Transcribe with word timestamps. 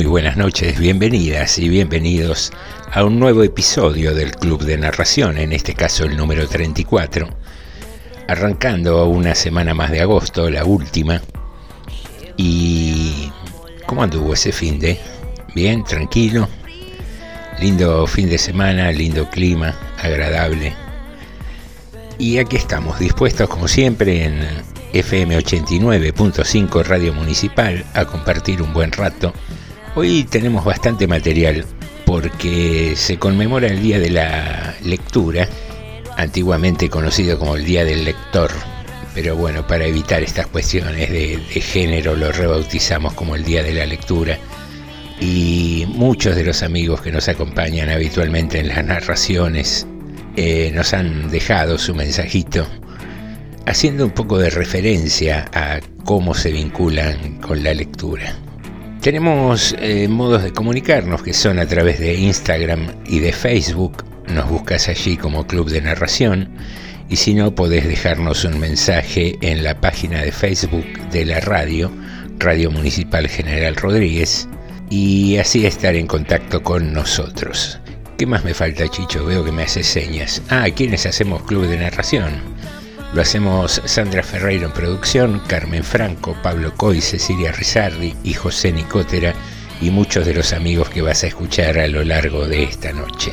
Muy, 0.00 0.06
buenas 0.06 0.38
noches, 0.38 0.78
bienvenidas 0.78 1.58
y 1.58 1.68
bienvenidos 1.68 2.52
a 2.90 3.04
un 3.04 3.20
nuevo 3.20 3.42
episodio 3.42 4.14
del 4.14 4.30
Club 4.30 4.62
de 4.62 4.78
Narración, 4.78 5.36
en 5.36 5.52
este 5.52 5.74
caso 5.74 6.04
el 6.04 6.16
número 6.16 6.48
34, 6.48 7.28
arrancando 8.26 9.04
una 9.08 9.34
semana 9.34 9.74
más 9.74 9.90
de 9.90 10.00
agosto, 10.00 10.48
la 10.48 10.64
última. 10.64 11.20
¿Y 12.38 13.30
cómo 13.84 14.02
anduvo 14.02 14.32
ese 14.32 14.52
fin 14.52 14.78
de? 14.78 14.98
Bien, 15.54 15.84
tranquilo, 15.84 16.48
lindo 17.60 18.06
fin 18.06 18.30
de 18.30 18.38
semana, 18.38 18.90
lindo 18.92 19.28
clima, 19.28 19.76
agradable. 20.02 20.72
Y 22.16 22.38
aquí 22.38 22.56
estamos, 22.56 22.98
dispuestos 22.98 23.50
como 23.50 23.68
siempre 23.68 24.24
en 24.24 24.48
FM 24.94 25.36
89.5 25.36 26.84
Radio 26.86 27.12
Municipal 27.12 27.84
a 27.92 28.06
compartir 28.06 28.62
un 28.62 28.72
buen 28.72 28.92
rato. 28.92 29.34
Hoy 29.96 30.22
tenemos 30.22 30.64
bastante 30.64 31.08
material 31.08 31.64
porque 32.06 32.94
se 32.94 33.18
conmemora 33.18 33.66
el 33.66 33.82
Día 33.82 33.98
de 33.98 34.10
la 34.10 34.76
Lectura, 34.84 35.48
antiguamente 36.16 36.88
conocido 36.88 37.40
como 37.40 37.56
el 37.56 37.64
Día 37.64 37.84
del 37.84 38.04
Lector. 38.04 38.52
Pero 39.14 39.34
bueno, 39.34 39.66
para 39.66 39.86
evitar 39.86 40.22
estas 40.22 40.46
cuestiones 40.46 41.10
de, 41.10 41.38
género 41.60 42.14
lo 42.14 42.30
rebautizamos 42.30 43.14
como 43.14 43.34
el 43.34 43.42
Día 43.42 43.64
de 43.64 43.74
la 43.74 43.84
Lectura. 43.84 44.38
Y 45.20 45.86
muchos 45.88 46.36
de 46.36 46.44
los 46.44 46.62
amigos 46.62 47.02
que 47.02 47.10
nos 47.10 47.28
acompañan 47.28 47.90
habitualmente 47.90 48.60
en 48.60 48.68
las 48.68 48.84
narraciones 48.84 49.88
eh, 50.36 50.70
nos 50.72 50.94
han 50.94 51.30
dejado 51.30 51.78
su 51.78 51.96
mensajito 51.96 52.64
haciendo 53.66 54.04
un 54.04 54.12
poco 54.12 54.38
de 54.38 54.50
referencia 54.50 55.50
a 55.52 55.80
cómo 56.04 56.32
se 56.34 56.52
vinculan 56.52 57.40
con 57.40 57.64
la 57.64 57.74
lectura. 57.74 58.36
Tenemos 59.00 59.74
eh, 59.78 60.08
modos 60.08 60.42
de 60.42 60.52
comunicarnos 60.52 61.22
que 61.22 61.32
son 61.32 61.58
a 61.58 61.66
través 61.66 61.98
de 62.00 62.16
Instagram 62.16 62.96
y 63.06 63.20
de 63.20 63.32
Facebook. 63.32 64.04
Nos 64.28 64.46
buscas 64.50 64.88
allí 64.88 65.16
como 65.16 65.46
Club 65.46 65.70
de 65.70 65.80
Narración. 65.80 66.50
Y 67.08 67.16
si 67.16 67.32
no, 67.32 67.54
podés 67.54 67.88
dejarnos 67.88 68.44
un 68.44 68.60
mensaje 68.60 69.38
en 69.40 69.64
la 69.64 69.80
página 69.80 70.20
de 70.20 70.32
Facebook 70.32 70.84
de 71.10 71.24
la 71.24 71.40
radio, 71.40 71.90
Radio 72.38 72.70
Municipal 72.70 73.26
General 73.26 73.74
Rodríguez, 73.74 74.46
y 74.90 75.38
así 75.38 75.64
estar 75.64 75.96
en 75.96 76.06
contacto 76.06 76.62
con 76.62 76.92
nosotros. 76.92 77.80
¿Qué 78.18 78.26
más 78.26 78.44
me 78.44 78.52
falta, 78.52 78.86
Chicho? 78.86 79.24
Veo 79.24 79.42
que 79.42 79.50
me 79.50 79.62
hace 79.62 79.82
señas. 79.82 80.42
Ah, 80.50 80.66
¿quiénes 80.76 81.06
hacemos 81.06 81.42
Club 81.44 81.66
de 81.66 81.78
Narración? 81.78 82.34
Lo 83.12 83.22
hacemos 83.22 83.82
Sandra 83.84 84.22
Ferreiro 84.22 84.66
en 84.66 84.72
producción, 84.72 85.42
Carmen 85.48 85.82
Franco, 85.82 86.36
Pablo 86.42 86.72
Coy, 86.76 87.00
Cecilia 87.00 87.50
Rizardi 87.50 88.14
y 88.22 88.34
José 88.34 88.72
Nicotera 88.72 89.34
y 89.80 89.90
muchos 89.90 90.26
de 90.26 90.34
los 90.34 90.52
amigos 90.52 90.90
que 90.90 91.02
vas 91.02 91.24
a 91.24 91.26
escuchar 91.26 91.78
a 91.78 91.88
lo 91.88 92.04
largo 92.04 92.46
de 92.46 92.62
esta 92.62 92.92
noche. 92.92 93.32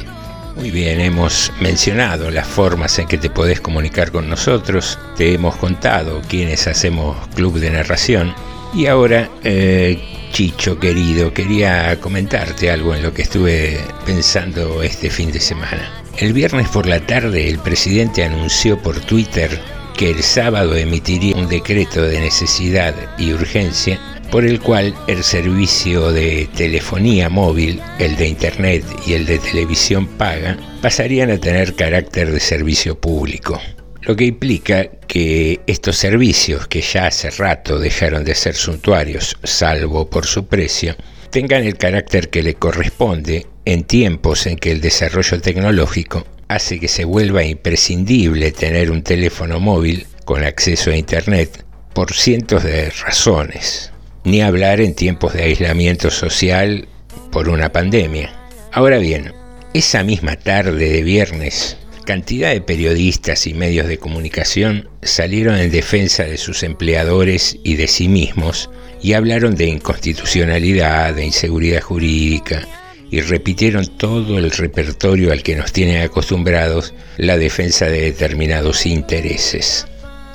Muy 0.56 0.72
bien, 0.72 1.00
hemos 1.00 1.52
mencionado 1.62 2.32
las 2.32 2.48
formas 2.48 2.98
en 2.98 3.08
que 3.08 3.20
te 3.20 3.30
podés 3.30 3.62
comunicar 3.62 4.12
con 4.12 4.28
nosotros, 4.28 4.98
te 5.16 5.36
hemos 5.36 5.56
contado 5.58 6.22
quiénes 6.28 6.66
hacemos 6.66 7.16
Club 7.36 7.60
de 7.60 7.70
Narración 7.70 8.34
y 8.74 8.86
ahora, 8.88 9.30
eh, 9.44 10.00
Chicho 10.32 10.80
querido, 10.80 11.34
quería 11.34 12.00
comentarte 12.00 12.70
algo 12.70 12.94
en 12.94 13.02
lo 13.02 13.14
que 13.14 13.24
estuve 13.24 13.80
pensando 14.06 14.84
este 14.84 15.10
fin 15.10 15.32
de 15.32 15.40
semana. 15.40 16.04
El 16.18 16.34
viernes 16.34 16.68
por 16.70 16.86
la 16.86 17.00
tarde 17.00 17.50
el 17.50 17.60
presidente 17.60 18.24
anunció 18.24 18.78
por 18.82 19.00
Twitter 19.00 19.60
que 19.96 20.12
el 20.12 20.22
sábado 20.22 20.76
emitiría 20.76 21.36
un 21.36 21.48
decreto 21.48 22.04
de 22.04 22.20
necesidad 22.20 22.94
y 23.18 23.34
urgencia 23.34 24.00
por 24.32 24.46
el 24.46 24.60
cual 24.60 24.94
el 25.08 25.24
servicio 25.24 26.12
de 26.12 26.48
telefonía 26.56 27.30
móvil, 27.30 27.82
el 27.98 28.16
de 28.16 28.28
Internet 28.28 28.84
y 29.06 29.14
el 29.14 29.26
de 29.26 29.40
televisión 29.40 30.06
paga 30.06 30.58
pasarían 30.82 31.32
a 31.32 31.38
tener 31.38 31.76
carácter 31.76 32.32
de 32.32 32.40
servicio 32.40 33.00
público. 33.00 33.60
Lo 34.02 34.16
que 34.16 34.26
implica 34.26 34.86
que 35.08 35.62
estos 35.68 35.98
servicios, 35.98 36.68
que 36.68 36.82
ya 36.82 37.08
hace 37.08 37.30
rato 37.32 37.80
dejaron 37.80 38.24
de 38.24 38.36
ser 38.36 38.56
suntuarios, 38.56 39.38
salvo 39.44 40.10
por 40.10 40.26
su 40.26 40.48
precio, 40.48 40.96
tengan 41.32 41.64
el 41.64 41.78
carácter 41.78 42.30
que 42.30 42.44
le 42.44 42.54
corresponde 42.54 43.48
en 43.66 43.84
tiempos 43.84 44.48
en 44.48 44.58
que 44.58 44.72
el 44.72 44.82
desarrollo 44.82 45.42
tecnológico 45.42 46.26
hace 46.48 46.80
que 46.80 46.88
se 46.88 47.06
vuelva 47.06 47.44
imprescindible 47.44 48.52
tener 48.52 48.92
un 48.92 49.04
teléfono 49.04 49.60
móvil 49.60 50.08
con 50.26 50.44
acceso 50.44 50.92
a 50.92 50.96
Internet 50.96 51.66
por 51.94 52.14
cientos 52.14 52.64
de 52.64 52.90
razones, 52.92 53.92
ni 54.24 54.42
hablar 54.42 54.80
en 54.80 54.94
tiempos 54.94 55.34
de 55.34 55.44
aislamiento 55.44 56.12
social 56.12 56.88
por 57.32 57.50
una 57.50 57.72
pandemia. 57.72 58.32
Ahora 58.72 58.98
bien, 58.98 59.34
esa 59.74 60.04
misma 60.04 60.36
tarde 60.36 60.90
de 60.90 61.04
viernes, 61.04 61.78
cantidad 62.08 62.54
de 62.54 62.62
periodistas 62.62 63.48
y 63.48 63.54
medios 63.54 63.86
de 63.90 63.98
comunicación 63.98 64.90
salieron 65.04 65.58
en 65.58 65.70
defensa 65.70 66.24
de 66.24 66.38
sus 66.38 66.64
empleadores 66.64 67.58
y 67.66 67.76
de 67.76 67.88
sí 67.90 68.08
mismos 68.08 68.70
y 69.02 69.12
hablaron 69.12 69.56
de 69.56 69.66
inconstitucionalidad, 69.66 71.14
de 71.14 71.26
inseguridad 71.26 71.82
jurídica, 71.82 72.66
y 73.12 73.20
repitieron 73.20 73.86
todo 73.86 74.38
el 74.38 74.52
repertorio 74.52 75.34
al 75.34 75.44
que 75.44 75.58
nos 75.58 75.74
tienen 75.74 76.02
acostumbrados 76.02 76.94
la 77.18 77.38
defensa 77.38 77.88
de 77.88 78.04
determinados 78.04 78.86
intereses. 78.86 79.86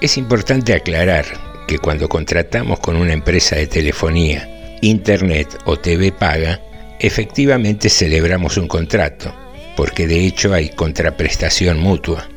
Es 0.02 0.18
importante 0.18 0.74
aclarar 0.74 1.24
que 1.66 1.78
cuando 1.78 2.06
contratamos 2.06 2.80
con 2.80 2.96
una 2.96 3.14
empresa 3.14 3.56
de 3.56 3.66
telefonía, 3.66 4.76
internet 4.82 5.48
o 5.64 5.78
TV 5.78 6.12
paga, 6.12 6.60
efectivamente 7.00 7.88
celebramos 7.88 8.58
un 8.58 8.68
contrato, 8.68 9.34
porque 9.76 10.06
de 10.06 10.26
hecho 10.26 10.52
hay 10.52 10.70
contraprestación 10.70 11.78
mutua. 11.78 12.28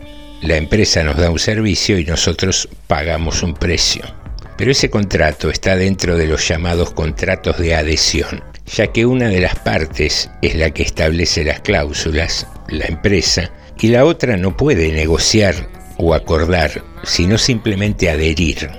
La 0.42 0.58
empresa 0.58 1.04
nos 1.04 1.18
da 1.18 1.30
un 1.30 1.40
servicio 1.40 1.98
y 1.98 2.06
nosotros 2.06 2.70
pagamos 2.88 3.44
un 3.44 3.54
precio. 3.54 4.04
Pero 4.58 4.72
ese 4.72 4.90
contrato 4.90 5.50
está 5.50 5.76
dentro 5.76 6.18
de 6.18 6.28
los 6.28 6.48
llamados 6.48 6.92
contratos 6.92 7.58
de 7.58 7.76
adhesión, 7.76 8.44
ya 8.66 8.88
que 8.88 9.06
una 9.06 9.28
de 9.28 9.42
las 9.42 9.56
partes 9.56 10.30
es 10.42 10.56
la 10.56 10.72
que 10.72 10.84
establece 10.84 11.44
las 11.44 11.60
cláusulas, 11.60 12.48
la 12.70 12.86
empresa, 12.86 13.52
y 13.80 13.90
la 13.90 14.06
otra 14.06 14.38
no 14.38 14.56
puede 14.56 14.92
negociar 14.92 15.70
o 15.98 16.14
acordar, 16.14 16.84
sino 17.04 17.38
simplemente 17.38 18.10
adherir. 18.10 18.70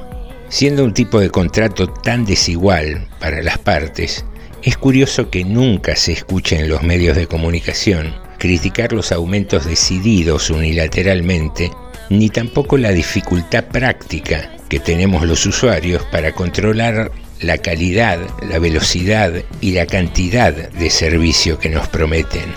Siendo 0.48 0.84
un 0.84 0.94
tipo 0.94 1.20
de 1.20 1.30
contrato 1.30 1.88
tan 1.88 2.24
desigual 2.24 3.08
para 3.20 3.42
las 3.42 3.58
partes, 3.58 4.24
es 4.66 4.76
curioso 4.76 5.30
que 5.30 5.44
nunca 5.44 5.94
se 5.94 6.10
escuche 6.10 6.58
en 6.58 6.68
los 6.68 6.82
medios 6.82 7.16
de 7.16 7.28
comunicación 7.28 8.12
criticar 8.36 8.92
los 8.92 9.12
aumentos 9.12 9.64
decididos 9.64 10.50
unilateralmente, 10.50 11.70
ni 12.10 12.30
tampoco 12.30 12.76
la 12.76 12.90
dificultad 12.90 13.66
práctica 13.66 14.50
que 14.68 14.80
tenemos 14.80 15.24
los 15.24 15.46
usuarios 15.46 16.02
para 16.10 16.32
controlar 16.32 17.12
la 17.40 17.58
calidad, 17.58 18.18
la 18.42 18.58
velocidad 18.58 19.32
y 19.60 19.70
la 19.70 19.86
cantidad 19.86 20.52
de 20.52 20.90
servicio 20.90 21.60
que 21.60 21.68
nos 21.68 21.86
prometen. 21.86 22.52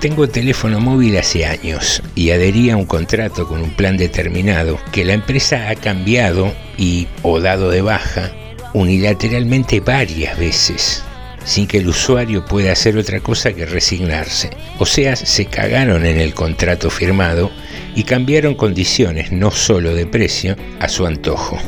Tengo 0.00 0.28
teléfono 0.28 0.80
móvil 0.80 1.16
hace 1.18 1.46
años 1.46 2.02
y 2.16 2.32
adherí 2.32 2.70
a 2.70 2.76
un 2.76 2.84
contrato 2.84 3.46
con 3.46 3.62
un 3.62 3.70
plan 3.70 3.96
determinado 3.96 4.80
que 4.90 5.04
la 5.04 5.12
empresa 5.12 5.68
ha 5.70 5.76
cambiado 5.76 6.52
y 6.76 7.06
o 7.22 7.38
dado 7.38 7.70
de 7.70 7.80
baja 7.80 8.32
unilateralmente 8.72 9.78
varias 9.78 10.36
veces 10.36 11.04
sin 11.44 11.66
que 11.66 11.78
el 11.78 11.88
usuario 11.88 12.44
pueda 12.44 12.72
hacer 12.72 12.96
otra 12.96 13.20
cosa 13.20 13.52
que 13.52 13.66
resignarse. 13.66 14.50
O 14.78 14.86
sea, 14.86 15.16
se 15.16 15.46
cagaron 15.46 16.06
en 16.06 16.18
el 16.18 16.34
contrato 16.34 16.90
firmado 16.90 17.50
y 17.94 18.04
cambiaron 18.04 18.54
condiciones 18.54 19.32
no 19.32 19.50
solo 19.50 19.94
de 19.94 20.06
precio 20.06 20.56
a 20.80 20.88
su 20.88 21.06
antojo. 21.06 21.58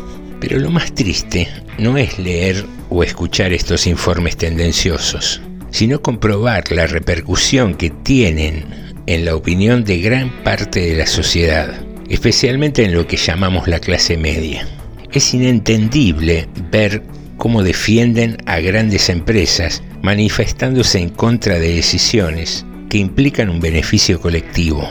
Pero 0.41 0.59
lo 0.59 0.71
más 0.71 0.95
triste 0.95 1.49
no 1.79 1.97
es 1.97 2.19
leer 2.19 2.65
o 2.89 3.03
escuchar 3.03 3.53
estos 3.53 3.87
informes 3.87 4.37
tendenciosos, 4.37 5.41
sino 5.71 6.03
comprobar 6.03 6.71
la 6.73 6.87
repercusión 6.87 7.75
que 7.75 7.91
tienen 7.91 8.65
en 9.07 9.25
la 9.25 9.37
opinión 9.37 9.85
de 9.85 9.99
gran 9.99 10.31
parte 10.43 10.81
de 10.81 10.97
la 10.97 11.07
sociedad, 11.07 11.75
especialmente 12.09 12.85
en 12.85 12.95
lo 12.95 13.07
que 13.07 13.17
llamamos 13.17 13.69
la 13.69 13.79
clase 13.79 14.17
media. 14.17 14.67
Es 15.13 15.33
inentendible 15.33 16.49
ver 16.71 17.03
cómo 17.37 17.63
defienden 17.63 18.39
a 18.47 18.61
grandes 18.61 19.09
empresas 19.09 19.83
manifestándose 20.03 20.99
en 20.99 21.11
contra 21.11 21.59
de 21.59 21.75
decisiones 21.75 22.65
que 22.89 22.99
implican 22.99 23.51
un 23.51 23.61
beneficio 23.61 24.21
colectivo. 24.21 24.89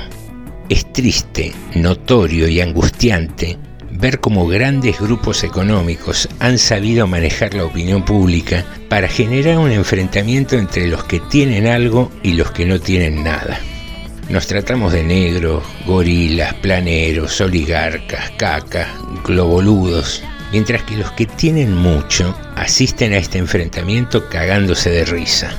Es 0.69 0.91
triste, 0.91 1.53
notorio 1.75 2.47
y 2.47 2.61
angustiante 2.61 3.57
ver 3.91 4.19
cómo 4.19 4.47
grandes 4.47 4.99
grupos 4.99 5.43
económicos 5.43 6.27
han 6.39 6.57
sabido 6.57 7.07
manejar 7.07 7.53
la 7.53 7.65
opinión 7.65 8.03
pública 8.03 8.65
para 8.89 9.07
generar 9.07 9.57
un 9.57 9.71
enfrentamiento 9.71 10.57
entre 10.57 10.87
los 10.87 11.03
que 11.05 11.19
tienen 11.19 11.67
algo 11.67 12.11
y 12.23 12.33
los 12.33 12.51
que 12.51 12.65
no 12.65 12.79
tienen 12.79 13.23
nada. 13.23 13.59
Nos 14.29 14.47
tratamos 14.47 14.91
de 14.91 15.03
negros, 15.03 15.63
gorilas, 15.85 16.53
planeros, 16.55 17.39
oligarcas, 17.41 18.31
cacas, 18.31 18.87
globoludos, 19.23 20.23
mientras 20.55 20.83
que 20.83 20.95
los 20.95 21.11
que 21.11 21.25
tienen 21.25 21.75
mucho 21.75 22.33
asisten 22.55 23.11
a 23.11 23.17
este 23.17 23.39
enfrentamiento 23.39 24.29
cagándose 24.29 24.89
de 24.89 25.03
risa. 25.03 25.53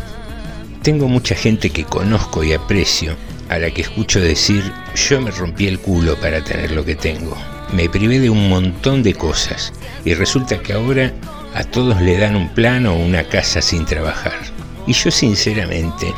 Tengo 0.80 1.06
mucha 1.06 1.34
gente 1.34 1.68
que 1.68 1.84
conozco 1.84 2.42
y 2.42 2.54
aprecio, 2.54 3.14
a 3.50 3.58
la 3.58 3.70
que 3.70 3.82
escucho 3.82 4.20
decir, 4.20 4.62
yo 4.94 5.20
me 5.20 5.30
rompí 5.32 5.66
el 5.66 5.80
culo 5.80 6.18
para 6.18 6.42
tener 6.42 6.70
lo 6.70 6.82
que 6.82 6.94
tengo. 6.94 7.36
Me 7.74 7.90
privé 7.90 8.20
de 8.20 8.30
un 8.30 8.48
montón 8.48 9.02
de 9.02 9.12
cosas 9.12 9.70
y 10.02 10.14
resulta 10.14 10.62
que 10.62 10.72
ahora 10.72 11.12
a 11.52 11.62
todos 11.62 12.00
le 12.00 12.16
dan 12.16 12.34
un 12.34 12.48
plano 12.54 12.94
o 12.94 13.04
una 13.04 13.24
casa 13.24 13.60
sin 13.60 13.84
trabajar. 13.84 14.38
Y 14.86 14.94
yo 14.94 15.10
sinceramente, 15.10 16.14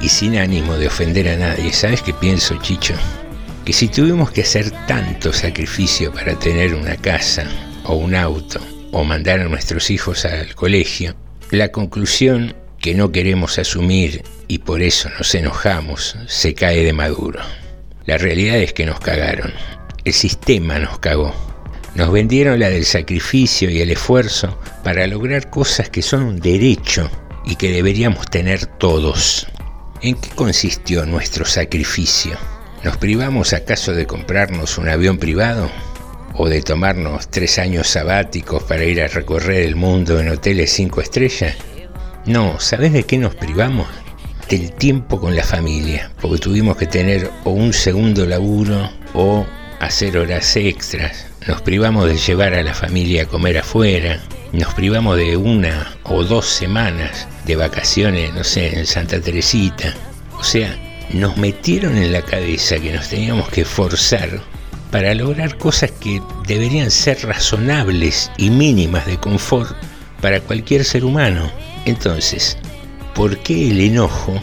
y 0.00 0.08
sin 0.08 0.36
ánimo 0.36 0.74
de 0.74 0.86
ofender 0.86 1.28
a 1.28 1.36
nadie, 1.36 1.72
¿sabes 1.72 2.02
qué 2.02 2.14
pienso, 2.14 2.56
Chicho? 2.62 2.94
Que 3.64 3.72
si 3.72 3.88
tuvimos 3.88 4.30
que 4.30 4.42
hacer 4.42 4.70
tanto 4.86 5.32
sacrificio 5.32 6.12
para 6.12 6.38
tener 6.38 6.76
una 6.76 6.94
casa, 6.94 7.48
o 7.84 7.94
un 7.94 8.14
auto 8.14 8.60
o 8.92 9.04
mandar 9.04 9.40
a 9.40 9.48
nuestros 9.48 9.90
hijos 9.90 10.24
al 10.24 10.54
colegio, 10.54 11.14
la 11.50 11.72
conclusión 11.72 12.54
que 12.78 12.94
no 12.94 13.12
queremos 13.12 13.58
asumir 13.58 14.22
y 14.48 14.58
por 14.58 14.82
eso 14.82 15.08
nos 15.16 15.34
enojamos 15.34 16.16
se 16.26 16.54
cae 16.54 16.84
de 16.84 16.92
maduro. 16.92 17.40
La 18.06 18.18
realidad 18.18 18.58
es 18.58 18.72
que 18.72 18.84
nos 18.84 19.00
cagaron. 19.00 19.52
El 20.04 20.12
sistema 20.12 20.78
nos 20.78 20.98
cagó. 20.98 21.34
Nos 21.94 22.10
vendieron 22.10 22.58
la 22.58 22.70
del 22.70 22.84
sacrificio 22.84 23.70
y 23.70 23.80
el 23.80 23.90
esfuerzo 23.90 24.58
para 24.82 25.06
lograr 25.06 25.50
cosas 25.50 25.90
que 25.90 26.02
son 26.02 26.22
un 26.22 26.40
derecho 26.40 27.08
y 27.44 27.56
que 27.56 27.70
deberíamos 27.70 28.26
tener 28.26 28.66
todos. 28.66 29.46
¿En 30.00 30.16
qué 30.16 30.30
consistió 30.30 31.06
nuestro 31.06 31.44
sacrificio? 31.44 32.36
¿Nos 32.82 32.96
privamos 32.96 33.52
acaso 33.52 33.92
de 33.92 34.06
comprarnos 34.06 34.78
un 34.78 34.88
avión 34.88 35.18
privado? 35.18 35.70
O 36.34 36.48
de 36.48 36.62
tomarnos 36.62 37.28
tres 37.28 37.58
años 37.58 37.88
sabáticos 37.88 38.62
para 38.62 38.84
ir 38.84 39.02
a 39.02 39.08
recorrer 39.08 39.66
el 39.66 39.76
mundo 39.76 40.20
en 40.20 40.28
hoteles 40.28 40.72
cinco 40.72 41.00
estrellas. 41.00 41.54
No, 42.26 42.58
¿sabes 42.60 42.92
de 42.92 43.04
qué 43.04 43.18
nos 43.18 43.34
privamos? 43.34 43.86
Del 44.48 44.72
tiempo 44.72 45.20
con 45.20 45.34
la 45.34 45.44
familia, 45.44 46.10
porque 46.20 46.38
tuvimos 46.38 46.76
que 46.76 46.86
tener 46.86 47.30
o 47.44 47.50
un 47.50 47.72
segundo 47.72 48.26
laburo 48.26 48.90
o 49.14 49.46
hacer 49.80 50.16
horas 50.16 50.56
extras. 50.56 51.26
Nos 51.46 51.60
privamos 51.62 52.08
de 52.08 52.16
llevar 52.16 52.54
a 52.54 52.62
la 52.62 52.74
familia 52.74 53.24
a 53.24 53.26
comer 53.26 53.58
afuera. 53.58 54.20
Nos 54.52 54.72
privamos 54.74 55.16
de 55.16 55.36
una 55.36 55.96
o 56.04 56.22
dos 56.22 56.46
semanas 56.46 57.26
de 57.46 57.56
vacaciones, 57.56 58.32
no 58.34 58.44
sé, 58.44 58.78
en 58.78 58.86
Santa 58.86 59.20
Teresita. 59.20 59.94
O 60.38 60.44
sea, 60.44 60.76
nos 61.12 61.36
metieron 61.36 61.96
en 61.96 62.12
la 62.12 62.22
cabeza 62.22 62.78
que 62.78 62.92
nos 62.92 63.08
teníamos 63.08 63.48
que 63.48 63.64
forzar 63.64 64.40
para 64.92 65.14
lograr 65.14 65.56
cosas 65.56 65.90
que 65.90 66.20
deberían 66.46 66.90
ser 66.90 67.18
razonables 67.24 68.30
y 68.36 68.50
mínimas 68.50 69.06
de 69.06 69.16
confort 69.16 69.74
para 70.20 70.38
cualquier 70.40 70.84
ser 70.84 71.04
humano. 71.04 71.50
Entonces, 71.86 72.58
¿por 73.14 73.38
qué 73.38 73.70
el 73.70 73.80
enojo 73.80 74.40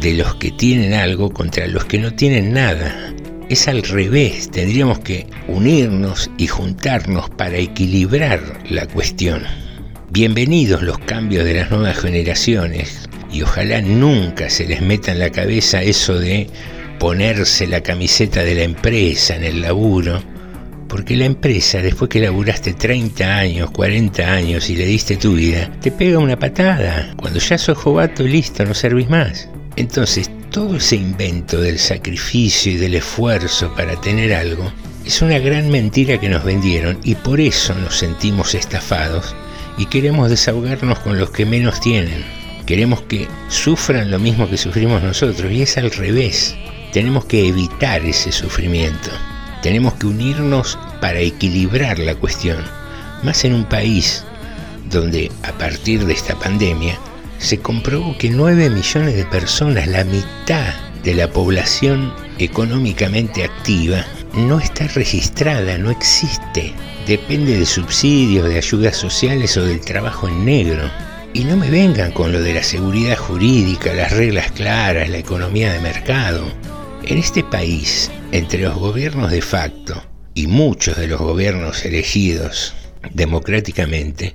de 0.00 0.14
los 0.14 0.34
que 0.34 0.50
tienen 0.50 0.92
algo 0.92 1.30
contra 1.30 1.68
los 1.68 1.84
que 1.84 1.98
no 1.98 2.12
tienen 2.12 2.52
nada? 2.52 3.14
Es 3.48 3.68
al 3.68 3.84
revés, 3.84 4.50
tendríamos 4.50 4.98
que 4.98 5.28
unirnos 5.46 6.32
y 6.36 6.48
juntarnos 6.48 7.30
para 7.30 7.56
equilibrar 7.56 8.40
la 8.68 8.88
cuestión. 8.88 9.44
Bienvenidos 10.10 10.82
los 10.82 10.98
cambios 10.98 11.44
de 11.44 11.54
las 11.54 11.70
nuevas 11.70 11.96
generaciones 11.96 13.08
y 13.32 13.42
ojalá 13.42 13.80
nunca 13.82 14.50
se 14.50 14.66
les 14.66 14.82
meta 14.82 15.12
en 15.12 15.20
la 15.20 15.30
cabeza 15.30 15.80
eso 15.82 16.18
de 16.18 16.50
ponerse 16.98 17.66
la 17.66 17.82
camiseta 17.82 18.42
de 18.42 18.54
la 18.54 18.62
empresa 18.62 19.36
en 19.36 19.44
el 19.44 19.62
laburo, 19.62 20.22
porque 20.88 21.16
la 21.16 21.24
empresa, 21.24 21.82
después 21.82 22.08
que 22.08 22.20
laburaste 22.20 22.74
30 22.74 23.36
años, 23.36 23.70
40 23.70 24.22
años 24.22 24.70
y 24.70 24.76
le 24.76 24.86
diste 24.86 25.16
tu 25.16 25.34
vida, 25.34 25.70
te 25.80 25.90
pega 25.90 26.18
una 26.18 26.38
patada. 26.38 27.12
Cuando 27.16 27.38
ya 27.38 27.58
sos 27.58 27.78
jovato, 27.78 28.22
listo, 28.22 28.64
no 28.64 28.74
servís 28.74 29.10
más. 29.10 29.48
Entonces, 29.76 30.30
todo 30.50 30.76
ese 30.76 30.96
invento 30.96 31.60
del 31.60 31.78
sacrificio 31.78 32.72
y 32.72 32.76
del 32.76 32.94
esfuerzo 32.94 33.74
para 33.74 34.00
tener 34.00 34.32
algo 34.32 34.72
es 35.04 35.22
una 35.22 35.38
gran 35.38 35.70
mentira 35.70 36.18
que 36.18 36.28
nos 36.28 36.44
vendieron 36.44 36.98
y 37.04 37.14
por 37.14 37.40
eso 37.40 37.74
nos 37.74 37.96
sentimos 37.96 38.54
estafados 38.54 39.36
y 39.78 39.86
queremos 39.86 40.30
desahogarnos 40.30 40.98
con 41.00 41.18
los 41.18 41.30
que 41.30 41.46
menos 41.46 41.80
tienen. 41.80 42.24
Queremos 42.64 43.02
que 43.02 43.28
sufran 43.48 44.10
lo 44.10 44.18
mismo 44.18 44.48
que 44.48 44.56
sufrimos 44.56 45.02
nosotros 45.02 45.52
y 45.52 45.62
es 45.62 45.76
al 45.78 45.90
revés. 45.90 46.56
Tenemos 46.96 47.26
que 47.26 47.46
evitar 47.46 48.02
ese 48.06 48.32
sufrimiento. 48.32 49.10
Tenemos 49.62 49.92
que 49.96 50.06
unirnos 50.06 50.78
para 50.98 51.20
equilibrar 51.20 51.98
la 51.98 52.14
cuestión. 52.14 52.56
Más 53.22 53.44
en 53.44 53.52
un 53.52 53.66
país 53.66 54.24
donde 54.88 55.30
a 55.42 55.52
partir 55.58 56.06
de 56.06 56.14
esta 56.14 56.34
pandemia 56.36 56.98
se 57.36 57.58
comprobó 57.58 58.16
que 58.16 58.30
9 58.30 58.70
millones 58.70 59.14
de 59.14 59.26
personas, 59.26 59.86
la 59.88 60.04
mitad 60.04 60.72
de 61.04 61.14
la 61.14 61.30
población 61.30 62.14
económicamente 62.38 63.44
activa, 63.44 64.02
no 64.32 64.58
está 64.58 64.88
registrada, 64.88 65.76
no 65.76 65.90
existe. 65.90 66.72
Depende 67.06 67.58
de 67.58 67.66
subsidios, 67.66 68.48
de 68.48 68.56
ayudas 68.56 68.96
sociales 68.96 69.54
o 69.58 69.66
del 69.66 69.82
trabajo 69.82 70.28
en 70.28 70.46
negro. 70.46 70.90
Y 71.34 71.44
no 71.44 71.58
me 71.58 71.68
vengan 71.68 72.12
con 72.12 72.32
lo 72.32 72.40
de 72.40 72.54
la 72.54 72.62
seguridad 72.62 73.18
jurídica, 73.18 73.92
las 73.92 74.12
reglas 74.12 74.50
claras, 74.52 75.10
la 75.10 75.18
economía 75.18 75.74
de 75.74 75.80
mercado. 75.80 76.46
En 77.06 77.18
este 77.18 77.44
país, 77.44 78.10
entre 78.32 78.62
los 78.62 78.74
gobiernos 78.74 79.30
de 79.30 79.40
facto 79.40 80.02
y 80.34 80.48
muchos 80.48 80.96
de 80.96 81.06
los 81.06 81.20
gobiernos 81.20 81.84
elegidos 81.84 82.74
democráticamente, 83.12 84.34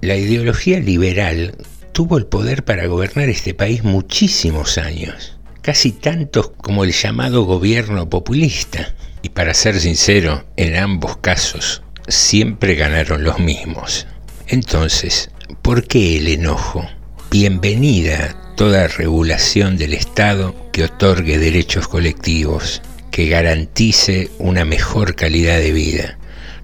la 0.00 0.16
ideología 0.16 0.80
liberal 0.80 1.54
tuvo 1.92 2.16
el 2.16 2.24
poder 2.24 2.64
para 2.64 2.86
gobernar 2.86 3.28
este 3.28 3.52
país 3.52 3.84
muchísimos 3.84 4.78
años, 4.78 5.38
casi 5.60 5.92
tantos 5.92 6.52
como 6.56 6.84
el 6.84 6.92
llamado 6.92 7.44
gobierno 7.44 8.08
populista. 8.08 8.94
Y 9.20 9.28
para 9.28 9.52
ser 9.52 9.78
sincero, 9.78 10.46
en 10.56 10.74
ambos 10.74 11.18
casos 11.18 11.82
siempre 12.08 12.76
ganaron 12.76 13.24
los 13.24 13.38
mismos. 13.40 14.06
Entonces, 14.46 15.30
¿por 15.60 15.86
qué 15.86 16.16
el 16.16 16.28
enojo? 16.28 16.88
Bienvenida 17.30 18.45
toda 18.56 18.88
regulación 18.88 19.76
del 19.76 19.94
Estado 19.94 20.54
que 20.72 20.84
otorgue 20.84 21.38
derechos 21.38 21.86
colectivos, 21.88 22.82
que 23.10 23.28
garantice 23.28 24.30
una 24.38 24.64
mejor 24.64 25.14
calidad 25.14 25.58
de 25.58 25.72
vida. 25.72 26.18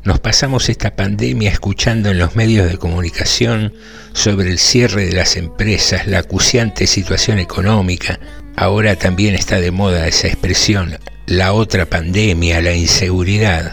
Nos 0.04 0.18
pasamos 0.18 0.68
esta 0.68 0.96
pandemia 0.96 1.50
escuchando 1.50 2.10
en 2.10 2.18
los 2.18 2.34
medios 2.34 2.68
de 2.68 2.78
comunicación 2.78 3.72
sobre 4.12 4.50
el 4.50 4.58
cierre 4.58 5.06
de 5.06 5.12
las 5.12 5.36
empresas, 5.36 6.08
la 6.08 6.18
acuciante 6.18 6.88
situación 6.88 7.38
económica, 7.38 8.18
Ahora 8.56 8.96
también 8.96 9.34
está 9.34 9.60
de 9.60 9.70
moda 9.70 10.06
esa 10.06 10.26
expresión, 10.26 10.98
la 11.26 11.52
otra 11.52 11.86
pandemia, 11.86 12.60
la 12.60 12.74
inseguridad, 12.74 13.72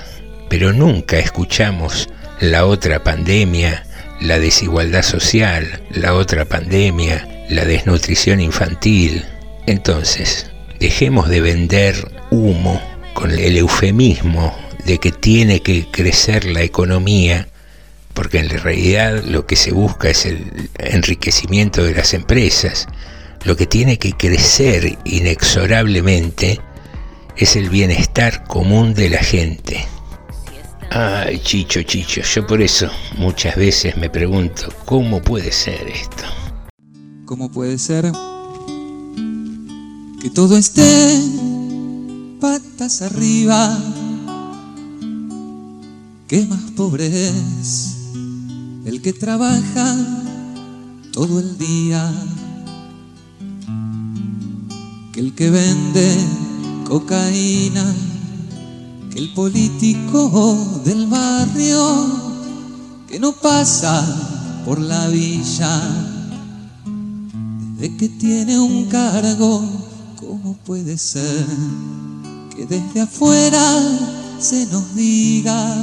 pero 0.49 0.71
nunca 0.71 1.19
escuchamos 1.19 2.09
la 2.39 2.65
otra 2.65 3.03
pandemia, 3.03 3.83
la 4.21 4.39
desigualdad 4.39 5.03
social, 5.03 5.81
la 5.91 6.13
otra 6.13 6.45
pandemia, 6.45 7.27
la 7.49 7.65
desnutrición 7.65 8.39
infantil. 8.39 9.25
Entonces, 9.65 10.49
dejemos 10.79 11.29
de 11.29 11.41
vender 11.41 12.11
humo 12.31 12.81
con 13.13 13.31
el 13.31 13.57
eufemismo 13.57 14.55
de 14.85 14.99
que 14.99 15.11
tiene 15.11 15.61
que 15.61 15.87
crecer 15.91 16.45
la 16.45 16.61
economía, 16.61 17.47
porque 18.13 18.39
en 18.39 18.49
realidad 18.49 19.23
lo 19.23 19.45
que 19.45 19.55
se 19.55 19.71
busca 19.71 20.09
es 20.09 20.25
el 20.25 20.69
enriquecimiento 20.77 21.83
de 21.83 21.95
las 21.95 22.13
empresas. 22.13 22.87
Lo 23.43 23.55
que 23.55 23.65
tiene 23.65 23.97
que 23.97 24.13
crecer 24.13 24.97
inexorablemente 25.05 26.59
es 27.35 27.55
el 27.55 27.69
bienestar 27.69 28.43
común 28.45 28.93
de 28.93 29.09
la 29.09 29.19
gente. 29.19 29.85
Ay, 30.91 31.39
Chicho, 31.39 31.83
Chicho, 31.83 32.21
yo 32.21 32.47
por 32.47 32.61
eso 32.61 32.89
muchas 33.15 33.55
veces 33.55 33.95
me 33.95 34.09
pregunto, 34.09 34.73
¿cómo 34.85 35.21
puede 35.21 35.51
ser 35.51 35.87
esto? 35.87 36.25
¿Cómo 37.29 37.51
puede 37.51 37.77
ser 37.77 38.11
que 40.19 40.31
todo 40.31 40.57
esté 40.57 41.21
patas 42.41 43.03
arriba? 43.03 43.77
¿Qué 46.27 46.47
más 46.47 46.71
pobre 46.75 47.05
es 47.05 47.97
el 48.83 49.03
que 49.03 49.13
trabaja 49.13 49.95
todo 51.13 51.39
el 51.39 51.55
día? 51.59 52.11
Que 55.13 55.19
el 55.19 55.35
que 55.35 55.51
vende 55.51 56.11
cocaína 56.87 57.93
que 59.13 59.19
el 59.19 59.33
político 59.35 60.81
del 60.83 61.05
barrio 61.05 62.07
que 63.07 63.19
no 63.19 63.33
pasa 63.33 64.63
por 64.65 64.79
la 64.79 65.07
villa 65.09 66.15
desde 67.79 67.95
que 67.95 68.09
tiene 68.09 68.59
un 68.59 68.87
cargo, 68.87 69.63
¿cómo 70.19 70.53
puede 70.65 70.97
ser 70.97 71.45
que 72.53 72.65
desde 72.65 73.01
afuera 73.01 73.81
se 74.37 74.65
nos 74.65 74.93
diga 74.95 75.77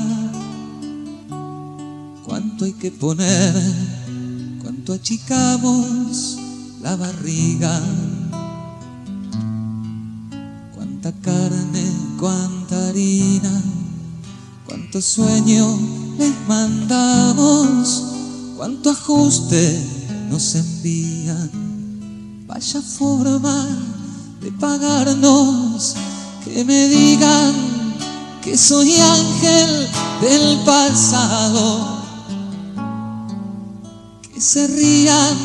cuánto 2.23 2.67
hay 2.67 2.75
que 2.75 2.91
poner, 2.91 3.55
cuánto 4.62 4.93
achicamos 4.93 6.38
la 6.83 6.97
barriga? 6.97 7.81
cuánta 10.75 11.12
carne, 11.23 11.85
cuánta 12.19 12.88
harina, 12.88 13.62
cuánto 14.67 15.00
sueño 15.00 15.79
les 16.19 16.35
mandamos, 16.49 18.03
cuánto 18.57 18.91
ajuste 18.91 19.79
nos 20.29 20.55
envían. 20.57 21.66
Vaya 22.47 22.81
forma 22.81 23.67
de 24.41 24.53
pagarnos, 24.53 25.97
que 26.45 26.65
me 26.65 26.88
digan 26.88 27.55
que 28.41 28.57
soy 28.57 28.95
ángel 28.95 29.88
del 30.21 30.59
pasado, 30.65 32.03
que 34.33 34.41
se 34.41 34.69
rían 34.69 35.37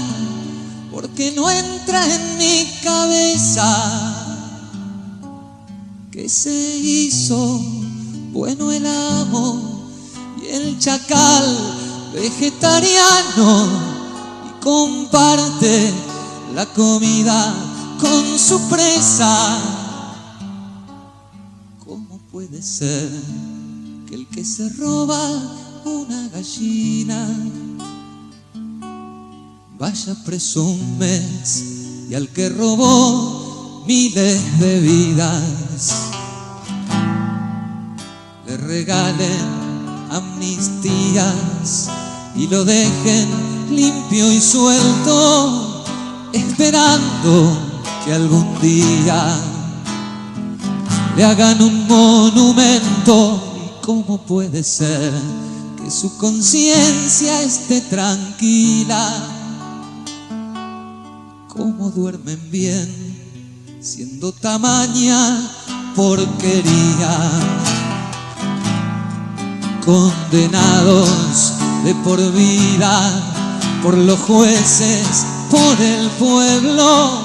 porque 0.91 1.31
no 1.31 1.49
entra 1.49 2.05
en 2.05 2.37
mi 2.37 2.67
cabeza. 2.83 4.17
Que 6.11 6.29
se 6.29 6.77
hizo 6.77 7.59
bueno 8.31 8.71
el 8.71 8.85
amo 8.85 9.89
y 10.39 10.47
el 10.53 10.77
chacal 10.77 11.57
vegetariano 12.13 13.67
y 14.45 14.63
comparte 14.63 16.10
la 16.53 16.65
comida 16.67 17.53
con 17.99 18.37
su 18.37 18.59
presa. 18.69 19.59
¿Cómo 21.85 22.19
puede 22.31 22.61
ser 22.61 23.09
que 24.07 24.15
el 24.15 24.27
que 24.27 24.43
se 24.43 24.69
roba 24.69 25.19
una 25.85 26.27
gallina 26.29 27.27
vaya 29.79 30.15
preso 30.25 30.63
un 30.63 30.97
mes 30.99 31.63
y 32.09 32.13
al 32.13 32.29
que 32.29 32.49
robó 32.49 33.83
miles 33.87 34.59
de 34.59 34.79
vidas 34.79 36.11
le 38.45 38.57
regalen 38.57 39.61
amnistías 40.11 41.89
y 42.35 42.47
lo 42.47 42.63
dejen 42.63 43.29
limpio 43.75 44.31
y 44.31 44.41
suelto, 44.41 45.70
esperando 46.33 47.57
que 48.03 48.13
algún 48.13 48.59
día 48.61 49.37
le 51.15 51.23
hagan 51.23 51.61
un 51.61 51.87
monumento. 51.87 53.41
¿Y 53.55 53.85
cómo 53.85 54.19
puede 54.19 54.63
ser 54.63 55.11
que 55.81 55.89
su 55.89 56.17
conciencia 56.17 57.41
esté 57.41 57.81
tranquila? 57.81 59.27
¿Cómo 61.47 61.89
duermen 61.91 62.39
bien? 62.51 63.11
siendo 63.81 64.31
tamaña 64.31 65.41
porquería. 65.95 67.31
Condenados 69.83 71.53
de 71.83 71.95
por 71.95 72.19
vida 72.33 73.11
por 73.81 73.97
los 73.97 74.19
jueces, 74.19 75.25
por 75.51 75.81
el 75.81 76.09
pueblo, 76.11 77.19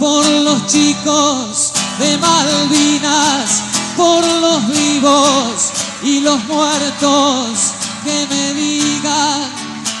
por 0.00 0.24
los 0.26 0.66
chicos 0.66 1.72
de 1.98 2.16
Malvinas, 2.16 3.64
por 3.94 4.24
los 4.24 4.66
vivos 4.68 5.72
y 6.02 6.20
los 6.20 6.42
muertos, 6.46 7.74
que 8.02 8.26
me 8.30 8.54
digan 8.54 9.42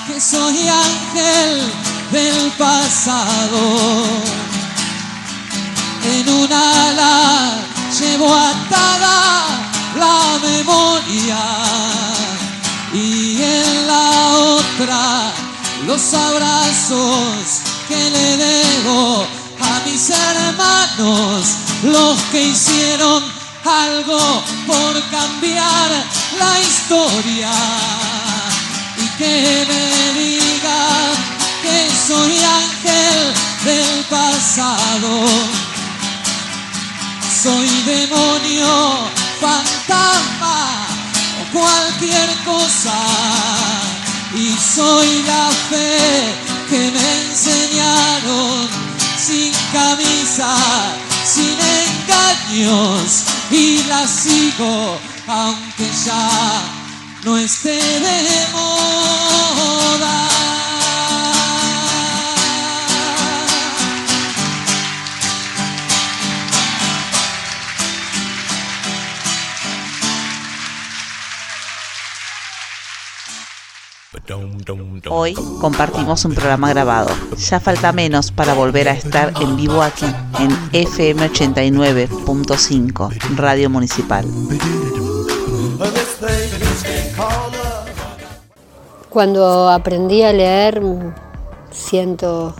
que 0.06 0.18
soy 0.18 0.56
ángel 0.66 1.70
del 2.12 2.50
pasado. 2.52 4.04
En 6.02 6.28
un 6.30 6.50
ala 6.50 7.58
llevo 8.00 8.34
atada 8.34 9.44
la 9.98 10.38
memoria 10.42 11.38
y 12.94 13.42
en 13.42 13.86
la 13.86 14.10
otra 14.38 15.45
los 15.86 16.14
abrazos 16.14 17.62
que 17.88 18.10
le 18.10 18.36
debo 18.36 19.26
a 19.60 19.80
mis 19.86 20.10
hermanos, 20.10 21.46
los 21.82 22.20
que 22.32 22.48
hicieron 22.48 23.22
algo 23.64 24.42
por 24.66 25.10
cambiar 25.10 25.90
la 26.38 26.60
historia 26.60 27.50
y 28.98 29.08
que 29.18 29.66
me 29.68 30.20
digan 30.20 31.12
que 31.62 31.88
soy 32.06 32.36
ángel 32.38 33.34
del 33.64 34.04
pasado 34.10 35.66
soy 37.46 37.68
demonio, 37.84 39.08
fantasma 39.40 40.86
o 41.40 41.52
cualquier 41.52 42.28
cosa. 42.44 43.95
Y 44.36 44.54
soy 44.58 45.22
la 45.22 45.50
fe 45.70 45.98
que 46.68 46.90
me 46.90 47.22
enseñaron 47.30 48.68
sin 49.18 49.50
camisa, 49.72 50.54
sin 51.24 51.56
engaños. 51.82 53.24
Y 53.50 53.82
la 53.84 54.06
sigo 54.06 54.98
aunque 55.26 55.88
ya 56.04 56.62
no 57.24 57.38
esté 57.38 57.78
de 57.78 58.46
moda. 58.52 60.35
Hoy 75.08 75.34
compartimos 75.60 76.24
un 76.24 76.34
programa 76.34 76.70
grabado. 76.70 77.14
Ya 77.36 77.60
falta 77.60 77.92
menos 77.92 78.32
para 78.32 78.54
volver 78.54 78.88
a 78.88 78.92
estar 78.92 79.32
en 79.40 79.56
vivo 79.56 79.82
aquí, 79.82 80.06
en 80.40 80.50
FM 80.72 81.30
89.5, 81.30 83.36
Radio 83.36 83.70
Municipal. 83.70 84.26
Cuando 89.08 89.70
aprendí 89.70 90.22
a 90.22 90.32
leer, 90.32 90.82
siento 91.70 92.54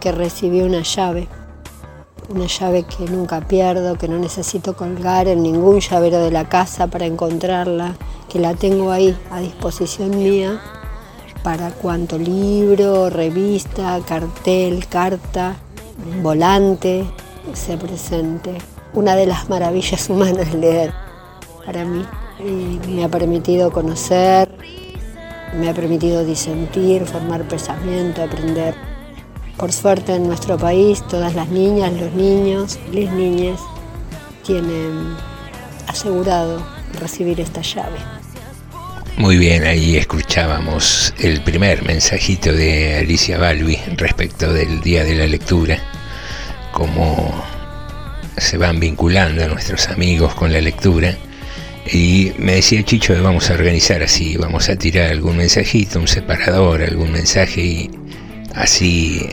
que 0.00 0.10
recibí 0.10 0.62
una 0.62 0.82
llave. 0.82 1.28
una 2.28 2.46
llave 2.46 2.84
que 2.84 3.04
nunca 3.04 3.46
pierdo, 3.46 3.98
que 3.98 4.08
no 4.08 4.18
necesito 4.18 4.74
colgar 4.74 5.28
en 5.28 5.42
ningún 5.42 5.80
llavero 5.80 6.18
de 6.18 6.30
la 6.30 6.48
casa 6.48 6.86
para 6.86 7.04
encontrarla, 7.04 7.94
que 8.28 8.38
la 8.38 8.54
tengo 8.54 8.90
ahí 8.90 9.16
a 9.30 9.40
disposición 9.40 10.16
mía 10.16 10.60
para 11.42 11.70
cuanto 11.70 12.18
libro, 12.18 13.10
revista, 13.10 14.00
cartel, 14.06 14.86
carta, 14.88 15.56
volante 16.22 17.04
se 17.54 17.76
presente. 17.76 18.58
Una 18.94 19.16
de 19.16 19.26
las 19.26 19.48
maravillas 19.48 20.08
humanas 20.10 20.48
es 20.48 20.54
leer 20.54 20.92
para 21.64 21.84
mí 21.84 22.04
me 22.88 23.04
ha 23.04 23.08
permitido 23.08 23.70
conocer, 23.70 24.50
me 25.58 25.68
ha 25.68 25.74
permitido 25.74 26.24
disentir, 26.24 27.06
formar 27.06 27.46
pensamiento, 27.46 28.22
aprender. 28.22 28.74
Por 29.56 29.72
suerte 29.72 30.14
en 30.14 30.26
nuestro 30.26 30.56
país 30.58 31.02
todas 31.08 31.34
las 31.34 31.48
niñas, 31.48 31.92
los 31.92 32.12
niños, 32.14 32.78
las 32.92 33.12
niñas 33.12 33.60
tienen 34.44 35.14
asegurado 35.86 36.62
recibir 36.98 37.40
esta 37.40 37.60
llave. 37.60 38.21
Muy 39.18 39.36
bien, 39.36 39.64
ahí 39.64 39.96
escuchábamos 39.98 41.14
el 41.20 41.42
primer 41.42 41.84
mensajito 41.84 42.52
de 42.52 42.96
Alicia 42.96 43.38
Balbi 43.38 43.78
respecto 43.96 44.52
del 44.52 44.80
Día 44.80 45.04
de 45.04 45.14
la 45.14 45.26
Lectura, 45.26 45.78
cómo 46.72 47.44
se 48.38 48.56
van 48.56 48.80
vinculando 48.80 49.46
nuestros 49.48 49.88
amigos 49.88 50.34
con 50.34 50.50
la 50.52 50.60
lectura. 50.60 51.14
Y 51.92 52.32
me 52.38 52.54
decía 52.54 52.82
Chicho 52.84 53.20
vamos 53.22 53.50
a 53.50 53.54
organizar 53.54 54.02
así, 54.02 54.36
vamos 54.38 54.68
a 54.70 54.76
tirar 54.76 55.10
algún 55.10 55.36
mensajito, 55.36 56.00
un 56.00 56.08
separador, 56.08 56.82
algún 56.82 57.12
mensaje 57.12 57.60
y 57.60 57.90
así 58.54 59.24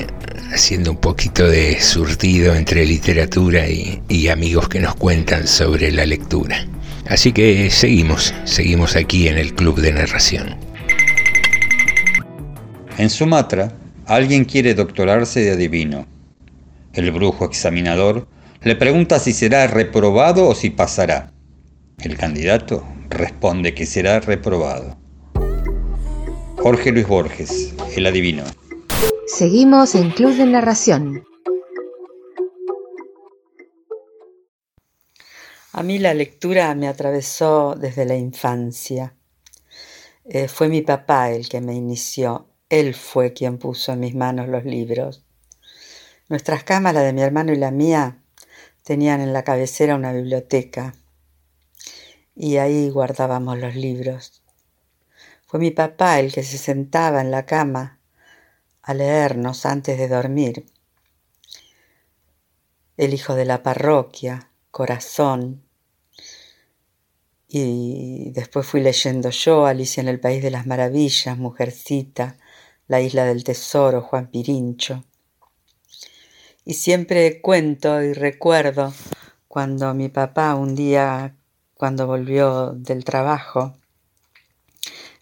haciendo 0.54 0.92
un 0.92 0.98
poquito 0.98 1.48
de 1.48 1.80
surtido 1.80 2.54
entre 2.54 2.86
literatura 2.86 3.68
y, 3.68 4.02
y 4.10 4.28
amigos 4.28 4.68
que 4.68 4.82
nos 4.82 4.96
cuentan 4.96 5.48
sobre 5.48 5.90
la 5.92 6.06
lectura. 6.06 6.68
Así 7.10 7.32
que 7.34 7.72
seguimos, 7.72 8.36
seguimos 8.46 8.96
aquí 8.96 9.28
en 9.28 9.40
el 9.40 9.56
Club 9.56 9.82
de 9.82 9.92
Narración. 9.92 10.56
En 13.00 13.10
Sumatra, 13.10 13.72
alguien 14.06 14.46
quiere 14.46 14.76
doctorarse 14.76 15.40
de 15.40 15.52
adivino. 15.52 16.06
El 16.94 17.12
brujo 17.12 17.46
examinador 17.46 18.28
le 18.62 18.76
pregunta 18.76 19.20
si 19.20 19.34
será 19.34 19.66
reprobado 19.66 20.48
o 20.48 20.54
si 20.54 20.70
pasará. 20.70 21.32
El 21.98 22.16
candidato 22.16 22.86
responde 23.10 23.74
que 23.74 23.88
será 23.88 24.20
reprobado. 24.20 24.96
Jorge 26.58 26.92
Luis 26.92 27.08
Borges, 27.08 27.74
el 27.96 28.06
adivino. 28.06 28.44
Seguimos 29.26 29.96
en 29.96 30.12
Club 30.12 30.36
de 30.36 30.46
Narración. 30.46 31.24
A 35.72 35.84
mí 35.84 36.00
la 36.00 36.16
lectura 36.16 36.74
me 36.74 36.88
atravesó 36.88 37.76
desde 37.76 38.06
la 38.06 38.16
infancia. 38.16 39.14
Eh, 40.26 40.48
fue 40.48 40.68
mi 40.68 40.82
papá 40.82 41.30
el 41.30 41.48
que 41.48 41.62
me 41.62 41.76
inició. 41.76 42.48
Él 42.70 42.96
fue 42.96 43.34
quien 43.34 43.60
puso 43.60 43.94
en 43.94 44.00
mis 44.00 44.16
manos 44.16 44.48
los 44.48 44.66
libros. 44.66 45.24
Nuestras 46.28 46.64
cámaras 46.64 47.04
de 47.04 47.14
mi 47.14 47.22
hermano 47.22 47.52
y 47.54 47.56
la 47.56 47.70
mía 47.70 48.18
tenían 48.84 49.22
en 49.22 49.32
la 49.32 49.44
cabecera 49.44 49.96
una 49.96 50.12
biblioteca 50.12 50.96
y 52.36 52.58
ahí 52.58 52.90
guardábamos 52.90 53.60
los 53.60 53.76
libros. 53.76 54.42
Fue 55.46 55.60
mi 55.60 55.70
papá 55.70 56.20
el 56.20 56.34
que 56.34 56.44
se 56.44 56.58
sentaba 56.58 57.22
en 57.22 57.30
la 57.30 57.46
cama 57.46 58.00
a 58.82 58.94
leernos 58.96 59.68
antes 59.68 60.00
de 60.00 60.08
dormir. 60.08 60.66
El 62.98 63.14
hijo 63.14 63.36
de 63.36 63.46
la 63.46 63.62
parroquia, 63.62 64.49
Corazón. 64.72 65.64
Y 67.48 68.32
después 68.32 68.66
fui 68.68 68.82
leyendo 68.82 69.32
yo, 69.32 69.66
Alicia 69.66 70.02
en 70.02 70.08
el 70.08 70.20
País 70.20 70.44
de 70.44 70.52
las 70.52 70.68
Maravillas, 70.68 71.38
Mujercita, 71.38 72.38
La 72.88 73.02
Isla 73.02 73.26
del 73.26 73.44
Tesoro, 73.44 74.02
Juan 74.02 74.30
Pirincho. 74.30 75.04
Y 76.64 76.76
siempre 76.76 77.42
cuento 77.42 78.04
y 78.04 78.14
recuerdo 78.14 78.94
cuando 79.48 79.94
mi 79.96 80.10
papá 80.10 80.54
un 80.54 80.76
día, 80.76 81.36
cuando 81.74 82.06
volvió 82.06 82.74
del 82.74 83.04
trabajo, 83.04 83.74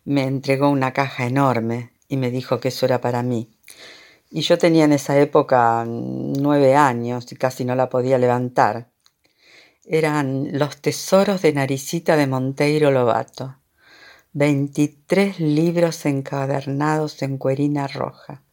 me 0.03 0.23
entregó 0.23 0.69
una 0.69 0.91
caja 0.91 1.25
enorme 1.25 1.91
y 2.09 2.17
me 2.17 2.31
dijo 2.31 2.59
que 2.59 2.67
eso 2.69 2.85
era 2.85 2.99
para 2.99 3.23
mí. 3.23 3.49
Y 4.29 4.41
yo 4.41 4.57
tenía 4.57 4.83
en 4.83 4.91
esa 4.91 5.17
época 5.17 5.85
nueve 5.87 6.75
años 6.75 7.31
y 7.31 7.35
casi 7.37 7.63
no 7.63 7.75
la 7.75 7.87
podía 7.87 8.17
levantar 8.17 8.89
eran 9.89 10.49
Los 10.51 10.81
Tesoros 10.81 11.41
de 11.41 11.53
Naricita 11.53 12.17
de 12.17 12.27
Monteiro 12.27 12.91
Lobato, 12.91 13.55
23 14.33 15.39
libros 15.39 16.05
encadernados 16.05 17.21
en 17.21 17.37
cuerina 17.37 17.87
roja, 17.87 18.43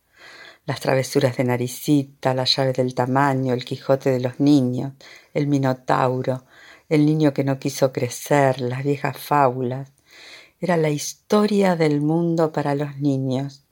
Las 0.65 0.79
travesuras 0.79 1.37
de 1.37 1.43
Naricita, 1.43 2.35
La 2.35 2.45
llave 2.45 2.73
del 2.73 2.95
tamaño, 2.95 3.53
El 3.53 3.65
Quijote 3.65 4.11
de 4.11 4.21
los 4.21 4.39
niños, 4.39 4.93
El 5.33 5.49
Minotauro, 5.49 6.45
El 6.89 7.05
niño 7.05 7.35
que 7.35 7.43
no 7.43 7.59
quiso 7.59 7.93
crecer, 7.93 8.61
Las 8.61 8.85
viejas 8.85 9.19
fábulas. 9.19 9.93
Era 10.61 10.77
la 10.77 10.91
historia 10.91 11.75
del 11.75 12.01
mundo 12.01 12.53
para 12.53 12.77
los 12.77 12.99
niños. 12.99 13.65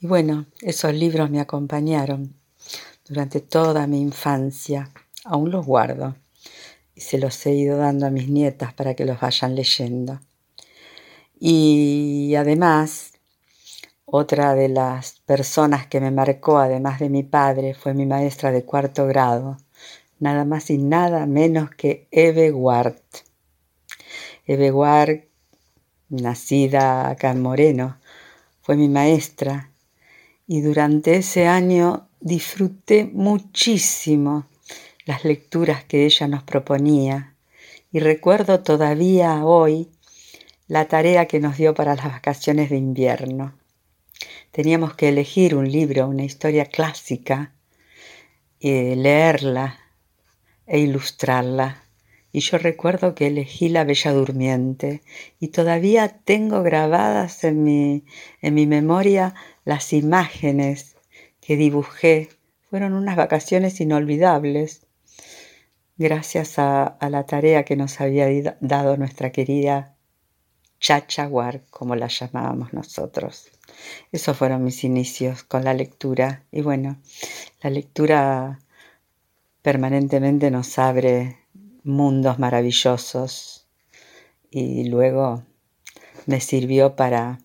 Y 0.00 0.06
bueno, 0.06 0.46
esos 0.60 0.92
libros 0.92 1.30
me 1.30 1.40
acompañaron 1.40 2.34
durante 3.08 3.40
toda 3.40 3.86
mi 3.86 4.02
infancia. 4.02 4.90
Aún 5.24 5.50
los 5.50 5.64
guardo 5.64 6.16
y 6.94 7.00
se 7.00 7.18
los 7.18 7.44
he 7.46 7.52
ido 7.52 7.76
dando 7.76 8.06
a 8.06 8.10
mis 8.10 8.28
nietas 8.28 8.72
para 8.72 8.94
que 8.94 9.04
los 9.04 9.20
vayan 9.20 9.54
leyendo. 9.54 10.20
Y 11.38 12.34
además, 12.36 13.12
otra 14.04 14.54
de 14.54 14.68
las 14.68 15.20
personas 15.26 15.86
que 15.86 16.00
me 16.00 16.10
marcó, 16.10 16.58
además 16.58 17.00
de 17.00 17.08
mi 17.08 17.22
padre, 17.22 17.74
fue 17.74 17.94
mi 17.94 18.06
maestra 18.06 18.52
de 18.52 18.64
cuarto 18.64 19.06
grado, 19.06 19.56
nada 20.20 20.44
más 20.44 20.70
y 20.70 20.78
nada 20.78 21.26
menos 21.26 21.70
que 21.70 22.06
Eve 22.10 22.52
Ward. 22.52 22.96
Eve 24.46 24.70
Ward, 24.70 25.20
nacida 26.08 27.08
acá 27.08 27.30
en 27.30 27.42
Moreno, 27.42 27.98
fue 28.62 28.76
mi 28.76 28.88
maestra 28.88 29.70
y 30.46 30.60
durante 30.60 31.16
ese 31.16 31.46
año 31.46 32.08
disfruté 32.20 33.04
muchísimo 33.12 34.46
las 35.04 35.24
lecturas 35.24 35.84
que 35.84 36.04
ella 36.06 36.28
nos 36.28 36.42
proponía 36.42 37.34
y 37.92 38.00
recuerdo 38.00 38.60
todavía 38.60 39.44
hoy 39.44 39.88
la 40.66 40.86
tarea 40.86 41.26
que 41.26 41.40
nos 41.40 41.56
dio 41.56 41.74
para 41.74 41.94
las 41.94 42.06
vacaciones 42.06 42.70
de 42.70 42.76
invierno. 42.76 43.54
Teníamos 44.50 44.94
que 44.94 45.08
elegir 45.10 45.54
un 45.54 45.70
libro, 45.70 46.08
una 46.08 46.24
historia 46.24 46.66
clásica, 46.66 47.52
y 48.58 48.94
leerla 48.94 49.78
e 50.66 50.78
ilustrarla. 50.78 51.82
Y 52.32 52.40
yo 52.40 52.58
recuerdo 52.58 53.14
que 53.14 53.26
elegí 53.26 53.68
La 53.68 53.84
Bella 53.84 54.12
Durmiente 54.12 55.02
y 55.38 55.48
todavía 55.48 56.08
tengo 56.24 56.62
grabadas 56.62 57.44
en 57.44 57.62
mi, 57.62 58.04
en 58.40 58.54
mi 58.54 58.66
memoria 58.66 59.34
las 59.64 59.92
imágenes 59.92 60.96
que 61.40 61.56
dibujé. 61.56 62.30
Fueron 62.70 62.94
unas 62.94 63.16
vacaciones 63.16 63.80
inolvidables 63.80 64.83
gracias 65.96 66.58
a, 66.58 66.96
la 67.00 67.26
tarea 67.26 67.64
que 67.64 67.76
nos 67.76 68.00
había 68.00 68.56
dado 68.60 68.96
nuestra 68.96 69.30
querida 69.30 69.96
Chachaguar, 70.80 71.64
como 71.70 71.96
la 71.96 72.08
llamábamos 72.08 72.74
nosotros. 72.74 73.48
Esos 74.12 74.36
fueron 74.36 74.64
mis 74.64 74.84
inicios 74.84 75.42
con 75.42 75.64
la 75.64 75.72
lectura. 75.72 76.44
Y 76.52 76.60
bueno, 76.60 77.00
la 77.62 77.70
lectura 77.70 78.58
permanentemente 79.62 80.50
nos 80.50 80.78
abre 80.78 81.38
mundos 81.84 82.38
maravillosos 82.38 83.66
y 84.50 84.88
luego 84.88 85.42
me 86.26 86.40
sirvió 86.40 86.96
para, 86.96 87.38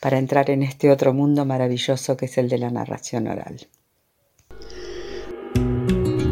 para 0.00 0.18
entrar 0.18 0.50
en 0.50 0.62
este 0.62 0.90
otro 0.90 1.14
mundo 1.14 1.44
maravilloso 1.44 2.16
que 2.16 2.26
es 2.26 2.38
el 2.38 2.48
de 2.48 2.58
la 2.58 2.70
narración 2.70 3.28
oral. 3.28 3.68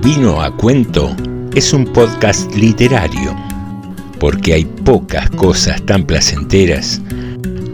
Vino 0.07 0.41
a 0.41 0.57
cuento 0.57 1.17
es 1.53 1.73
un 1.73 1.85
podcast 1.85 2.55
literario, 2.55 3.35
porque 4.21 4.55
hay 4.55 4.65
pocas 4.65 5.29
cosas 5.31 5.85
tan 5.85 6.05
placenteras 6.05 7.01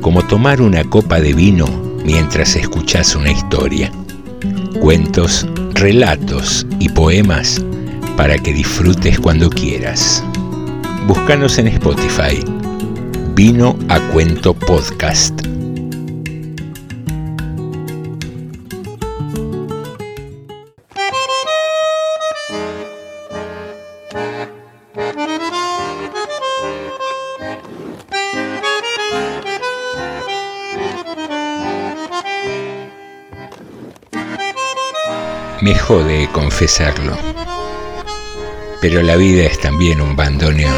como 0.00 0.26
tomar 0.26 0.62
una 0.62 0.82
copa 0.82 1.20
de 1.20 1.34
vino 1.34 1.66
mientras 2.06 2.56
escuchas 2.56 3.14
una 3.14 3.32
historia. 3.32 3.92
Cuentos, 4.80 5.46
relatos 5.74 6.66
y 6.80 6.88
poemas 6.88 7.62
para 8.16 8.38
que 8.38 8.54
disfrutes 8.54 9.20
cuando 9.20 9.50
quieras. 9.50 10.24
Búscanos 11.06 11.58
en 11.58 11.66
Spotify. 11.66 12.42
Vino 13.34 13.76
a 13.90 14.00
cuento 14.08 14.54
podcast. 14.54 15.38
Me 35.82 35.88
jode 35.88 36.28
confesarlo, 36.30 37.18
pero 38.80 39.02
la 39.02 39.16
vida 39.16 39.46
es 39.46 39.58
también 39.58 40.00
un 40.00 40.14
bandoneón. 40.14 40.76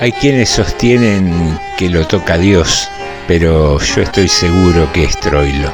Hay 0.00 0.12
quienes 0.12 0.50
sostienen 0.50 1.58
que 1.78 1.88
lo 1.88 2.06
toca 2.06 2.36
Dios, 2.36 2.86
pero 3.26 3.80
yo 3.80 4.02
estoy 4.02 4.28
seguro 4.28 4.92
que 4.92 5.04
es 5.04 5.18
Troilo, 5.18 5.72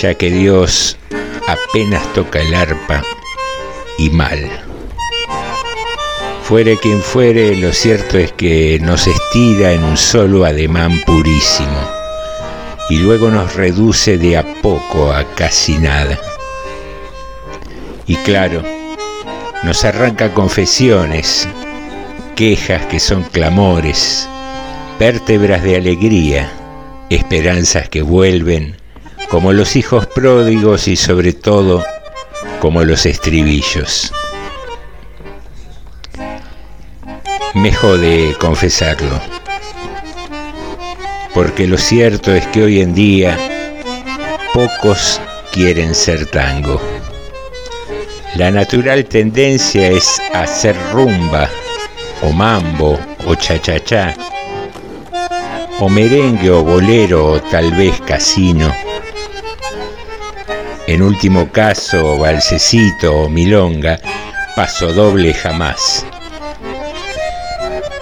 ya 0.00 0.14
que 0.14 0.30
Dios 0.30 0.96
apenas 1.46 2.10
toca 2.14 2.40
el 2.40 2.54
arpa 2.54 3.02
y 3.98 4.08
mal. 4.08 4.50
Fuere 6.42 6.78
quien 6.78 7.02
fuere, 7.02 7.54
lo 7.54 7.70
cierto 7.74 8.16
es 8.16 8.32
que 8.32 8.78
nos 8.80 9.06
estira 9.06 9.72
en 9.72 9.84
un 9.84 9.98
solo 9.98 10.46
ademán 10.46 10.98
purísimo 11.04 12.01
y 12.92 12.98
luego 12.98 13.30
nos 13.30 13.54
reduce 13.54 14.18
de 14.18 14.36
a 14.36 14.44
poco 14.60 15.10
a 15.14 15.24
casi 15.34 15.78
nada. 15.78 16.18
Y 18.06 18.16
claro, 18.16 18.62
nos 19.62 19.82
arranca 19.86 20.34
confesiones, 20.34 21.48
quejas 22.36 22.84
que 22.84 23.00
son 23.00 23.22
clamores, 23.22 24.28
vértebras 24.98 25.62
de 25.62 25.76
alegría, 25.76 26.52
esperanzas 27.08 27.88
que 27.88 28.02
vuelven, 28.02 28.76
como 29.30 29.54
los 29.54 29.74
hijos 29.74 30.06
pródigos 30.06 30.86
y 30.86 30.96
sobre 30.96 31.32
todo 31.32 31.82
como 32.60 32.84
los 32.84 33.06
estribillos. 33.06 34.12
Me 37.54 37.72
jode 37.72 38.36
confesarlo, 38.38 39.18
porque 41.34 41.66
lo 41.66 41.78
cierto 41.78 42.34
es 42.34 42.46
que 42.48 42.62
hoy 42.62 42.80
en 42.80 42.94
día 42.94 43.38
pocos 44.52 45.20
quieren 45.50 45.94
ser 45.94 46.26
tango. 46.26 46.80
La 48.36 48.50
natural 48.50 49.04
tendencia 49.06 49.88
es 49.88 50.20
hacer 50.34 50.76
rumba, 50.92 51.48
o 52.22 52.32
mambo, 52.32 52.98
o 53.26 53.34
cha-cha-cha, 53.34 54.14
o 55.80 55.88
merengue, 55.88 56.50
o 56.50 56.62
bolero, 56.62 57.32
o 57.32 57.40
tal 57.40 57.72
vez 57.72 58.00
casino. 58.02 58.72
En 60.86 61.02
último 61.02 61.50
caso, 61.50 62.18
balsecito 62.18 63.14
o 63.14 63.28
milonga, 63.28 64.00
paso 64.56 64.92
doble 64.92 65.32
jamás. 65.32 66.04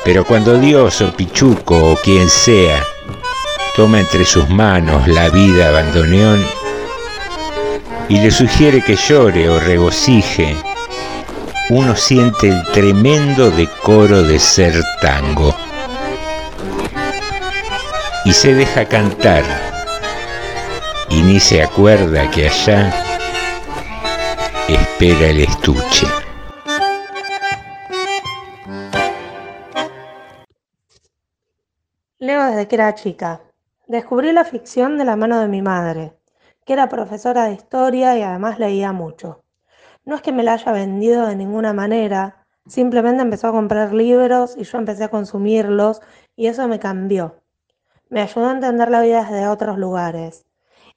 Pero 0.05 0.25
cuando 0.25 0.59
Dios 0.59 1.01
o 1.03 1.15
Pichuco 1.15 1.93
o 1.93 1.97
quien 1.97 2.29
sea 2.29 2.83
toma 3.77 4.01
entre 4.01 4.25
sus 4.25 4.49
manos 4.49 5.07
la 5.07 5.29
vida 5.29 5.71
bandoneón 5.71 6.45
y 8.09 8.19
le 8.19 8.31
sugiere 8.31 8.83
que 8.83 8.97
llore 8.97 9.49
o 9.49 9.61
regocije, 9.61 10.57
uno 11.71 11.95
siente 11.95 12.49
el 12.49 12.63
tremendo 12.73 13.51
decoro 13.51 14.23
de 14.23 14.39
ser 14.39 14.83
tango 15.01 15.55
y 18.25 18.33
se 18.33 18.55
deja 18.55 18.85
cantar 18.87 19.45
y 21.09 21.23
ni 21.23 21.39
se 21.39 21.63
acuerda 21.63 22.31
que 22.31 22.49
allá 22.49 22.93
espera 24.69 25.29
el 25.29 25.41
estuche. 25.41 26.07
Leo 32.19 32.45
desde 32.47 32.69
que 32.69 32.75
era 32.75 32.95
chica. 32.95 33.41
Descubrí 33.91 34.31
la 34.31 34.45
ficción 34.45 34.99
de 34.99 35.05
la 35.05 35.17
mano 35.17 35.41
de 35.41 35.49
mi 35.49 35.63
madre, 35.63 36.17
que 36.65 36.75
era 36.75 36.89
profesora 36.89 37.47
de 37.47 37.55
historia 37.55 38.17
y 38.17 38.23
además 38.23 38.61
leía 38.61 38.93
mucho. 38.93 39.43
No 40.05 40.15
es 40.15 40.23
que 40.23 40.31
me 40.31 40.45
la 40.45 40.53
haya 40.53 40.71
vendido 40.71 41.27
de 41.27 41.35
ninguna 41.35 41.73
manera, 41.73 42.47
simplemente 42.69 43.21
empezó 43.21 43.49
a 43.49 43.51
comprar 43.51 43.93
libros 43.93 44.55
y 44.57 44.63
yo 44.63 44.79
empecé 44.79 45.03
a 45.03 45.09
consumirlos 45.09 46.03
y 46.37 46.47
eso 46.47 46.69
me 46.69 46.79
cambió. 46.79 47.41
Me 48.11 48.23
ayudó 48.23 48.51
a 48.51 48.53
entender 48.53 48.93
la 48.93 49.03
vida 49.03 49.25
desde 49.25 49.49
otros 49.49 49.77
lugares 49.77 50.47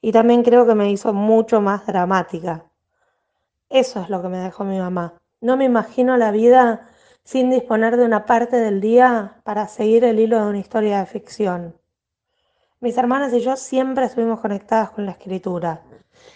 y 0.00 0.12
también 0.12 0.44
creo 0.44 0.64
que 0.64 0.76
me 0.76 0.92
hizo 0.92 1.12
mucho 1.12 1.60
más 1.60 1.84
dramática. 1.86 2.66
Eso 3.70 4.02
es 4.02 4.08
lo 4.08 4.22
que 4.22 4.28
me 4.28 4.38
dejó 4.38 4.62
mi 4.62 4.78
mamá. 4.78 5.14
No 5.40 5.56
me 5.56 5.64
imagino 5.64 6.16
la 6.16 6.30
vida 6.30 6.86
sin 7.24 7.50
disponer 7.50 7.96
de 7.96 8.04
una 8.04 8.24
parte 8.24 8.54
del 8.54 8.80
día 8.80 9.40
para 9.42 9.66
seguir 9.66 10.04
el 10.04 10.20
hilo 10.20 10.38
de 10.38 10.46
una 10.50 10.58
historia 10.58 11.00
de 11.00 11.06
ficción. 11.06 11.74
Mis 12.84 12.98
hermanas 12.98 13.32
y 13.32 13.40
yo 13.40 13.56
siempre 13.56 14.04
estuvimos 14.04 14.40
conectadas 14.40 14.90
con 14.90 15.06
la 15.06 15.12
escritura. 15.12 15.80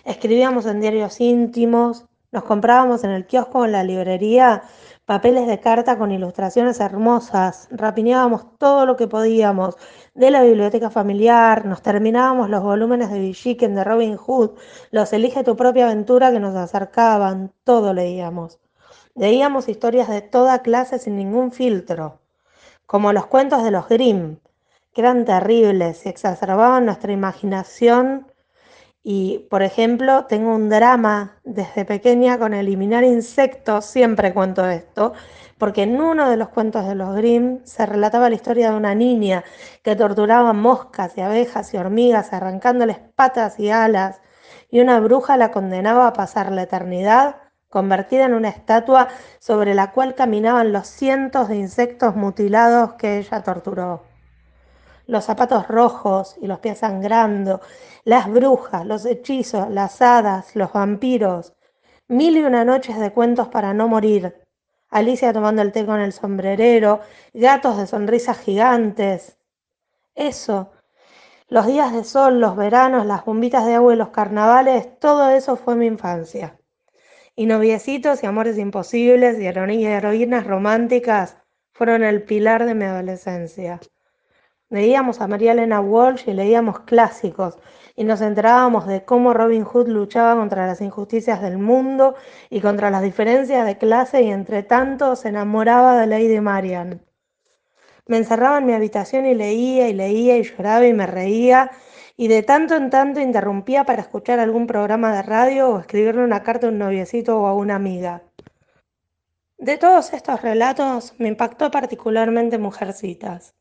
Escribíamos 0.07 0.65
en 0.65 0.81
diarios 0.81 1.21
íntimos, 1.21 2.07
nos 2.33 2.45
comprábamos 2.45 3.05
en 3.05 3.11
el 3.11 3.27
kiosco 3.27 3.59
o 3.59 3.65
en 3.67 3.73
la 3.73 3.85
librería 3.85 4.63
papeles 5.05 5.47
de 5.47 5.61
carta 5.61 5.99
con 5.99 6.11
ilustraciones 6.11 6.81
hermosas, 6.81 7.69
rapiñábamos 7.71 8.57
todo 8.57 8.87
lo 8.87 8.97
que 8.97 9.07
podíamos 9.07 9.77
de 10.15 10.31
la 10.31 10.43
biblioteca 10.43 10.89
familiar, 10.89 11.67
nos 11.67 11.83
terminábamos 11.83 12.49
los 12.49 12.63
volúmenes 12.63 13.11
de 13.11 13.19
Villiquen, 13.19 13.75
de 13.75 13.85
Robin 13.85 14.17
Hood, 14.17 14.53
los 14.91 15.13
Elige 15.13 15.45
tu 15.45 15.55
propia 15.55 15.85
aventura 15.85 16.33
que 16.33 16.41
nos 16.41 16.57
acercaban, 16.57 17.53
todo 17.63 17.93
leíamos. 17.93 18.59
Leíamos 19.15 19.69
historias 19.69 20.09
de 20.09 20.23
toda 20.23 20.63
clase 20.63 20.99
sin 20.99 21.17
ningún 21.17 21.53
filtro, 21.53 22.23
como 22.87 23.13
los 23.13 23.27
cuentos 23.27 23.63
de 23.63 23.71
los 23.71 23.87
Grimm, 23.87 24.39
que 24.92 25.01
eran 25.01 25.24
terribles 25.24 26.07
y 26.07 26.09
exacerbaban 26.09 26.87
nuestra 26.87 27.12
imaginación. 27.12 28.33
Y, 29.03 29.46
por 29.51 29.62
ejemplo, 29.62 30.27
tengo 30.27 30.55
un 30.55 30.68
drama 30.68 31.40
desde 31.44 31.85
pequeña 31.85 32.38
con 32.38 32.53
eliminar 32.53 33.05
insectos, 33.05 33.87
siempre 33.87 34.35
cuento 34.35 34.68
esto, 34.68 35.14
porque 35.57 35.83
en 35.85 36.01
uno 36.01 36.29
de 36.29 36.37
los 36.37 36.48
cuentos 36.48 36.87
de 36.87 36.94
los 36.94 37.14
Grimm 37.16 37.61
se 37.64 37.87
relataba 37.87 38.29
la 38.29 38.35
historia 38.37 38.70
de 38.70 38.77
una 38.77 38.94
niña 38.94 39.44
que 39.83 39.96
torturaba 39.96 40.53
moscas 40.53 41.16
y 41.16 41.20
abejas 41.22 41.72
y 41.74 41.79
hormigas 41.79 42.33
arrancándoles 42.33 42.98
patas 43.14 43.59
y 43.59 43.70
alas, 43.70 44.20
y 44.70 44.81
una 44.81 45.01
bruja 45.01 45.37
la 45.37 45.51
condenaba 45.53 46.07
a 46.09 46.12
pasar 46.12 46.53
la 46.53 46.62
eternidad 46.62 47.37
convertida 47.68 48.24
en 48.24 48.35
una 48.35 48.48
estatua 48.48 49.09
sobre 49.38 49.74
la 49.74 49.92
cual 49.92 50.14
caminaban 50.14 50.72
los 50.72 50.87
cientos 50.87 51.48
de 51.48 51.57
insectos 51.57 52.16
mutilados 52.16 52.94
que 52.94 53.18
ella 53.18 53.42
torturó. 53.42 54.08
Los 55.09 55.25
zapatos 55.25 55.66
rojos 55.66 56.37
y 56.40 56.47
los 56.47 56.61
pies 56.61 56.79
sangrando, 56.79 57.61
las 58.05 58.31
brujas, 58.31 58.87
los 58.87 59.05
hechizos, 59.07 59.68
las 59.71 60.01
hadas, 60.01 60.55
los 60.55 60.73
vampiros, 60.73 61.55
mil 62.07 62.37
y 62.37 62.44
una 62.44 62.64
noches 62.64 63.01
de 63.01 63.11
cuentos 63.12 63.49
para 63.49 63.75
no 63.75 63.88
morir, 63.88 64.37
Alicia 64.90 65.33
tomando 65.33 65.62
el 65.62 65.73
té 65.73 65.85
con 65.85 65.99
el 65.99 66.12
sombrerero, 66.12 67.01
gatos 67.35 67.79
de 67.79 67.88
sonrisas 67.88 68.38
gigantes. 68.38 69.38
Eso, 70.14 70.71
los 71.49 71.66
días 71.66 71.92
de 71.92 72.05
sol, 72.05 72.38
los 72.38 72.55
veranos, 72.55 73.07
las 73.07 73.25
bombitas 73.25 73.66
de 73.66 73.75
agua 73.75 73.94
y 73.94 73.97
los 73.97 74.11
carnavales, 74.11 75.01
todo 75.01 75.31
eso 75.31 75.57
fue 75.57 75.75
mi 75.75 75.87
infancia 75.87 76.59
y 77.38 77.47
noviecitos 77.47 78.23
y 78.23 78.27
amores 78.27 78.59
imposibles 78.59 79.38
y 79.38 79.47
heroínas 79.47 80.47
románticas 80.47 81.38
fueron 81.73 82.03
el 82.03 82.25
pilar 82.25 82.66
de 82.66 82.75
mi 82.75 82.85
adolescencia. 82.85 83.81
Leíamos 84.70 85.22
a 85.22 85.26
María 85.26 85.52
Elena 85.52 85.81
Walsh 85.81 86.28
y 86.28 86.35
leíamos 86.35 86.81
clásicos 86.81 87.57
y 87.96 88.04
nos 88.04 88.20
enterábamos 88.20 88.87
de 88.87 89.02
cómo 89.02 89.33
Robin 89.33 89.64
Hood 89.64 89.88
luchaba 89.88 90.38
contra 90.38 90.66
las 90.66 90.83
injusticias 90.83 91.40
del 91.40 91.57
mundo 91.57 92.16
y 92.50 92.61
contra 92.61 92.90
las 92.90 93.00
diferencias 93.00 93.64
de 93.64 93.78
clase 93.78 94.22
y 94.22 94.31
entre 94.31 94.62
tanto 94.62 95.16
se 95.16 95.31
enamoraba 95.31 95.98
de 95.98 96.07
Lady 96.07 96.38
Marian. 96.40 97.00
Me 98.07 98.18
encerraba 98.18 98.59
en 98.59 98.66
mi 98.66 98.74
habitación 98.74 99.24
y 99.24 99.35
leía 99.35 99.88
y 99.88 99.94
leía 99.94 100.37
y 100.37 100.42
lloraba 100.42 100.87
y 100.87 100.92
me 100.92 101.07
reía 101.07 101.70
y 102.18 102.28
de 102.28 102.42
tanto 102.42 102.76
en 102.76 102.90
tanto 102.90 103.20
interrumpía 103.20 103.85
para 103.85 104.02
escuchar 104.02 104.38
algún 104.38 104.66
programa 104.66 105.16
de 105.16 105.22
radio 105.22 105.70
o 105.70 105.78
escribirle 105.78 106.24
una 106.24 106.42
carta 106.42 106.66
a 106.66 106.70
un 106.70 106.78
noviecito 106.78 107.40
o 107.40 107.46
a 107.46 107.54
una 107.54 107.76
amiga. 107.76 108.22
De 109.57 109.78
todos 109.78 110.12
estos 110.12 110.42
relatos 110.42 111.14
me 111.18 111.28
impactó 111.28 111.70
particularmente 111.70 112.59
Mujercitas. 112.59 113.58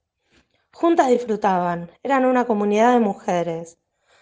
Juntas 0.80 1.08
disfrutaban, 1.08 1.90
eran 2.04 2.24
una 2.24 2.46
comunidad 2.46 2.94
de 2.94 3.00
mujeres. 3.00 3.80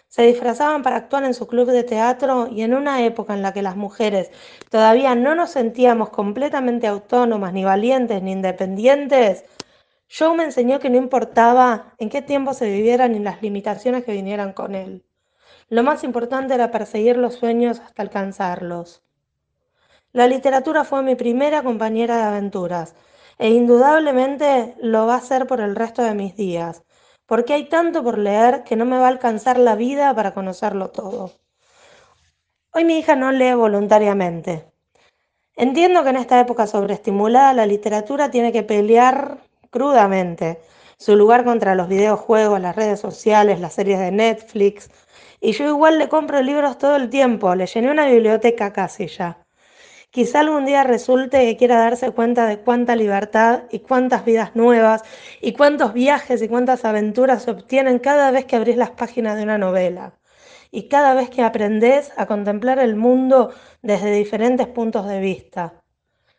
Se 0.08 0.22
disfrazaban 0.22 0.82
para 0.82 0.96
actuar 0.96 1.24
en 1.24 1.34
su 1.34 1.46
club 1.46 1.70
de 1.70 1.84
teatro 1.84 2.48
y 2.50 2.62
en 2.62 2.72
una 2.72 3.04
época 3.04 3.34
en 3.34 3.42
la 3.42 3.52
que 3.52 3.60
las 3.60 3.76
mujeres 3.76 4.30
todavía 4.70 5.14
no 5.14 5.34
nos 5.34 5.50
sentíamos 5.50 6.08
completamente 6.08 6.86
autónomas, 6.86 7.52
ni 7.52 7.62
valientes, 7.62 8.22
ni 8.22 8.32
independientes, 8.32 9.44
Joe 10.08 10.34
me 10.34 10.44
enseñó 10.44 10.80
que 10.80 10.88
no 10.88 10.96
importaba 10.96 11.92
en 11.98 12.08
qué 12.08 12.22
tiempo 12.22 12.54
se 12.54 12.70
viviera 12.70 13.06
ni 13.06 13.18
las 13.18 13.42
limitaciones 13.42 14.06
que 14.06 14.12
vinieran 14.12 14.54
con 14.54 14.74
él. 14.74 15.04
Lo 15.68 15.82
más 15.82 16.04
importante 16.04 16.54
era 16.54 16.70
perseguir 16.70 17.18
los 17.18 17.34
sueños 17.34 17.80
hasta 17.80 18.00
alcanzarlos. 18.00 19.02
La 20.12 20.26
literatura 20.26 20.84
fue 20.84 21.02
mi 21.02 21.16
primera 21.16 21.62
compañera 21.62 22.16
de 22.16 22.22
aventuras 22.22 22.94
e 23.38 23.50
indudablemente 23.50 24.74
lo 24.80 25.06
va 25.06 25.16
a 25.16 25.20
ser 25.20 25.46
por 25.46 25.60
el 25.60 25.76
resto 25.76 26.02
de 26.02 26.14
mis 26.14 26.36
días, 26.36 26.82
porque 27.26 27.54
hay 27.54 27.68
tanto 27.68 28.02
por 28.02 28.18
leer 28.18 28.64
que 28.64 28.76
no 28.76 28.84
me 28.84 28.98
va 28.98 29.06
a 29.06 29.10
alcanzar 29.10 29.58
la 29.58 29.76
vida 29.76 30.14
para 30.14 30.34
conocerlo 30.34 30.90
todo. 30.90 31.32
Hoy 32.72 32.84
mi 32.84 32.98
hija 32.98 33.16
no 33.16 33.32
lee 33.32 33.54
voluntariamente. 33.54 34.66
Entiendo 35.56 36.02
que 36.02 36.10
en 36.10 36.16
esta 36.16 36.38
época 36.38 36.66
sobreestimulada 36.66 37.54
la 37.54 37.66
literatura 37.66 38.30
tiene 38.30 38.52
que 38.52 38.62
pelear 38.62 39.38
crudamente 39.70 40.60
su 40.98 41.16
lugar 41.16 41.44
contra 41.44 41.74
los 41.74 41.88
videojuegos, 41.88 42.60
las 42.60 42.76
redes 42.76 43.00
sociales, 43.00 43.60
las 43.60 43.74
series 43.74 43.98
de 43.98 44.12
Netflix. 44.12 44.90
Y 45.40 45.52
yo 45.52 45.66
igual 45.68 45.98
le 45.98 46.08
compro 46.08 46.42
libros 46.42 46.78
todo 46.78 46.96
el 46.96 47.10
tiempo, 47.10 47.54
le 47.54 47.66
llené 47.66 47.90
una 47.90 48.06
biblioteca 48.06 48.72
casi 48.72 49.06
ya. 49.08 49.45
Quizá 50.16 50.40
algún 50.40 50.64
día 50.64 50.82
resulte 50.82 51.40
que 51.40 51.58
quiera 51.58 51.76
darse 51.76 52.10
cuenta 52.10 52.46
de 52.46 52.60
cuánta 52.60 52.96
libertad 52.96 53.64
y 53.70 53.80
cuántas 53.80 54.24
vidas 54.24 54.56
nuevas 54.56 55.02
y 55.42 55.52
cuántos 55.52 55.92
viajes 55.92 56.40
y 56.40 56.48
cuántas 56.48 56.86
aventuras 56.86 57.42
se 57.42 57.50
obtienen 57.50 57.98
cada 57.98 58.30
vez 58.30 58.46
que 58.46 58.56
abrís 58.56 58.78
las 58.78 58.92
páginas 58.92 59.36
de 59.36 59.42
una 59.42 59.58
novela 59.58 60.14
y 60.70 60.88
cada 60.88 61.12
vez 61.12 61.28
que 61.28 61.42
aprendes 61.42 62.14
a 62.16 62.24
contemplar 62.24 62.78
el 62.78 62.96
mundo 62.96 63.52
desde 63.82 64.10
diferentes 64.10 64.66
puntos 64.68 65.06
de 65.06 65.20
vista. 65.20 65.82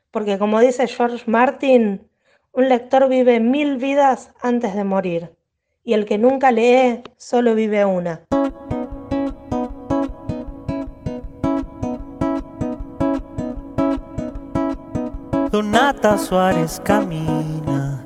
Porque 0.09 0.39
como 0.39 0.59
dice 0.59 0.87
George 0.87 1.25
Martin, 1.29 2.09
un 2.53 2.69
lector 2.69 3.07
vive 3.07 3.39
mil 3.39 3.77
vidas 3.77 4.31
antes 4.41 4.73
de 4.73 4.85
morir 4.85 5.35
y 5.83 5.93
el 5.93 6.05
que 6.05 6.17
nunca 6.17 6.51
lee 6.51 7.03
solo 7.17 7.53
vive 7.53 7.85
una. 7.85 8.26
Donata 15.51 16.17
Suárez 16.17 16.81
camina 16.83 18.03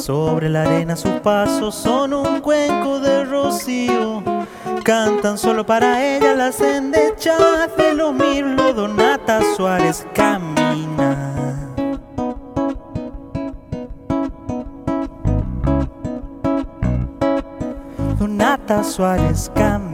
sobre 0.00 0.48
la 0.48 0.62
arena, 0.62 0.96
sus 0.96 1.20
pasos 1.20 1.74
son 1.74 2.14
un 2.14 2.40
cuenco 2.40 2.98
de 3.00 3.24
rocío. 3.24 4.22
Cantan 4.84 5.36
solo 5.36 5.66
para 5.66 6.02
ella 6.02 6.34
las 6.34 6.60
endechas 6.60 7.76
de 7.76 7.94
lo 7.94 8.12
mirlo. 8.12 8.72
Donata 8.72 9.40
Suárez 9.54 10.06
camina. 10.14 11.34
Donata 18.18 18.82
Suárez 18.82 19.50
camina. 19.54 19.87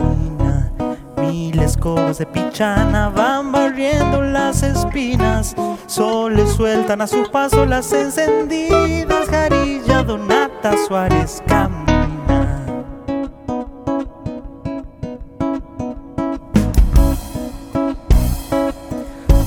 Mil 1.35 1.59
escobas 1.59 2.19
de 2.19 2.27
pichana 2.27 3.09
van 3.09 3.51
barriendo 3.51 4.23
las 4.23 4.63
espinas. 4.63 5.57
Sol 5.87 6.37
le 6.37 6.47
sueltan 6.47 7.01
a 7.01 7.09
sus 7.09 7.29
pasos 7.29 7.67
las 7.67 7.93
encendidas. 7.93 9.29
Jarilla 9.29 10.05
Donata 10.05 10.75
Suárez 10.87 11.43
camina. 11.45 12.65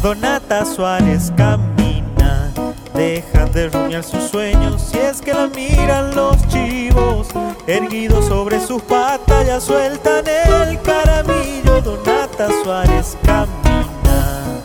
Donata 0.04 0.66
Suárez 0.66 1.32
camina, 1.38 2.52
dejan 2.94 3.50
de 3.54 3.70
rumiar 3.70 4.04
sus 4.04 4.24
sueños 4.24 4.82
si 4.92 4.98
es 4.98 5.22
que 5.22 5.34
la 5.34 5.48
miran 5.48 6.14
los 6.14 6.36
chivos, 6.50 7.17
erguidos 7.68 8.26
sobre 8.26 8.62
sus 8.62 8.82
patas 8.82 9.46
ya 9.46 9.60
sueltan 9.60 10.24
el 10.26 10.82
caramillo. 10.82 11.82
Donata 11.82 12.48
Suárez 12.64 13.18
camina. 13.24 14.64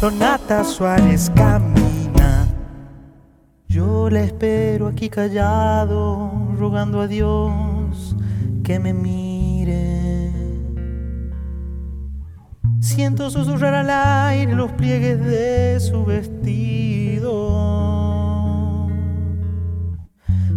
Donata 0.00 0.64
Suárez 0.64 1.30
camina. 1.36 2.48
Yo 3.68 4.08
la 4.10 4.22
espero 4.22 4.88
aquí 4.88 5.10
callado, 5.10 6.32
rogando 6.58 7.00
a 7.00 7.06
Dios 7.06 8.16
que 8.64 8.78
me 8.78 8.94
mire. 8.94 10.39
Siento 12.80 13.30
susurrar 13.30 13.74
al 13.74 13.90
aire 13.90 14.54
los 14.54 14.72
pliegues 14.72 15.22
de 15.22 15.78
su 15.80 16.04
vestido. 16.04 17.30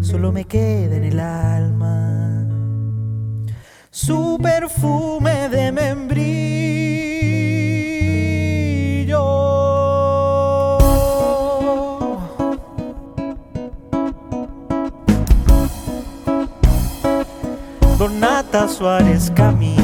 Solo 0.02 0.32
me 0.32 0.46
queda 0.46 0.96
en 0.96 1.04
el 1.04 1.20
alma 1.20 2.48
su 3.90 4.40
perfume 4.42 5.50
de 5.50 5.72
membrillo. 5.72 6.14
Donata 17.98 18.68
Suárez 18.68 19.30
brinca 19.30 19.83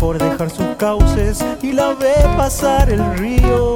por 0.00 0.18
dejar 0.18 0.50
sus 0.50 0.66
cauces 0.76 1.44
y 1.62 1.72
la 1.72 1.92
ve 1.92 2.14
pasar 2.36 2.88
el 2.90 3.18
río. 3.18 3.74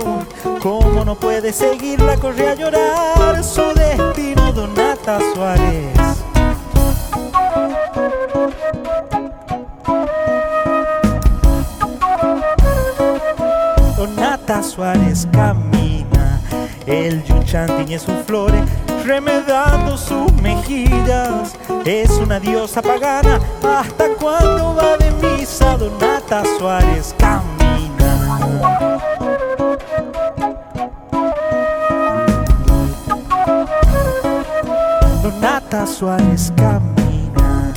Como 0.60 1.04
no 1.04 1.14
puede 1.14 1.52
seguirla, 1.52 2.16
corre 2.16 2.48
a 2.48 2.54
llorar 2.54 3.44
su 3.44 3.62
destino, 3.74 4.52
Donata 4.52 5.20
Suárez. 5.34 5.92
Donata 13.96 14.62
Suárez 14.62 15.28
camina, 15.30 16.40
el 16.86 17.22
yuchán 17.24 17.76
tiñe 17.76 17.98
sus 17.98 18.16
flores, 18.26 18.62
remedando 19.04 19.96
sus 19.96 20.32
mejillas. 20.42 21.54
Es 21.84 22.10
una 22.12 22.40
diosa 22.40 22.80
pagana, 22.80 23.38
hasta 23.62 24.08
cuando 24.20 24.74
va 24.74 24.96
de 24.96 25.10
misa, 25.22 25.76
Donata 25.76 26.42
Suárez 26.58 27.14
camina. 27.18 28.38
Donata 35.22 35.86
Suárez 35.86 36.52
camina, 36.56 37.72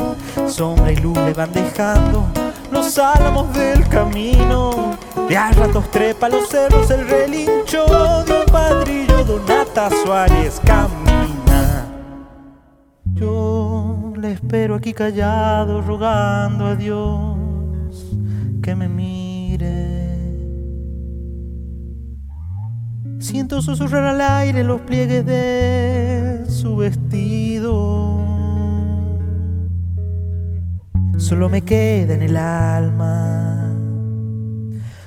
sombra 0.47 0.91
y 0.91 0.95
luz 0.97 1.17
le 1.17 1.33
van 1.33 1.51
dejando 1.51 2.25
los 2.71 2.97
álamos 2.97 3.53
del 3.53 3.87
camino. 3.89 4.97
De 5.27 5.35
a 5.35 5.51
ratos 5.51 5.91
trepa 5.91 6.29
los 6.29 6.47
cerros 6.47 6.89
el 6.89 7.07
relincho 7.07 7.85
de 8.25 8.39
un 8.39 8.45
padrillo. 8.45 9.25
Donata 9.25 9.89
Suárez 9.89 10.61
camina. 10.65 10.87
Espero 14.31 14.75
aquí 14.75 14.93
callado, 14.93 15.81
rogando 15.81 16.65
a 16.65 16.75
Dios 16.75 17.37
que 18.61 18.75
me 18.75 18.87
mire. 18.87 20.07
Siento 23.19 23.61
susurrar 23.61 24.03
al 24.03 24.21
aire 24.21 24.63
los 24.63 24.81
pliegues 24.81 25.25
de 25.25 26.45
su 26.47 26.75
vestido. 26.77 28.17
Solo 31.17 31.49
me 31.49 31.61
queda 31.61 32.13
en 32.13 32.21
el 32.21 32.37
alma 32.37 33.73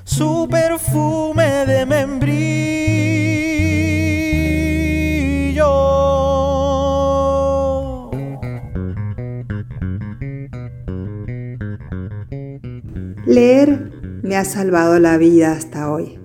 su 0.05 0.49
perfume 0.51 1.67
de 1.67 1.87
membrillo. 1.87 3.10
Leer 13.31 13.93
me 14.25 14.35
ha 14.35 14.45
salvado 14.45 14.99
la 14.99 15.17
vida 15.17 15.53
hasta 15.53 15.89
hoy. 15.89 16.19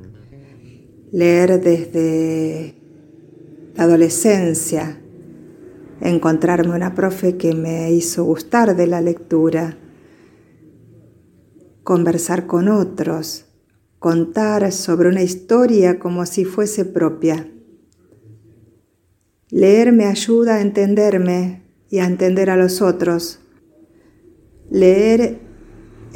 Leer 1.12 1.62
desde 1.62 2.74
la 3.76 3.84
adolescencia, 3.84 5.00
encontrarme 6.02 6.74
una 6.74 6.96
profe 6.96 7.38
que 7.38 7.54
me 7.54 7.92
hizo 7.92 8.24
gustar 8.24 8.76
de 8.76 8.88
la 8.88 9.02
lectura, 9.02 9.78
conversar 11.84 12.48
con 12.48 12.70
otros, 12.70 13.46
contar 14.00 14.72
sobre 14.72 15.08
una 15.08 15.22
historia 15.22 16.00
como 16.00 16.26
si 16.26 16.44
fuese 16.44 16.86
propia. 16.86 17.52
Leer 19.52 19.92
me 19.92 20.06
ayuda 20.06 20.56
a 20.56 20.62
entenderme 20.62 21.62
y 21.88 22.00
a 22.00 22.06
entender 22.06 22.50
a 22.50 22.58
los 22.58 22.82
otros. 22.82 23.42
Leer 24.72 25.45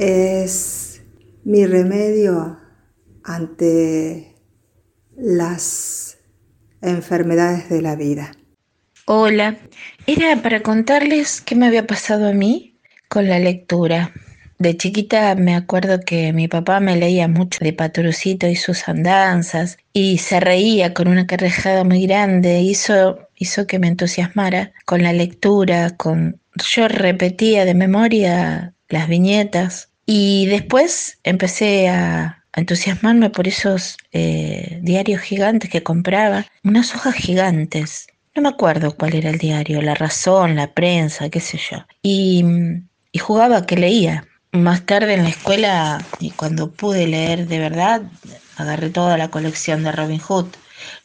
es 0.00 1.02
mi 1.44 1.66
remedio 1.66 2.58
ante 3.22 4.34
las 5.14 6.16
enfermedades 6.80 7.68
de 7.68 7.82
la 7.82 7.96
vida. 7.96 8.32
Hola, 9.04 9.58
era 10.06 10.42
para 10.42 10.62
contarles 10.62 11.42
qué 11.42 11.54
me 11.54 11.66
había 11.66 11.86
pasado 11.86 12.28
a 12.28 12.32
mí 12.32 12.80
con 13.10 13.28
la 13.28 13.38
lectura. 13.40 14.14
De 14.58 14.74
chiquita 14.74 15.34
me 15.34 15.54
acuerdo 15.54 16.00
que 16.00 16.32
mi 16.32 16.48
papá 16.48 16.80
me 16.80 16.96
leía 16.96 17.28
mucho 17.28 17.62
de 17.62 17.74
Paturucito 17.74 18.46
y 18.46 18.56
sus 18.56 18.88
andanzas 18.88 19.76
y 19.92 20.16
se 20.16 20.40
reía 20.40 20.94
con 20.94 21.08
una 21.08 21.26
carrejada 21.26 21.84
muy 21.84 22.06
grande. 22.06 22.60
Hizo, 22.60 23.28
hizo 23.36 23.66
que 23.66 23.78
me 23.78 23.88
entusiasmara 23.88 24.72
con 24.86 25.02
la 25.02 25.12
lectura, 25.12 25.94
con 25.98 26.40
yo 26.56 26.88
repetía 26.88 27.66
de 27.66 27.74
memoria 27.74 28.74
las 28.88 29.08
viñetas 29.08 29.89
y 30.12 30.46
después 30.46 31.20
empecé 31.22 31.88
a, 31.88 32.42
entusiasmarme 32.52 33.30
por 33.30 33.46
esos 33.46 33.96
eh, 34.10 34.80
diarios 34.82 35.20
gigantes 35.20 35.70
que 35.70 35.84
compraba, 35.84 36.46
unas 36.64 36.92
hojas 36.96 37.14
gigantes. 37.14 38.08
No 38.34 38.42
me 38.42 38.48
acuerdo 38.48 38.96
cuál 38.96 39.14
era 39.14 39.30
el 39.30 39.38
diario, 39.38 39.80
La 39.80 39.94
Razón, 39.94 40.56
La 40.56 40.74
Prensa, 40.74 41.28
qué 41.30 41.38
sé 41.38 41.58
yo. 41.58 41.86
Y, 42.02 42.44
y 43.12 43.18
jugaba 43.20 43.66
que 43.66 43.76
leía. 43.76 44.26
Más 44.50 44.84
tarde 44.84 45.14
en 45.14 45.22
la 45.22 45.28
escuela, 45.28 46.04
y 46.18 46.32
cuando 46.32 46.72
pude 46.72 47.06
leer 47.06 47.46
de 47.46 47.60
verdad, 47.60 48.02
agarré 48.56 48.90
toda 48.90 49.16
la 49.16 49.30
colección 49.30 49.84
de 49.84 49.92
Robin 49.92 50.18
Hood, 50.18 50.46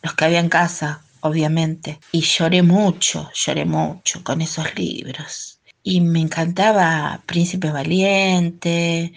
los 0.02 0.16
que 0.16 0.26
había 0.26 0.40
en 0.40 0.50
casa, 0.50 1.04
obviamente. 1.20 2.00
Y 2.12 2.22
lloré 2.22 2.64
mucho, 2.64 3.30
lloré 3.36 3.66
mucho 3.66 4.24
con 4.24 4.42
esos 4.42 4.76
libros. 4.76 5.55
Y 5.88 6.02
me 6.02 6.20
encantaba 6.20 7.22
Príncipe 7.28 7.70
Valiente, 7.70 9.14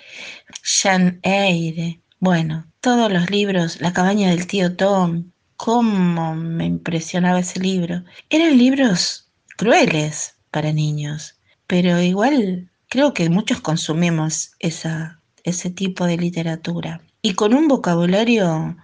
Jean 0.62 1.18
Eyre, 1.22 2.02
bueno, 2.20 2.66
todos 2.82 3.10
los 3.10 3.30
libros, 3.30 3.80
La 3.80 3.94
cabaña 3.94 4.28
del 4.28 4.46
tío 4.46 4.76
Tom, 4.76 5.32
cómo 5.56 6.34
me 6.34 6.66
impresionaba 6.66 7.40
ese 7.40 7.58
libro. 7.58 8.04
Eran 8.28 8.58
libros 8.58 9.30
crueles 9.56 10.36
para 10.50 10.70
niños, 10.74 11.36
pero 11.66 12.02
igual 12.02 12.68
creo 12.90 13.14
que 13.14 13.30
muchos 13.30 13.62
consumimos 13.62 14.52
esa, 14.58 15.22
ese 15.44 15.70
tipo 15.70 16.04
de 16.04 16.18
literatura. 16.18 17.00
Y 17.22 17.32
con 17.32 17.54
un 17.54 17.66
vocabulario 17.66 18.76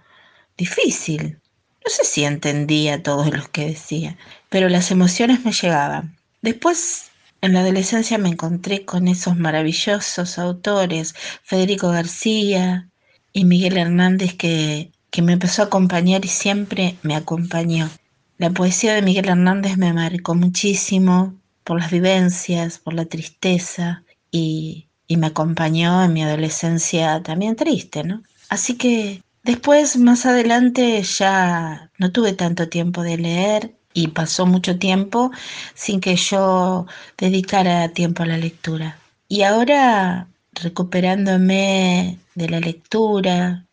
difícil. 0.57 1.39
No 1.85 1.91
sé 1.91 2.03
si 2.03 2.23
entendía 2.23 3.03
todos 3.03 3.31
los 3.31 3.47
que 3.47 3.67
decía, 3.67 4.17
pero 4.49 4.69
las 4.69 4.89
emociones 4.89 5.45
me 5.45 5.51
llegaban. 5.51 6.17
Después, 6.41 7.11
en 7.45 7.53
la 7.53 7.61
adolescencia 7.61 8.17
me 8.17 8.29
encontré 8.29 8.85
con 8.85 9.07
esos 9.07 9.37
maravillosos 9.37 10.39
autores, 10.39 11.13
Federico 11.43 11.89
García, 11.89 12.89
y 13.31 13.45
Miguel 13.45 13.77
Hernández 13.77 14.33
que, 14.33 14.91
que 15.11 15.21
me 15.21 15.33
empezó 15.33 15.61
a 15.61 15.65
acompañar 15.65 16.25
y 16.25 16.29
siempre 16.29 16.95
me 17.03 17.15
acompañó. 17.15 17.89
La 18.37 18.49
poesía 18.49 18.93
de 18.95 19.01
Miguel 19.01 19.29
Hernández 19.29 19.77
me 19.77 19.93
marcó 19.93 20.35
muchísimo 20.35 21.35
por 21.63 21.79
las 21.79 21.91
vivencias, 21.91 22.79
por 22.79 22.93
la 22.93 23.05
tristeza 23.05 24.03
y, 24.31 24.87
y 25.07 25.17
me 25.17 25.27
acompañó 25.27 26.03
en 26.03 26.13
mi 26.13 26.23
adolescencia 26.23 27.21
también 27.21 27.55
triste, 27.55 28.03
¿no? 28.03 28.23
Así 28.49 28.75
que 28.77 29.21
después, 29.43 29.97
más 29.97 30.25
adelante, 30.25 31.03
ya 31.03 31.91
no 31.97 32.11
tuve 32.11 32.33
tanto 32.33 32.69
tiempo 32.69 33.03
de 33.03 33.17
leer 33.17 33.75
y 33.95 34.09
pasó 34.09 34.45
mucho 34.45 34.77
tiempo 34.77 35.31
sin 35.73 36.01
que 36.01 36.15
yo 36.17 36.85
dedicara 37.17 37.89
tiempo 37.89 38.23
a 38.23 38.27
la 38.27 38.37
lectura. 38.37 38.99
Y 39.27 39.41
ahora 39.43 40.27
recuperándome 40.53 42.19
de 42.35 42.49
la 42.49 42.59
lectura, 42.59 43.65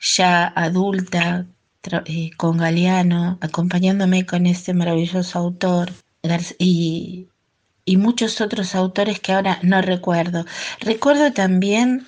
ya 0.00 0.46
adulta, 0.46 1.46
eh, 2.06 2.30
con 2.36 2.58
Galeano, 2.58 3.38
acompañándome 3.40 4.24
con 4.26 4.46
este 4.46 4.74
maravilloso 4.74 5.38
autor 5.38 5.92
y, 6.58 7.28
y 7.84 7.96
muchos 7.96 8.40
otros 8.40 8.74
autores 8.74 9.20
que 9.20 9.32
ahora 9.32 9.58
no 9.62 9.82
recuerdo. 9.82 10.44
Recuerdo 10.80 11.32
también 11.32 12.06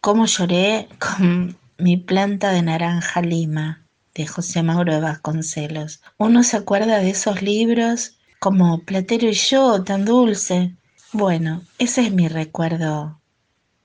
cómo 0.00 0.26
lloré 0.26 0.88
con 0.98 1.56
mi 1.78 1.96
planta 1.96 2.50
de 2.50 2.62
naranja 2.62 3.22
lima 3.22 3.81
de 4.14 4.26
José 4.26 4.62
Mauro 4.62 4.94
de 4.94 5.00
Vasconcelos. 5.00 6.02
Uno 6.18 6.42
se 6.42 6.56
acuerda 6.56 6.98
de 6.98 7.10
esos 7.10 7.42
libros 7.42 8.18
como 8.38 8.80
Platero 8.80 9.28
y 9.28 9.34
yo, 9.34 9.82
tan 9.84 10.04
dulce. 10.04 10.74
Bueno, 11.12 11.62
ese 11.78 12.02
es 12.02 12.12
mi 12.12 12.28
recuerdo 12.28 13.20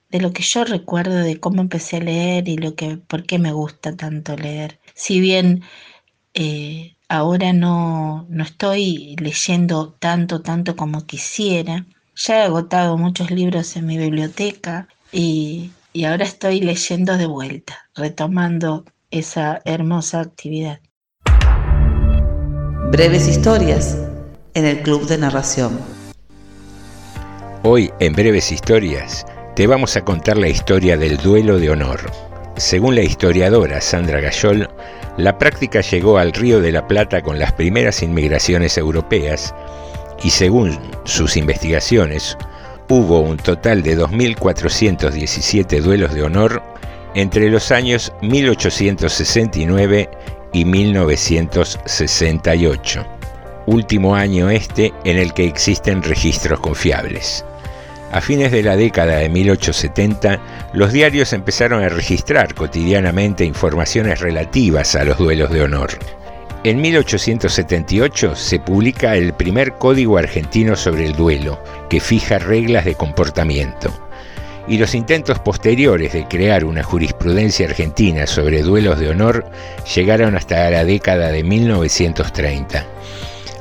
de 0.10 0.22
lo 0.22 0.32
que 0.34 0.44
yo 0.44 0.64
recuerdo 0.64 1.16
de 1.16 1.40
cómo 1.40 1.62
empecé 1.62 1.98
a 1.98 2.02
leer 2.02 2.48
y 2.48 2.58
lo 2.58 2.76
que, 2.76 2.98
por 2.98 3.26
qué 3.26 3.40
me 3.40 3.52
gusta 3.52 3.96
tanto 3.96 4.36
leer. 4.36 4.80
Si 4.96 5.20
bien 5.20 5.64
eh, 6.34 6.96
ahora 7.10 7.54
no, 7.54 8.26
no 8.30 8.44
estoy 8.44 9.16
leyendo 9.20 9.94
tanto, 10.00 10.42
tanto 10.42 10.76
como 10.76 11.06
quisiera, 11.06 11.86
ya 12.16 12.40
he 12.40 12.44
agotado 12.44 12.98
muchos 12.98 13.32
libros 13.32 13.76
en 13.76 13.86
mi 13.86 13.98
biblioteca 13.98 14.88
y, 15.12 15.72
y 15.94 16.06
ahora 16.06 16.26
estoy 16.26 16.62
leyendo 16.62 17.18
de 17.18 17.28
vuelta, 17.28 17.90
retomando 17.96 18.86
esa 19.18 19.62
hermosa 19.66 20.20
actividad. 20.20 20.80
Breves 22.92 23.28
historias 23.28 23.98
en 24.54 24.66
el 24.66 24.82
Club 24.82 25.08
de 25.08 25.18
Narración. 25.18 25.78
Hoy 27.64 27.92
en 28.00 28.14
Breves 28.14 28.52
Historias 28.52 29.26
te 29.56 29.68
vamos 29.68 29.98
a 29.98 30.06
contar 30.06 30.38
la 30.38 30.48
historia 30.48 30.98
del 30.98 31.18
duelo 31.18 31.60
de 31.60 31.70
honor. 31.70 32.00
Según 32.56 32.96
la 32.96 33.02
historiadora 33.02 33.82
Sandra 33.82 34.22
Gayol, 34.22 34.70
la 35.18 35.38
práctica 35.38 35.82
llegó 35.82 36.18
al 36.18 36.34
Río 36.34 36.62
de 36.62 36.72
la 36.72 36.88
Plata 36.88 37.22
con 37.22 37.40
las 37.40 37.52
primeras 37.54 38.02
inmigraciones 38.04 38.78
europeas 38.78 39.54
y 40.24 40.30
según 40.30 40.80
sus 41.04 41.38
investigaciones, 41.38 42.38
hubo 42.90 43.20
un 43.20 43.38
total 43.38 43.84
de 43.84 43.98
2.417 43.98 45.82
duelos 45.82 46.14
de 46.14 46.24
honor 46.24 46.77
entre 47.18 47.50
los 47.50 47.72
años 47.72 48.14
1869 48.22 50.10
y 50.54 50.64
1968, 50.66 53.06
último 53.66 54.16
año 54.16 54.52
este 54.52 54.94
en 55.04 55.18
el 55.18 55.34
que 55.34 55.48
existen 55.48 56.04
registros 56.04 56.60
confiables. 56.60 57.44
A 58.12 58.22
fines 58.22 58.52
de 58.52 58.62
la 58.62 58.78
década 58.78 59.18
de 59.18 59.30
1870, 59.30 60.70
los 60.74 60.94
diarios 60.94 61.34
empezaron 61.34 61.84
a 61.84 61.90
registrar 61.90 62.54
cotidianamente 62.54 63.44
informaciones 63.44 64.20
relativas 64.20 64.96
a 64.96 65.04
los 65.04 65.18
duelos 65.18 65.50
de 65.50 65.64
honor. 65.64 65.90
En 66.64 66.80
1878 66.80 68.36
se 68.36 68.60
publica 68.60 69.16
el 69.16 69.34
primer 69.34 69.74
Código 69.74 70.20
Argentino 70.20 70.76
sobre 70.76 71.08
el 71.08 71.16
Duelo, 71.16 71.60
que 71.90 72.00
fija 72.00 72.38
reglas 72.38 72.86
de 72.86 72.94
comportamiento. 72.94 73.92
Y 74.68 74.78
los 74.78 74.96
intentos 74.96 75.40
posteriores 75.40 76.14
de 76.14 76.28
crear 76.28 76.66
una 76.66 76.84
jurisprudencia 76.84 77.68
argentina 77.68 78.28
sobre 78.28 78.64
duelos 78.64 79.00
de 79.00 79.10
honor 79.10 79.46
llegaron 79.96 80.36
hasta 80.36 80.70
la 80.70 80.84
década 80.84 81.30
de 81.30 81.44
1930 81.44 82.86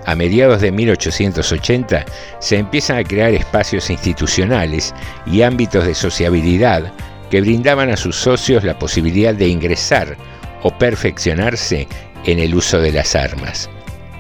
a 0.07 0.15
mediados 0.15 0.61
de 0.61 0.71
1880 0.71 2.05
se 2.39 2.57
empiezan 2.57 2.99
a 2.99 3.05
crear 3.05 3.35
espacios 3.35 3.91
institucionales 3.91 4.95
y 5.27 5.43
ámbitos 5.43 5.85
de 5.85 5.95
sociabilidad 5.95 6.93
que 7.29 7.41
brindaban 7.41 7.91
a 7.91 7.97
sus 7.97 8.15
socios 8.15 8.63
la 8.63 8.79
posibilidad 8.79 9.35
de 9.35 9.49
ingresar 9.49 10.17
o 10.63 10.71
perfeccionarse 10.79 11.89
en 12.25 12.39
el 12.39 12.55
uso 12.55 12.79
de 12.79 12.93
las 12.93 13.17
armas. 13.17 13.69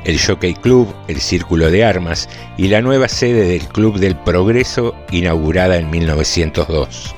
El 0.06 0.20
Jockey 0.20 0.54
Club, 0.54 0.94
el 1.08 1.20
Círculo 1.20 1.68
de 1.68 1.84
Armas 1.84 2.28
y 2.56 2.68
la 2.68 2.80
nueva 2.80 3.08
sede 3.08 3.48
del 3.48 3.66
Club 3.66 3.98
del 3.98 4.14
Progreso 4.14 4.94
inaugurada 5.10 5.78
en 5.78 5.90
1902. 5.90 7.12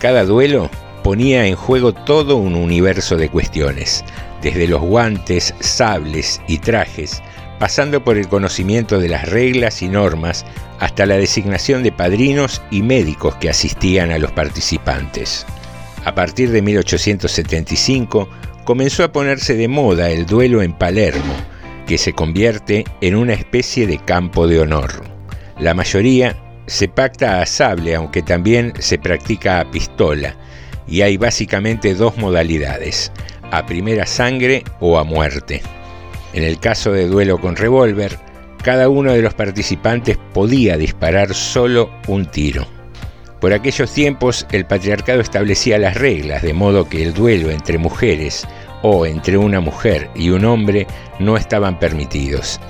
Cada 0.00 0.24
duelo 0.24 0.68
ponía 1.04 1.46
en 1.46 1.54
juego 1.54 1.94
todo 1.94 2.34
un 2.34 2.56
universo 2.56 3.16
de 3.16 3.28
cuestiones, 3.28 4.04
desde 4.42 4.66
los 4.66 4.82
guantes, 4.82 5.54
sables 5.60 6.40
y 6.48 6.58
trajes, 6.58 7.22
pasando 7.60 8.02
por 8.02 8.16
el 8.16 8.26
conocimiento 8.26 8.98
de 8.98 9.08
las 9.08 9.28
reglas 9.28 9.80
y 9.80 9.88
normas 9.88 10.44
hasta 10.80 11.06
la 11.06 11.18
designación 11.18 11.84
de 11.84 11.92
padrinos 11.92 12.60
y 12.72 12.82
médicos 12.82 13.36
que 13.36 13.50
asistían 13.50 14.10
a 14.10 14.18
los 14.18 14.32
participantes. 14.32 15.46
A 16.04 16.12
partir 16.12 16.50
de 16.50 16.60
1875 16.60 18.28
comenzó 18.64 19.04
a 19.04 19.12
ponerse 19.12 19.54
de 19.54 19.68
moda 19.68 20.10
el 20.10 20.26
duelo 20.26 20.60
en 20.60 20.72
Palermo, 20.72 21.36
que 21.86 21.98
se 21.98 22.12
convierte 22.12 22.84
en 23.00 23.14
una 23.14 23.32
especie 23.32 23.86
de 23.86 23.98
campo 23.98 24.46
de 24.46 24.60
honor. 24.60 25.04
La 25.58 25.72
mayoría 25.72 26.36
se 26.66 26.88
pacta 26.88 27.40
a 27.40 27.46
sable, 27.46 27.94
aunque 27.94 28.22
también 28.22 28.72
se 28.78 28.98
practica 28.98 29.60
a 29.60 29.70
pistola, 29.70 30.36
y 30.86 31.02
hay 31.02 31.16
básicamente 31.16 31.94
dos 31.94 32.16
modalidades, 32.18 33.12
a 33.50 33.64
primera 33.66 34.04
sangre 34.06 34.64
o 34.80 34.98
a 34.98 35.04
muerte. 35.04 35.62
En 36.32 36.42
el 36.42 36.58
caso 36.58 36.92
de 36.92 37.06
duelo 37.06 37.40
con 37.40 37.56
revólver, 37.56 38.18
cada 38.62 38.88
uno 38.88 39.12
de 39.12 39.22
los 39.22 39.34
participantes 39.34 40.18
podía 40.34 40.76
disparar 40.76 41.32
solo 41.34 41.90
un 42.08 42.26
tiro. 42.26 42.66
Por 43.40 43.52
aquellos 43.52 43.92
tiempos 43.92 44.46
el 44.50 44.66
patriarcado 44.66 45.20
establecía 45.20 45.78
las 45.78 45.94
reglas, 45.94 46.42
de 46.42 46.52
modo 46.52 46.88
que 46.88 47.02
el 47.02 47.14
duelo 47.14 47.50
entre 47.50 47.78
mujeres 47.78 48.46
o 48.82 49.06
entre 49.06 49.38
una 49.38 49.60
mujer 49.60 50.10
y 50.14 50.30
un 50.30 50.44
hombre 50.44 50.86
no 51.18 51.36
estaban 51.36 51.78
permitidos. 51.78 52.60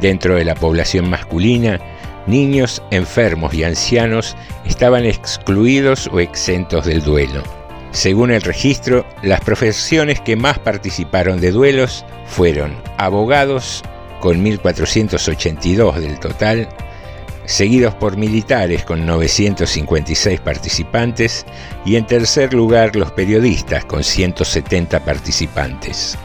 Dentro 0.00 0.36
de 0.36 0.44
la 0.44 0.54
población 0.54 1.08
masculina, 1.08 1.80
niños, 2.26 2.82
enfermos 2.90 3.54
y 3.54 3.64
ancianos 3.64 4.36
estaban 4.66 5.04
excluidos 5.04 6.08
o 6.12 6.20
exentos 6.20 6.84
del 6.84 7.02
duelo. 7.02 7.42
Según 7.90 8.30
el 8.30 8.42
registro, 8.42 9.06
las 9.22 9.40
profesiones 9.40 10.20
que 10.20 10.36
más 10.36 10.58
participaron 10.58 11.40
de 11.40 11.50
duelos 11.50 12.04
fueron 12.26 12.76
abogados, 12.98 13.82
con 14.20 14.44
1.482 14.44 15.94
del 15.94 16.20
total, 16.20 16.68
seguidos 17.48 17.94
por 17.94 18.18
militares 18.18 18.84
con 18.84 19.06
956 19.06 20.38
participantes 20.40 21.46
y 21.86 21.96
en 21.96 22.06
tercer 22.06 22.52
lugar 22.52 22.94
los 22.94 23.10
periodistas 23.12 23.86
con 23.86 24.04
170 24.04 25.02
participantes. 25.02 26.18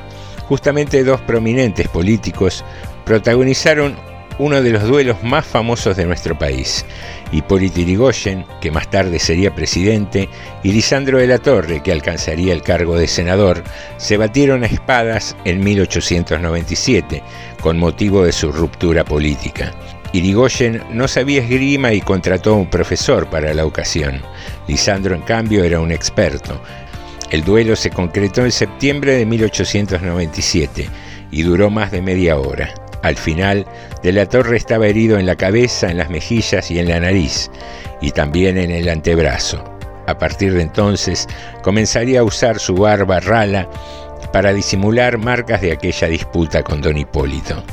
Justamente 0.50 1.06
dos 1.06 1.22
prominentes 1.22 1.88
políticos 1.88 2.66
protagonizaron 3.06 3.96
uno 4.38 4.62
de 4.62 4.72
los 4.72 4.84
duelos 4.84 5.24
más 5.24 5.46
famosos 5.46 5.96
de 5.96 6.06
nuestro 6.06 6.38
país. 6.38 6.86
Hipólito 7.32 7.80
Yrigoyen, 7.80 8.46
que 8.60 8.72
más 8.72 8.90
tarde 8.90 9.18
sería 9.18 9.56
presidente, 9.56 10.28
y 10.62 10.74
Lisandro 10.74 11.20
de 11.20 11.28
la 11.28 11.38
Torre, 11.38 11.82
que 11.82 11.94
alcanzaría 11.94 12.52
el 12.52 12.64
cargo 12.64 12.98
de 12.98 13.08
senador, 13.08 13.64
se 13.98 14.18
batieron 14.18 14.64
a 14.64 14.68
espadas 14.68 15.38
en 15.46 15.64
1897, 15.64 17.24
con 17.62 17.78
motivo 17.78 18.26
de 18.26 18.34
su 18.34 18.52
ruptura 18.52 19.06
política. 19.06 19.72
Irigoyen 20.14 20.84
no 20.92 21.08
sabía 21.08 21.42
esgrima 21.42 21.92
y 21.92 22.00
contrató 22.00 22.52
a 22.54 22.58
un 22.58 22.70
profesor 22.70 23.28
para 23.30 23.52
la 23.54 23.66
ocasión. 23.66 24.22
Lisandro, 24.68 25.16
en 25.16 25.22
cambio, 25.24 25.64
era 25.64 25.80
un 25.80 25.92
experto. 25.92 26.62
El 27.32 27.44
duelo 27.44 27.76
se 27.76 27.90
concretó 27.90 28.46
en 28.46 28.52
septiembre 28.52 29.16
de 29.16 29.26
1897 29.26 30.88
y 31.32 31.42
duró 31.42 31.72
más 31.72 31.92
de 31.92 32.04
media 32.04 32.38
hora. 32.38 32.76
Al 33.02 33.18
final, 33.18 33.66
De 34.04 34.12
la 34.14 34.28
Torre 34.28 34.56
estaba 34.58 34.86
herido 34.86 35.18
en 35.18 35.26
la 35.26 35.36
cabeza, 35.36 35.90
en 35.90 35.98
las 35.98 36.10
mejillas 36.10 36.70
y 36.70 36.78
en 36.78 36.90
la 36.90 37.00
nariz, 37.00 37.50
y 38.02 38.12
también 38.12 38.58
en 38.58 38.70
el 38.70 38.90
antebrazo. 38.90 39.64
A 40.08 40.18
partir 40.18 40.54
de 40.54 40.62
entonces, 40.62 41.28
comenzaría 41.64 42.20
a 42.20 42.24
usar 42.24 42.60
su 42.60 42.76
barba 42.76 43.20
rala 43.20 43.68
para 44.32 44.54
disimular 44.54 45.18
marcas 45.18 45.62
de 45.62 45.72
aquella 45.72 46.08
disputa 46.08 46.64
con 46.64 46.82
don 46.82 46.98
Hipólito. 46.98 47.64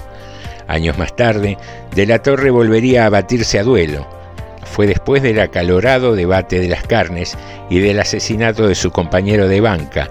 Años 0.70 0.96
más 0.98 1.16
tarde, 1.16 1.58
De 1.96 2.06
la 2.06 2.20
Torre 2.20 2.50
volvería 2.50 3.04
a 3.04 3.10
batirse 3.10 3.58
a 3.58 3.64
duelo. 3.64 4.06
Fue 4.62 4.86
después 4.86 5.20
del 5.20 5.40
acalorado 5.40 6.14
debate 6.14 6.60
de 6.60 6.68
las 6.68 6.84
carnes 6.84 7.36
y 7.68 7.80
del 7.80 7.98
asesinato 7.98 8.68
de 8.68 8.76
su 8.76 8.92
compañero 8.92 9.48
de 9.48 9.60
banca, 9.60 10.08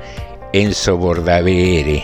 Enzo 0.52 0.98
Bordaberre. 0.98 2.04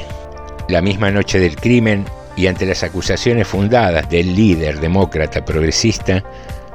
La 0.69 0.81
misma 0.81 1.11
noche 1.11 1.37
del 1.37 1.57
crimen, 1.57 2.05
y 2.37 2.47
ante 2.47 2.65
las 2.65 2.81
acusaciones 2.83 3.45
fundadas 3.45 4.09
del 4.09 4.33
líder 4.33 4.79
demócrata 4.79 5.43
progresista, 5.43 6.23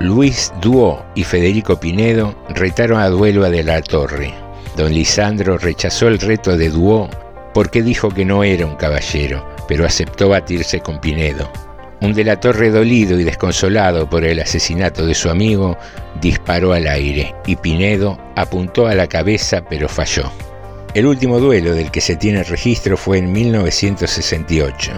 Luis 0.00 0.52
Duó 0.60 1.02
y 1.14 1.24
Federico 1.24 1.80
Pinedo 1.80 2.34
retaron 2.50 3.00
a 3.00 3.08
duelo 3.08 3.46
a 3.46 3.48
De 3.48 3.64
la 3.64 3.80
Torre. 3.80 4.34
Don 4.76 4.92
Lisandro 4.92 5.56
rechazó 5.56 6.08
el 6.08 6.18
reto 6.18 6.58
de 6.58 6.68
Duó 6.68 7.08
porque 7.54 7.82
dijo 7.82 8.10
que 8.10 8.26
no 8.26 8.44
era 8.44 8.66
un 8.66 8.76
caballero, 8.76 9.48
pero 9.66 9.86
aceptó 9.86 10.28
batirse 10.28 10.80
con 10.80 11.00
Pinedo. 11.00 11.50
Un 12.02 12.14
De 12.14 12.24
la 12.24 12.40
Torre 12.40 12.70
dolido 12.70 13.20
y 13.20 13.24
desconsolado 13.24 14.08
por 14.08 14.24
el 14.24 14.40
asesinato 14.40 15.04
de 15.04 15.14
su 15.14 15.28
amigo 15.28 15.76
disparó 16.20 16.72
al 16.72 16.86
aire 16.86 17.34
y 17.46 17.56
Pinedo 17.56 18.18
apuntó 18.36 18.86
a 18.86 18.94
la 18.94 19.06
cabeza 19.06 19.62
pero 19.68 19.86
falló. 19.86 20.32
El 20.94 21.06
último 21.06 21.38
duelo 21.38 21.74
del 21.74 21.90
que 21.90 22.00
se 22.00 22.16
tiene 22.16 22.42
registro 22.42 22.96
fue 22.96 23.18
en 23.18 23.30
1968. 23.30 24.92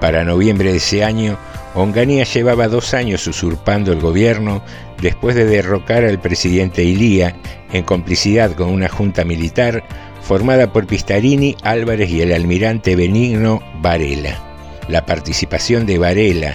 Para 0.00 0.24
noviembre 0.24 0.72
de 0.72 0.78
ese 0.78 1.04
año, 1.04 1.38
Onganía 1.74 2.24
llevaba 2.24 2.68
dos 2.68 2.92
años 2.92 3.26
usurpando 3.26 3.92
el 3.92 4.00
gobierno 4.00 4.62
después 5.00 5.36
de 5.36 5.44
derrocar 5.44 6.04
al 6.04 6.20
presidente 6.20 6.82
Ilía 6.82 7.36
en 7.72 7.84
complicidad 7.84 8.52
con 8.52 8.68
una 8.68 8.88
junta 8.88 9.24
militar 9.24 9.84
formada 10.22 10.72
por 10.72 10.86
Pistarini, 10.86 11.56
Álvarez 11.62 12.10
y 12.10 12.20
el 12.20 12.32
almirante 12.32 12.96
Benigno 12.96 13.62
Varela. 13.80 14.45
La 14.88 15.04
participación 15.04 15.86
de 15.86 15.98
Varela 15.98 16.54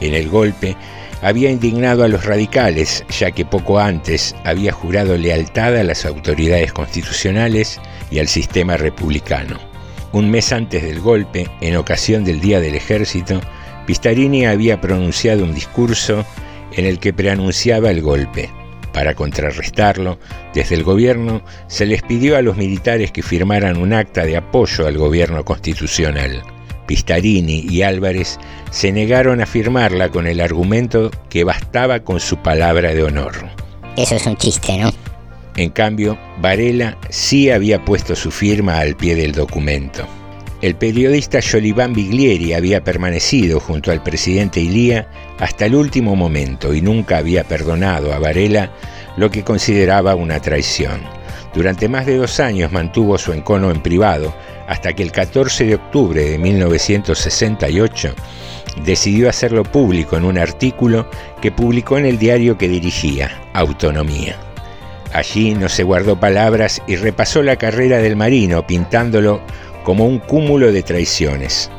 en 0.00 0.14
el 0.14 0.28
golpe 0.28 0.76
había 1.22 1.50
indignado 1.50 2.02
a 2.02 2.08
los 2.08 2.24
radicales, 2.24 3.04
ya 3.08 3.30
que 3.30 3.44
poco 3.44 3.78
antes 3.78 4.34
había 4.44 4.72
jurado 4.72 5.16
lealtad 5.16 5.76
a 5.76 5.84
las 5.84 6.04
autoridades 6.04 6.72
constitucionales 6.72 7.80
y 8.10 8.18
al 8.18 8.28
sistema 8.28 8.76
republicano. 8.76 9.58
Un 10.12 10.30
mes 10.30 10.52
antes 10.52 10.82
del 10.82 11.00
golpe, 11.00 11.48
en 11.60 11.76
ocasión 11.76 12.24
del 12.24 12.40
Día 12.40 12.60
del 12.60 12.74
Ejército, 12.74 13.40
Pistarini 13.86 14.46
había 14.46 14.80
pronunciado 14.80 15.44
un 15.44 15.54
discurso 15.54 16.26
en 16.72 16.86
el 16.86 16.98
que 16.98 17.12
preanunciaba 17.12 17.90
el 17.90 18.02
golpe. 18.02 18.50
Para 18.92 19.14
contrarrestarlo, 19.14 20.18
desde 20.52 20.74
el 20.74 20.84
gobierno 20.84 21.42
se 21.66 21.86
les 21.86 22.02
pidió 22.02 22.36
a 22.36 22.42
los 22.42 22.56
militares 22.56 23.10
que 23.10 23.22
firmaran 23.22 23.78
un 23.78 23.94
acta 23.94 24.26
de 24.26 24.36
apoyo 24.36 24.86
al 24.86 24.98
gobierno 24.98 25.44
constitucional. 25.44 26.42
Pistarini 26.92 27.64
y 27.70 27.80
Álvarez 27.80 28.38
se 28.70 28.92
negaron 28.92 29.40
a 29.40 29.46
firmarla 29.46 30.10
con 30.10 30.26
el 30.26 30.42
argumento 30.42 31.10
que 31.30 31.42
bastaba 31.42 32.00
con 32.00 32.20
su 32.20 32.36
palabra 32.36 32.92
de 32.92 33.02
honor. 33.02 33.32
Eso 33.96 34.16
es 34.16 34.26
un 34.26 34.36
chiste, 34.36 34.76
¿no? 34.76 34.92
En 35.56 35.70
cambio, 35.70 36.18
Varela 36.42 36.98
sí 37.08 37.48
había 37.48 37.82
puesto 37.82 38.14
su 38.14 38.30
firma 38.30 38.78
al 38.78 38.94
pie 38.94 39.14
del 39.14 39.32
documento. 39.32 40.06
El 40.60 40.74
periodista 40.74 41.38
Joliván 41.40 41.94
Biglieri 41.94 42.52
había 42.52 42.84
permanecido 42.84 43.58
junto 43.58 43.90
al 43.90 44.02
presidente 44.02 44.60
Ilía 44.60 45.08
hasta 45.38 45.64
el 45.64 45.74
último 45.74 46.14
momento 46.14 46.74
y 46.74 46.82
nunca 46.82 47.16
había 47.16 47.44
perdonado 47.44 48.12
a 48.12 48.18
Varela 48.18 48.70
lo 49.16 49.30
que 49.30 49.44
consideraba 49.44 50.14
una 50.14 50.40
traición. 50.40 51.00
Durante 51.54 51.88
más 51.88 52.06
de 52.06 52.16
dos 52.16 52.40
años 52.40 52.72
mantuvo 52.72 53.18
su 53.18 53.32
encono 53.32 53.70
en 53.70 53.82
privado 53.82 54.34
hasta 54.66 54.94
que 54.94 55.02
el 55.02 55.12
14 55.12 55.66
de 55.66 55.74
octubre 55.74 56.22
de 56.24 56.38
1968 56.38 58.14
decidió 58.84 59.28
hacerlo 59.28 59.62
público 59.62 60.16
en 60.16 60.24
un 60.24 60.38
artículo 60.38 61.08
que 61.40 61.52
publicó 61.52 61.98
en 61.98 62.06
el 62.06 62.18
diario 62.18 62.56
que 62.56 62.68
dirigía, 62.68 63.30
Autonomía. 63.52 64.36
Allí 65.12 65.54
no 65.54 65.68
se 65.68 65.82
guardó 65.82 66.18
palabras 66.18 66.80
y 66.86 66.96
repasó 66.96 67.42
la 67.42 67.56
carrera 67.56 67.98
del 67.98 68.16
marino, 68.16 68.66
pintándolo 68.66 69.42
como 69.84 70.06
un 70.06 70.18
cúmulo 70.18 70.72
de 70.72 70.82
traiciones. 70.82 71.70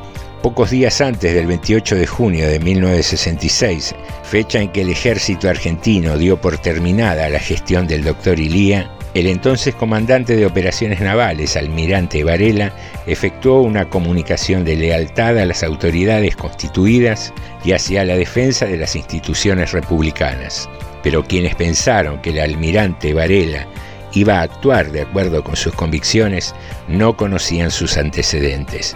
Pocos 0.44 0.70
días 0.70 1.02
antes 1.02 1.34
del 1.34 1.48
28 1.48 1.96
de 1.96 2.06
junio 2.06 2.48
de 2.48 2.60
1966, 2.60 3.96
fecha 4.24 4.60
en 4.60 4.72
que 4.72 4.82
el 4.82 4.90
ejército 4.90 5.50
argentino 5.50 6.18
dio 6.18 6.40
por 6.40 6.58
terminada 6.58 7.30
la 7.30 7.40
gestión 7.40 7.88
del 7.88 8.04
doctor 8.04 8.40
Ilía, 8.40 8.92
el 9.14 9.28
entonces 9.28 9.76
comandante 9.76 10.36
de 10.36 10.46
operaciones 10.46 11.00
navales, 11.00 11.56
almirante 11.56 12.24
Varela, 12.24 12.74
efectuó 13.06 13.62
una 13.62 13.90
comunicación 13.90 14.66
de 14.66 14.76
lealtad 14.76 15.38
a 15.38 15.46
las 15.46 15.64
autoridades 15.64 16.36
constituidas 16.36 17.34
y 17.64 17.74
hacia 17.74 18.06
la 18.06 18.16
defensa 18.16 18.66
de 18.66 18.78
las 18.78 18.96
instituciones 18.96 19.72
republicanas 19.72 20.70
pero 21.04 21.24
quienes 21.24 21.54
pensaron 21.54 22.20
que 22.22 22.32
el 22.32 22.40
almirante 22.40 23.14
Varela 23.14 23.68
iba 24.14 24.40
a 24.40 24.44
actuar 24.44 24.92
de 24.92 25.02
acuerdo 25.02 25.44
con 25.44 25.56
sus 25.56 25.74
convicciones 25.76 26.56
no 26.88 27.16
conocían 27.16 27.70
sus 27.70 27.98
antecedentes. 27.98 28.96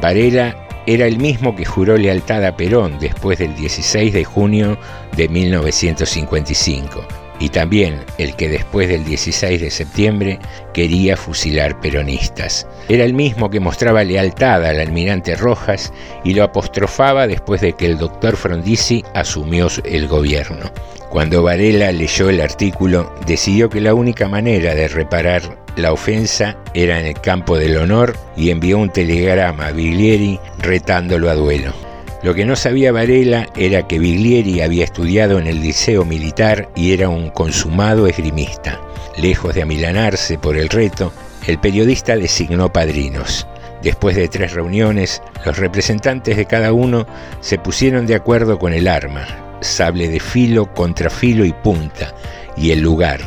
Varela 0.00 0.66
era 0.86 1.06
el 1.06 1.18
mismo 1.18 1.54
que 1.54 1.66
juró 1.66 1.98
lealtad 1.98 2.44
a 2.46 2.56
Perón 2.56 2.98
después 2.98 3.38
del 3.38 3.54
16 3.56 4.12
de 4.12 4.24
junio 4.24 4.78
de 5.16 5.28
1955 5.28 7.17
y 7.40 7.48
también 7.50 8.04
el 8.18 8.34
que 8.36 8.48
después 8.48 8.88
del 8.88 9.04
16 9.04 9.60
de 9.60 9.70
septiembre 9.70 10.38
quería 10.74 11.16
fusilar 11.16 11.80
peronistas. 11.80 12.66
Era 12.88 13.04
el 13.04 13.14
mismo 13.14 13.50
que 13.50 13.60
mostraba 13.60 14.04
lealtad 14.04 14.64
al 14.64 14.80
almirante 14.80 15.36
Rojas 15.36 15.92
y 16.24 16.34
lo 16.34 16.44
apostrofaba 16.44 17.26
después 17.26 17.60
de 17.60 17.72
que 17.72 17.86
el 17.86 17.98
doctor 17.98 18.36
Frondizi 18.36 19.04
asumió 19.14 19.68
el 19.84 20.08
gobierno. 20.08 20.70
Cuando 21.10 21.42
Varela 21.42 21.90
leyó 21.90 22.28
el 22.28 22.40
artículo, 22.40 23.14
decidió 23.26 23.70
que 23.70 23.80
la 23.80 23.94
única 23.94 24.28
manera 24.28 24.74
de 24.74 24.88
reparar 24.88 25.42
la 25.76 25.92
ofensa 25.92 26.56
era 26.74 27.00
en 27.00 27.06
el 27.06 27.14
campo 27.14 27.56
del 27.56 27.76
honor 27.78 28.16
y 28.36 28.50
envió 28.50 28.78
un 28.78 28.90
telegrama 28.90 29.68
a 29.68 29.72
Biglieri 29.72 30.38
retándolo 30.58 31.30
a 31.30 31.34
duelo. 31.34 31.87
Lo 32.22 32.34
que 32.34 32.44
no 32.44 32.56
sabía 32.56 32.90
Varela 32.90 33.46
era 33.56 33.86
que 33.86 34.00
Biglieri 34.00 34.60
había 34.60 34.84
estudiado 34.84 35.38
en 35.38 35.46
el 35.46 35.60
liceo 35.60 36.04
militar 36.04 36.68
y 36.74 36.92
era 36.92 37.08
un 37.08 37.30
consumado 37.30 38.08
esgrimista. 38.08 38.80
Lejos 39.16 39.54
de 39.54 39.62
amilanarse 39.62 40.36
por 40.36 40.56
el 40.56 40.68
reto, 40.68 41.12
el 41.46 41.58
periodista 41.58 42.16
designó 42.16 42.72
padrinos. 42.72 43.46
Después 43.82 44.16
de 44.16 44.26
tres 44.26 44.52
reuniones, 44.52 45.22
los 45.46 45.56
representantes 45.58 46.36
de 46.36 46.46
cada 46.46 46.72
uno 46.72 47.06
se 47.40 47.58
pusieron 47.58 48.06
de 48.06 48.16
acuerdo 48.16 48.58
con 48.58 48.72
el 48.72 48.88
arma, 48.88 49.26
sable 49.60 50.08
de 50.08 50.18
filo, 50.18 50.74
contrafilo 50.74 51.44
y 51.44 51.52
punta, 51.52 52.14
y 52.56 52.72
el 52.72 52.80
lugar, 52.80 53.20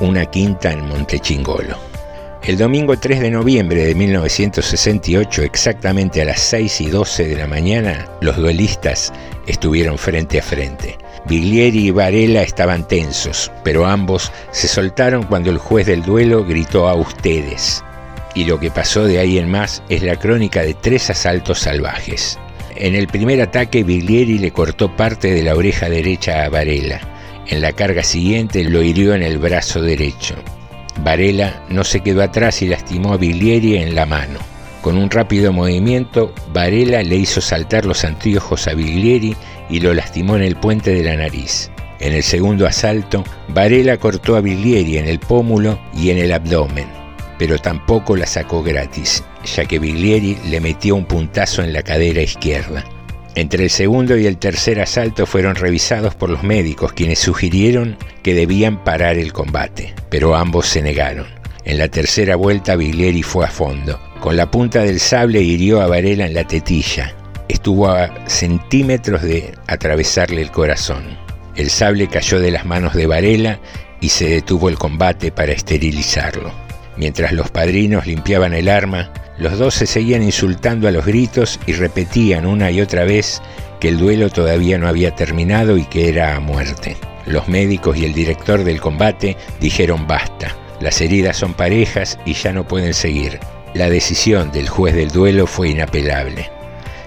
una 0.00 0.26
quinta 0.26 0.70
en 0.70 0.86
Montechingolo. 0.86 1.93
El 2.44 2.58
domingo 2.58 2.98
3 2.98 3.20
de 3.20 3.30
noviembre 3.30 3.86
de 3.86 3.94
1968, 3.94 5.44
exactamente 5.44 6.20
a 6.20 6.26
las 6.26 6.40
6 6.40 6.82
y 6.82 6.86
12 6.88 7.26
de 7.26 7.36
la 7.36 7.46
mañana, 7.46 8.06
los 8.20 8.36
duelistas 8.36 9.14
estuvieron 9.46 9.96
frente 9.96 10.40
a 10.40 10.42
frente. 10.42 10.98
Biglieri 11.26 11.86
y 11.86 11.90
Varela 11.90 12.42
estaban 12.42 12.86
tensos, 12.86 13.50
pero 13.64 13.86
ambos 13.86 14.30
se 14.50 14.68
soltaron 14.68 15.22
cuando 15.22 15.50
el 15.50 15.56
juez 15.56 15.86
del 15.86 16.02
duelo 16.02 16.44
gritó 16.44 16.86
a 16.86 16.94
ustedes. 16.94 17.82
Y 18.34 18.44
lo 18.44 18.60
que 18.60 18.70
pasó 18.70 19.04
de 19.04 19.20
ahí 19.20 19.38
en 19.38 19.50
más 19.50 19.82
es 19.88 20.02
la 20.02 20.16
crónica 20.16 20.60
de 20.60 20.74
tres 20.74 21.08
asaltos 21.08 21.60
salvajes. 21.60 22.38
En 22.76 22.94
el 22.94 23.06
primer 23.06 23.40
ataque, 23.40 23.84
Biglieri 23.84 24.36
le 24.38 24.50
cortó 24.50 24.94
parte 24.94 25.32
de 25.32 25.42
la 25.42 25.54
oreja 25.54 25.88
derecha 25.88 26.44
a 26.44 26.50
Varela. 26.50 27.00
En 27.46 27.62
la 27.62 27.72
carga 27.72 28.02
siguiente 28.02 28.64
lo 28.64 28.82
hirió 28.82 29.14
en 29.14 29.22
el 29.22 29.38
brazo 29.38 29.80
derecho. 29.80 30.34
Varela 31.02 31.62
no 31.68 31.84
se 31.84 32.00
quedó 32.00 32.22
atrás 32.22 32.62
y 32.62 32.68
lastimó 32.68 33.12
a 33.12 33.16
Biglieri 33.16 33.76
en 33.76 33.94
la 33.94 34.06
mano. 34.06 34.38
Con 34.80 34.98
un 34.98 35.10
rápido 35.10 35.52
movimiento, 35.52 36.32
Varela 36.52 37.02
le 37.02 37.16
hizo 37.16 37.40
saltar 37.40 37.86
los 37.86 38.04
anteojos 38.04 38.68
a 38.68 38.74
Biglieri 38.74 39.34
y 39.70 39.80
lo 39.80 39.94
lastimó 39.94 40.36
en 40.36 40.42
el 40.42 40.56
puente 40.56 40.90
de 40.92 41.02
la 41.02 41.16
nariz. 41.16 41.70
En 42.00 42.12
el 42.12 42.22
segundo 42.22 42.66
asalto, 42.66 43.24
Varela 43.48 43.96
cortó 43.96 44.36
a 44.36 44.40
Biglieri 44.40 44.98
en 44.98 45.08
el 45.08 45.18
pómulo 45.18 45.78
y 45.94 46.10
en 46.10 46.18
el 46.18 46.32
abdomen, 46.32 46.86
pero 47.38 47.58
tampoco 47.58 48.14
la 48.14 48.26
sacó 48.26 48.62
gratis, 48.62 49.24
ya 49.56 49.64
que 49.64 49.78
Biglieri 49.78 50.36
le 50.50 50.60
metió 50.60 50.96
un 50.96 51.06
puntazo 51.06 51.62
en 51.62 51.72
la 51.72 51.82
cadera 51.82 52.20
izquierda. 52.20 52.84
Entre 53.36 53.64
el 53.64 53.70
segundo 53.70 54.16
y 54.16 54.26
el 54.26 54.36
tercer 54.36 54.80
asalto 54.80 55.26
fueron 55.26 55.56
revisados 55.56 56.14
por 56.14 56.30
los 56.30 56.44
médicos, 56.44 56.92
quienes 56.92 57.18
sugirieron 57.18 57.96
que 58.22 58.32
debían 58.32 58.84
parar 58.84 59.18
el 59.18 59.32
combate, 59.32 59.92
pero 60.08 60.36
ambos 60.36 60.66
se 60.66 60.82
negaron. 60.82 61.26
En 61.64 61.78
la 61.78 61.88
tercera 61.88 62.36
vuelta 62.36 62.76
Biglieri 62.76 63.22
fue 63.22 63.44
a 63.44 63.50
fondo. 63.50 63.98
Con 64.20 64.36
la 64.36 64.50
punta 64.50 64.82
del 64.82 65.00
sable 65.00 65.40
hirió 65.40 65.80
a 65.80 65.88
Varela 65.88 66.26
en 66.26 66.34
la 66.34 66.46
tetilla. 66.46 67.12
Estuvo 67.48 67.88
a 67.88 68.28
centímetros 68.28 69.22
de 69.22 69.52
atravesarle 69.66 70.40
el 70.40 70.52
corazón. 70.52 71.02
El 71.56 71.70
sable 71.70 72.06
cayó 72.06 72.38
de 72.38 72.52
las 72.52 72.64
manos 72.64 72.94
de 72.94 73.06
Varela 73.06 73.58
y 74.00 74.10
se 74.10 74.28
detuvo 74.28 74.68
el 74.68 74.78
combate 74.78 75.32
para 75.32 75.52
esterilizarlo. 75.52 76.52
Mientras 76.96 77.32
los 77.32 77.50
padrinos 77.50 78.06
limpiaban 78.06 78.54
el 78.54 78.68
arma, 78.68 79.12
los 79.38 79.58
dos 79.58 79.74
se 79.74 79.86
seguían 79.86 80.22
insultando 80.22 80.86
a 80.86 80.92
los 80.92 81.04
gritos 81.04 81.58
y 81.66 81.72
repetían 81.72 82.46
una 82.46 82.70
y 82.70 82.80
otra 82.80 83.04
vez 83.04 83.42
que 83.80 83.88
el 83.88 83.98
duelo 83.98 84.30
todavía 84.30 84.78
no 84.78 84.86
había 84.86 85.14
terminado 85.14 85.76
y 85.76 85.84
que 85.84 86.08
era 86.08 86.36
a 86.36 86.40
muerte. 86.40 86.96
Los 87.26 87.48
médicos 87.48 87.96
y 87.96 88.04
el 88.04 88.12
director 88.12 88.62
del 88.62 88.80
combate 88.80 89.36
dijeron 89.60 90.06
basta, 90.06 90.54
las 90.80 91.00
heridas 91.00 91.36
son 91.36 91.54
parejas 91.54 92.18
y 92.24 92.34
ya 92.34 92.52
no 92.52 92.68
pueden 92.68 92.94
seguir. 92.94 93.40
La 93.74 93.90
decisión 93.90 94.52
del 94.52 94.68
juez 94.68 94.94
del 94.94 95.10
duelo 95.10 95.46
fue 95.46 95.70
inapelable. 95.70 96.50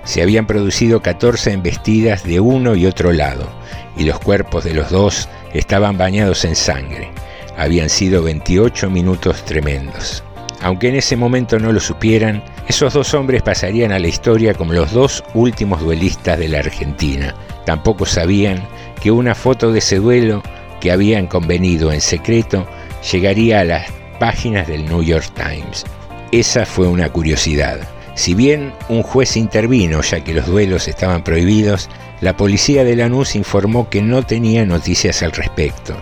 Se 0.03 0.21
habían 0.21 0.47
producido 0.47 1.01
14 1.01 1.51
embestidas 1.51 2.23
de 2.23 2.39
uno 2.39 2.75
y 2.75 2.85
otro 2.85 3.13
lado, 3.13 3.49
y 3.95 4.03
los 4.03 4.19
cuerpos 4.19 4.63
de 4.63 4.73
los 4.73 4.89
dos 4.89 5.29
estaban 5.53 5.97
bañados 5.97 6.45
en 6.45 6.55
sangre. 6.55 7.09
Habían 7.57 7.89
sido 7.89 8.23
28 8.23 8.89
minutos 8.89 9.43
tremendos. 9.45 10.23
Aunque 10.61 10.89
en 10.89 10.95
ese 10.95 11.15
momento 11.15 11.59
no 11.59 11.71
lo 11.71 11.79
supieran, 11.79 12.43
esos 12.67 12.93
dos 12.93 13.13
hombres 13.13 13.43
pasarían 13.43 13.91
a 13.91 13.99
la 13.99 14.07
historia 14.07 14.53
como 14.53 14.73
los 14.73 14.91
dos 14.91 15.23
últimos 15.33 15.81
duelistas 15.81 16.39
de 16.39 16.47
la 16.47 16.59
Argentina. 16.59 17.35
Tampoco 17.65 18.05
sabían 18.05 18.67
que 19.01 19.11
una 19.11 19.35
foto 19.35 19.71
de 19.71 19.79
ese 19.79 19.97
duelo 19.97 20.41
que 20.81 20.91
habían 20.91 21.27
convenido 21.27 21.91
en 21.91 22.01
secreto 22.01 22.67
llegaría 23.11 23.59
a 23.59 23.63
las 23.63 23.87
páginas 24.19 24.67
del 24.67 24.85
New 24.85 25.03
York 25.03 25.31
Times. 25.35 25.85
Esa 26.31 26.65
fue 26.65 26.87
una 26.87 27.09
curiosidad. 27.09 27.79
Si 28.15 28.33
bien 28.33 28.73
un 28.89 29.03
juez 29.03 29.37
intervino 29.37 30.01
ya 30.01 30.23
que 30.23 30.33
los 30.33 30.47
duelos 30.47 30.87
estaban 30.87 31.23
prohibidos, 31.23 31.87
la 32.19 32.35
policía 32.35 32.83
de 32.83 32.95
Lanús 32.95 33.35
informó 33.35 33.89
que 33.89 34.01
no 34.01 34.23
tenía 34.23 34.65
noticias 34.65 35.21
al 35.21 35.31
respecto. 35.33 35.95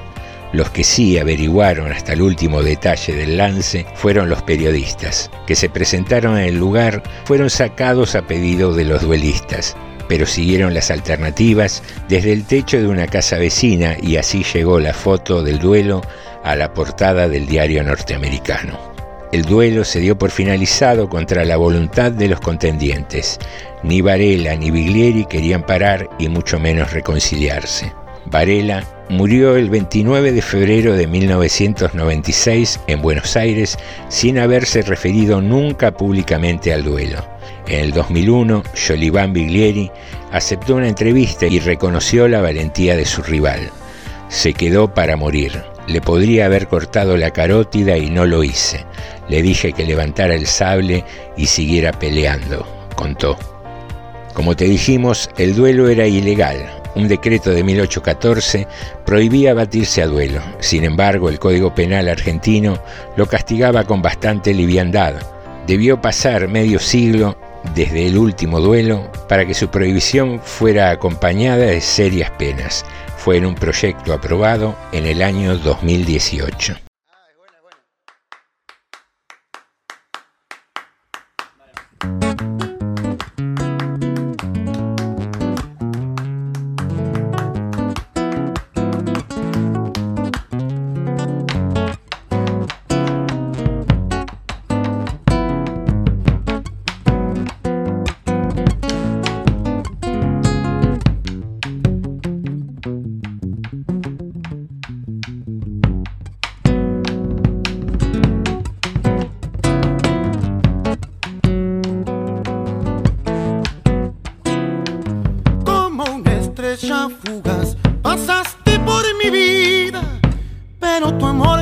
Los 0.54 0.70
que 0.70 0.84
sí 0.84 1.18
averiguaron 1.18 1.92
hasta 1.92 2.14
el 2.14 2.22
último 2.22 2.64
detalle 2.64 3.14
del 3.14 3.38
lance 3.38 3.86
fueron 3.96 4.30
los 4.30 4.42
periodistas, 4.44 5.30
que 5.48 5.56
se 5.56 5.70
presentaron 5.70 6.38
en 6.38 6.46
el 6.46 6.58
lugar, 6.58 7.04
fueron 7.26 7.50
sacados 7.50 8.16
a 8.16 8.22
pedido 8.22 8.74
de 8.74 8.86
los 8.86 9.02
duelistas, 9.02 9.76
pero 10.08 10.26
siguieron 10.26 10.74
las 10.74 10.92
alternativas 10.92 11.84
desde 12.08 12.32
el 12.32 12.46
techo 12.46 12.78
de 12.78 12.88
una 12.88 13.08
casa 13.08 13.38
vecina 13.38 13.98
y 14.02 14.18
así 14.18 14.44
llegó 14.44 14.80
la 14.80 14.94
foto 14.94 15.44
del 15.44 15.60
duelo 15.60 16.02
a 16.44 16.56
la 16.56 16.74
portada 16.74 17.28
del 17.28 17.48
diario 17.48 17.84
norteamericano. 17.84 18.96
El 19.32 19.44
duelo 19.44 19.84
se 19.84 20.00
dio 20.00 20.18
por 20.18 20.32
finalizado 20.32 21.10
contra 21.10 21.44
la 21.44 21.58
voluntad 21.58 22.12
de 22.12 22.30
los 22.30 22.40
contendientes. 22.40 23.40
Ni 23.84 24.00
Varela 24.00 24.56
ni 24.56 24.72
Biglieri 24.72 25.26
querían 25.26 25.64
parar 25.64 26.10
y 26.18 26.30
mucho 26.30 26.60
menos 26.60 26.94
reconciliarse. 26.94 27.92
Varela 28.28 28.84
murió 29.10 29.56
el 29.56 29.70
29 29.70 30.32
de 30.32 30.42
febrero 30.42 30.94
de 30.96 31.08
1996 31.08 32.80
en 32.88 33.02
Buenos 33.02 33.36
Aires 33.36 33.78
sin 34.10 34.40
haberse 34.40 34.82
referido 34.82 35.42
nunca 35.42 35.92
públicamente 35.92 36.74
al 36.74 36.84
duelo. 36.84 37.26
En 37.68 37.80
el 37.80 37.92
2001, 37.92 38.64
Joliván 38.88 39.34
Biglieri 39.34 39.92
aceptó 40.32 40.76
una 40.76 40.88
entrevista 40.88 41.46
y 41.46 41.60
reconoció 41.60 42.28
la 42.28 42.42
valentía 42.42 42.96
de 42.96 43.06
su 43.06 43.22
rival. 43.22 43.70
Se 44.30 44.54
quedó 44.54 44.94
para 44.94 45.18
morir. 45.18 45.64
Le 45.88 46.02
podría 46.02 46.46
haber 46.46 46.68
cortado 46.68 47.16
la 47.16 47.32
carótida 47.32 47.98
y 47.98 48.10
no 48.10 48.26
lo 48.26 48.44
hice. 48.44 48.86
Le 49.30 49.42
dije 49.42 49.74
que 49.74 49.86
levantara 49.86 50.34
el 50.34 50.48
sable 50.48 51.04
y 51.38 51.46
siguiera 51.46 51.92
peleando, 51.92 52.66
contó. 52.96 53.38
Como 54.34 54.56
te 54.56 54.66
dijimos, 54.66 55.30
el 55.38 55.56
duelo 55.56 55.88
era 55.88 56.08
ilegal. 56.08 56.85
Un 56.96 57.08
decreto 57.10 57.52
de 57.52 57.64
1814 57.64 58.68
prohibía 59.06 59.54
batirse 59.54 60.02
a 60.02 60.08
duelo. 60.08 60.42
Sin 60.60 60.86
embargo, 60.86 61.30
el 61.30 61.40
Código 61.40 61.76
Penal 61.76 62.08
argentino 62.08 62.80
lo 63.18 63.26
castigaba 63.28 63.84
con 63.84 64.02
bastante 64.02 64.54
liviandad. 64.54 65.16
Debió 65.68 66.00
pasar 66.00 66.48
medio 66.48 66.80
siglo 66.80 67.38
desde 67.74 68.08
el 68.08 68.18
último 68.18 68.62
duelo 68.62 69.12
para 69.28 69.46
que 69.46 69.54
su 69.54 69.70
prohibición 69.70 70.40
fuera 70.42 70.92
acompañada 70.92 71.66
de 71.66 71.82
serias 71.82 72.32
penas. 72.32 72.86
Fue 73.18 73.38
en 73.38 73.46
un 73.46 73.56
proyecto 73.56 74.14
aprobado 74.14 74.76
en 74.92 75.06
el 75.06 75.22
año 75.22 75.58
2018. 75.58 76.78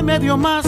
me 0.04 0.18
dio 0.18 0.36
más 0.36 0.64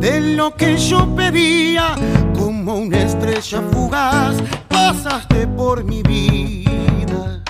de 0.00 0.34
lo 0.34 0.54
que 0.54 0.76
yo 0.76 1.06
pedía. 1.14 1.94
Como 2.34 2.76
una 2.76 3.02
estrella 3.02 3.60
fugaz, 3.70 4.36
pasaste 4.68 5.46
por 5.46 5.84
mi 5.84 6.02
vida. 6.02 7.42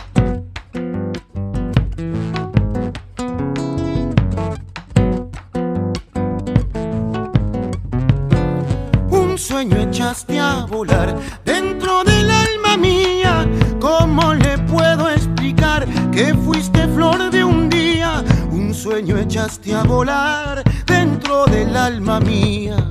Un 9.11 9.39
sueño 9.39 9.77
echaste 9.77 10.39
a 10.41 10.67
volar 10.67 11.17
dentro 11.45 12.03
del 12.05 12.29
alma 12.31 12.77
mía. 12.77 13.47
¿Cómo 13.79 14.35
le 14.35 14.59
puedo 14.59 15.09
explicar 15.09 15.87
que 16.11 16.35
fuiste 16.35 16.89
flor 16.89 17.31
de 17.31 17.45
un 17.45 17.71
día? 17.71 18.25
Un 18.51 18.75
sueño 18.75 19.17
echaste 19.17 19.75
a 19.75 19.85
volar 19.85 20.65
el 21.71 21.77
alma 21.77 22.19
mía. 22.19 22.90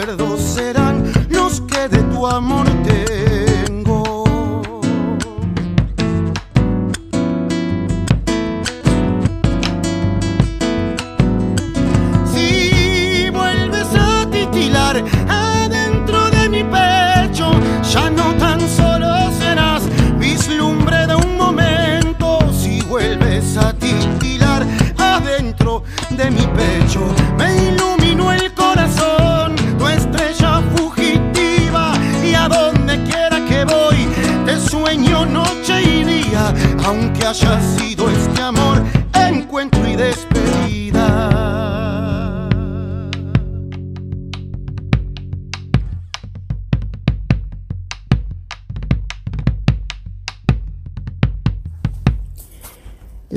Recuerdos 0.00 0.40
serán 0.40 1.12
los 1.28 1.60
que 1.62 1.88
de 1.88 2.02
tu 2.04 2.26
amor 2.26 2.66
tengo. 2.84 3.29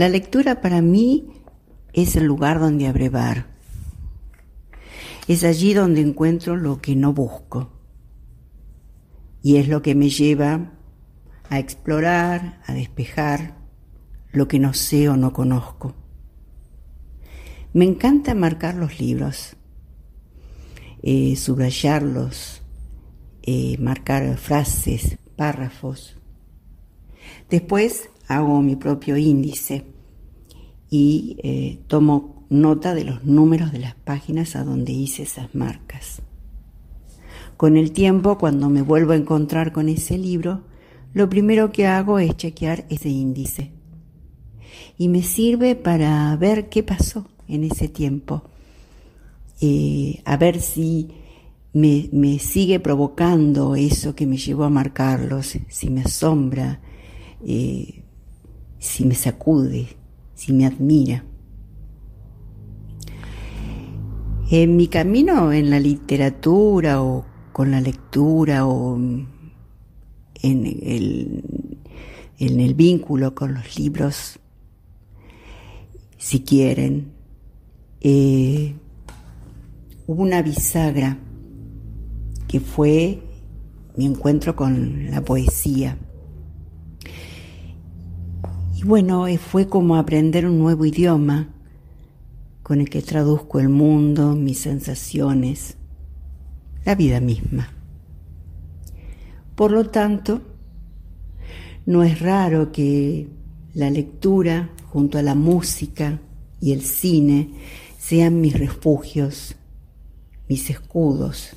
La 0.04 0.10
lectura 0.10 0.60
para 0.60 0.82
mí 0.82 1.32
es 1.93 2.18
el 2.18 2.26
lugar 2.26 2.60
donde 2.60 2.88
abrevar. 2.88 3.47
Es 5.30 5.45
allí 5.45 5.74
donde 5.74 6.01
encuentro 6.01 6.58
lo 6.58 6.82
que 6.82 6.93
no 6.93 7.14
busco. 7.14 7.72
Y 9.41 9.56
es 9.56 9.70
lo 9.70 9.82
que 9.82 9.95
me 9.95 10.10
lleva 10.10 10.74
a 11.49 11.58
explorar, 11.58 12.62
a 12.68 12.74
despejar 12.74 13.56
lo 14.34 14.49
que 14.49 14.60
no 14.60 14.74
sé 14.74 15.08
o 15.08 15.16
no 15.16 15.32
conozco. 15.32 15.95
Me 17.72 17.86
encanta 17.86 18.36
marcar 18.36 18.76
los 18.76 18.99
libros, 18.99 19.56
eh, 21.01 21.38
subrayarlos, 21.38 22.62
eh, 23.41 23.78
marcar 23.80 24.36
frases, 24.36 25.18
párrafos. 25.38 26.18
Después 27.49 28.10
hago 28.28 28.62
mi 28.62 28.76
propio 28.76 29.16
índice 29.16 29.92
y 30.95 31.37
eh, 31.41 31.79
tomo 31.87 32.45
nota 32.51 32.93
de 32.93 33.03
los 33.03 33.23
números 33.23 33.71
de 33.71 33.79
las 33.79 33.95
páginas 33.95 34.55
a 34.55 34.63
donde 34.63 34.91
hice 34.91 35.23
esas 35.23 35.55
marcas. 35.55 36.21
Con 37.57 37.77
el 37.77 37.91
tiempo, 37.93 38.37
cuando 38.37 38.69
me 38.69 38.83
vuelvo 38.83 39.13
a 39.13 39.15
encontrar 39.15 39.71
con 39.71 39.89
ese 39.89 40.19
libro, 40.19 40.61
lo 41.11 41.29
primero 41.29 41.71
que 41.71 41.87
hago 41.87 42.19
es 42.19 42.37
chequear 42.37 42.85
ese 42.91 43.09
índice. 43.09 43.71
Y 44.95 45.07
me 45.07 45.23
sirve 45.23 45.75
para 45.75 46.35
ver 46.35 46.69
qué 46.69 46.83
pasó 46.83 47.25
en 47.47 47.63
ese 47.63 47.87
tiempo, 47.87 48.43
eh, 49.61 50.21
a 50.25 50.37
ver 50.37 50.61
si 50.61 51.09
me, 51.73 52.37
sigue 52.37 52.79
provocando 52.79 53.75
eso 53.75 54.13
que 54.13 54.27
me 54.27 54.37
llevó 54.37 54.65
a 54.65 54.69
marcarlos, 54.69 55.57
si 55.69 55.89
me 55.89 56.01
asombra, 56.01 56.81
eh, 57.43 58.03
si 58.77 59.05
me 59.05 59.15
sacude, 59.15 60.03
si 60.43 60.51
me 60.51 60.65
admira. 60.65 61.23
En 64.51 64.75
mi 64.75 64.87
camino 64.89 65.53
en 65.53 65.69
la 65.69 65.79
literatura 65.79 67.01
o 67.01 67.25
con 67.53 67.71
la 67.71 67.79
lectura 67.79 68.67
o 68.67 68.97
en 68.97 69.23
el, 72.41 72.73
vínculo 72.75 73.33
con 73.33 73.53
los 73.53 73.79
libros, 73.79 74.37
si 76.17 76.41
quieren, 76.41 77.13
eh, 78.01 78.75
hubo 80.07 80.23
una 80.23 80.41
bisagra 80.41 81.17
que 82.49 82.59
fue 82.59 83.23
mi 83.95 84.07
encuentro 84.07 84.57
con 84.57 85.09
la 85.09 85.21
poesía. 85.21 85.97
Y 88.84 88.86
bueno, 88.86 89.27
eh, 89.27 89.38
fue 89.38 89.69
como 89.69 89.95
aprender 89.95 90.45
un 90.45 90.59
nuevo 90.59 90.86
idioma 90.86 91.47
con 92.63 92.81
el 92.81 92.89
que 92.89 93.01
traduzco 93.01 93.61
el 93.61 93.69
mundo, 93.69 94.36
mis 94.36 94.59
sensaciones, 94.59 95.77
la 96.84 96.93
vida 96.93 97.21
misma. 97.21 97.71
Por 99.55 99.71
lo 99.71 99.89
tanto, 99.89 100.41
no 101.86 102.03
es 102.03 102.19
raro 102.19 102.73
que 102.73 103.29
la 103.73 103.89
lectura 103.89 104.71
junto 104.89 105.17
a 105.17 105.21
la 105.21 105.36
música 105.36 106.19
y 106.59 106.73
el 106.73 106.81
cine 106.81 107.51
sean 107.97 108.41
mis 108.41 108.59
refugios, 108.59 109.55
mis 110.49 110.69
escudos, 110.69 111.55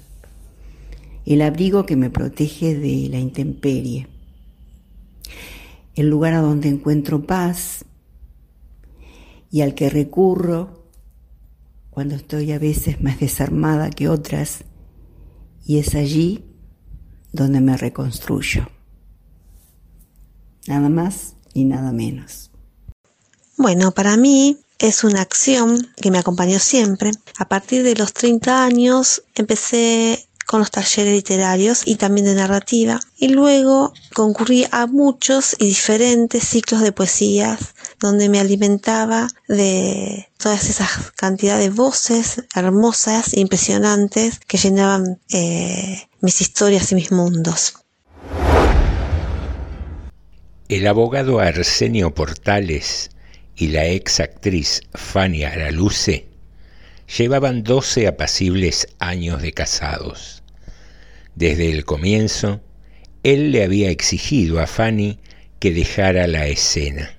el 1.24 1.42
abrigo 1.42 1.86
que 1.86 1.96
me 1.96 2.08
protege 2.08 2.76
de 2.76 3.08
la 3.10 3.18
intemperie, 3.18 4.06
el 5.96 6.08
lugar 6.08 6.34
a 6.34 6.40
donde 6.40 6.68
encuentro 6.68 7.26
paz 7.26 7.84
y 9.50 9.62
al 9.62 9.74
que 9.74 9.90
recurro 9.90 10.86
cuando 11.90 12.14
estoy 12.14 12.52
a 12.52 12.58
veces 12.58 13.00
más 13.00 13.18
desarmada 13.18 13.88
que 13.88 14.10
otras, 14.10 14.64
y 15.64 15.78
es 15.78 15.94
allí 15.94 16.44
donde 17.32 17.62
me 17.62 17.74
reconstruyo. 17.78 18.68
Nada 20.66 20.90
más 20.90 21.36
y 21.54 21.64
nada 21.64 21.92
menos. 21.92 22.50
Bueno, 23.56 23.92
para 23.92 24.18
mí 24.18 24.58
es 24.78 25.04
una 25.04 25.22
acción 25.22 25.88
que 25.96 26.10
me 26.10 26.18
acompañó 26.18 26.58
siempre. 26.58 27.12
A 27.38 27.48
partir 27.48 27.82
de 27.82 27.94
los 27.94 28.12
30 28.12 28.62
años 28.62 29.22
empecé 29.34 30.28
con 30.46 30.60
los 30.60 30.70
talleres 30.70 31.12
literarios 31.12 31.82
y 31.84 31.96
también 31.96 32.26
de 32.26 32.34
narrativa 32.34 33.00
y 33.18 33.28
luego 33.28 33.92
concurrí 34.14 34.64
a 34.70 34.86
muchos 34.86 35.56
y 35.58 35.66
diferentes 35.66 36.44
ciclos 36.44 36.80
de 36.80 36.92
poesías 36.92 37.74
donde 38.00 38.28
me 38.28 38.40
alimentaba 38.40 39.28
de 39.48 40.28
todas 40.38 40.68
esas 40.68 41.12
cantidades 41.12 41.64
de 41.64 41.70
voces 41.70 42.44
hermosas 42.54 43.32
e 43.34 43.40
impresionantes 43.40 44.38
que 44.46 44.58
llenaban 44.58 45.20
eh, 45.30 46.08
mis 46.20 46.40
historias 46.40 46.92
y 46.92 46.94
mis 46.94 47.12
mundos. 47.12 47.74
El 50.68 50.86
abogado 50.86 51.38
Arsenio 51.40 52.12
Portales 52.12 53.10
y 53.54 53.68
la 53.68 53.86
ex 53.86 54.20
actriz 54.20 54.82
Fanny 54.94 55.44
Araluce 55.44 56.28
llevaban 57.06 57.62
doce 57.62 58.06
apacibles 58.06 58.88
años 58.98 59.42
de 59.42 59.52
casados. 59.52 60.42
Desde 61.34 61.70
el 61.70 61.84
comienzo, 61.84 62.60
él 63.22 63.52
le 63.52 63.64
había 63.64 63.90
exigido 63.90 64.60
a 64.60 64.66
Fanny 64.66 65.18
que 65.58 65.72
dejara 65.72 66.26
la 66.26 66.46
escena. 66.46 67.16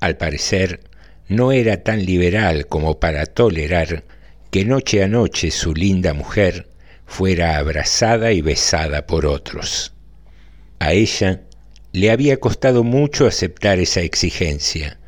Al 0.00 0.16
parecer, 0.16 0.80
no 1.28 1.52
era 1.52 1.82
tan 1.82 2.04
liberal 2.04 2.66
como 2.66 2.98
para 2.98 3.26
tolerar 3.26 4.04
que 4.50 4.64
noche 4.64 5.02
a 5.02 5.08
noche 5.08 5.50
su 5.50 5.74
linda 5.74 6.12
mujer 6.12 6.68
fuera 7.06 7.58
abrazada 7.58 8.32
y 8.32 8.40
besada 8.40 9.06
por 9.06 9.26
otros. 9.26 9.92
A 10.78 10.92
ella 10.92 11.42
le 11.92 12.10
había 12.10 12.38
costado 12.40 12.84
mucho 12.84 13.26
aceptar 13.26 13.78
esa 13.78 14.00
exigencia, 14.00 14.98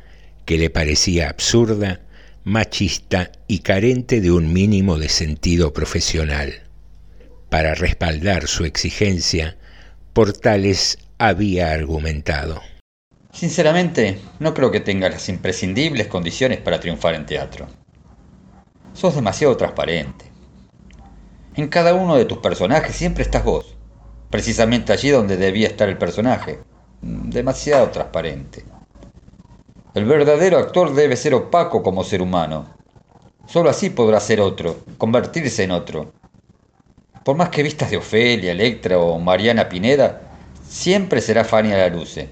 que 0.45 0.57
le 0.57 0.69
parecía 0.69 1.29
absurda, 1.29 2.01
machista 2.45 3.31
y 3.47 3.59
carente 3.59 4.21
de 4.21 4.29
un 4.29 4.53
mínimo 4.53 4.99
de 4.99 5.09
sentido 5.09 5.73
profesional. 5.73 6.53
Para 7.49 7.73
respaldar 7.73 8.47
su 8.47 8.65
exigencia, 8.65 9.57
Portales 10.13 10.99
había 11.17 11.71
argumentado. 11.71 12.61
Sinceramente, 13.33 14.19
no 14.39 14.53
creo 14.53 14.69
que 14.69 14.79
tengas 14.79 15.11
las 15.11 15.27
imprescindibles 15.27 16.05
condiciones 16.05 16.59
para 16.59 16.79
triunfar 16.79 17.15
en 17.15 17.25
teatro. 17.25 17.65
Sos 18.93 19.15
demasiado 19.15 19.57
transparente. 19.57 20.25
En 21.55 21.67
cada 21.67 21.95
uno 21.95 22.15
de 22.15 22.25
tus 22.25 22.37
personajes 22.37 22.95
siempre 22.95 23.23
estás 23.23 23.43
vos, 23.43 23.75
precisamente 24.29 24.93
allí 24.93 25.09
donde 25.09 25.35
debía 25.35 25.67
estar 25.67 25.89
el 25.89 25.97
personaje. 25.97 26.59
Demasiado 27.01 27.89
transparente. 27.89 28.63
El 29.95 30.03
verdadero 30.03 30.57
actor 30.57 30.93
debe 30.93 31.15
ser 31.15 31.33
opaco 31.33 31.81
como 31.81 32.03
ser 32.03 32.21
humano. 32.21 32.75
Solo 33.47 33.69
así 33.69 33.89
podrá 33.91 34.19
ser 34.19 34.41
otro, 34.41 34.83
convertirse 34.97 35.63
en 35.63 35.71
otro. 35.71 36.11
Por 37.23 37.37
más 37.37 37.47
que 37.47 37.63
vistas 37.63 37.91
de 37.91 37.95
Ofelia, 37.95 38.51
Electra 38.51 38.99
o 38.99 39.17
Mariana 39.19 39.69
Pineda, 39.69 40.21
siempre 40.67 41.21
será 41.21 41.45
Fanny 41.45 41.69
la 41.69 41.87
Luce. 41.87 42.29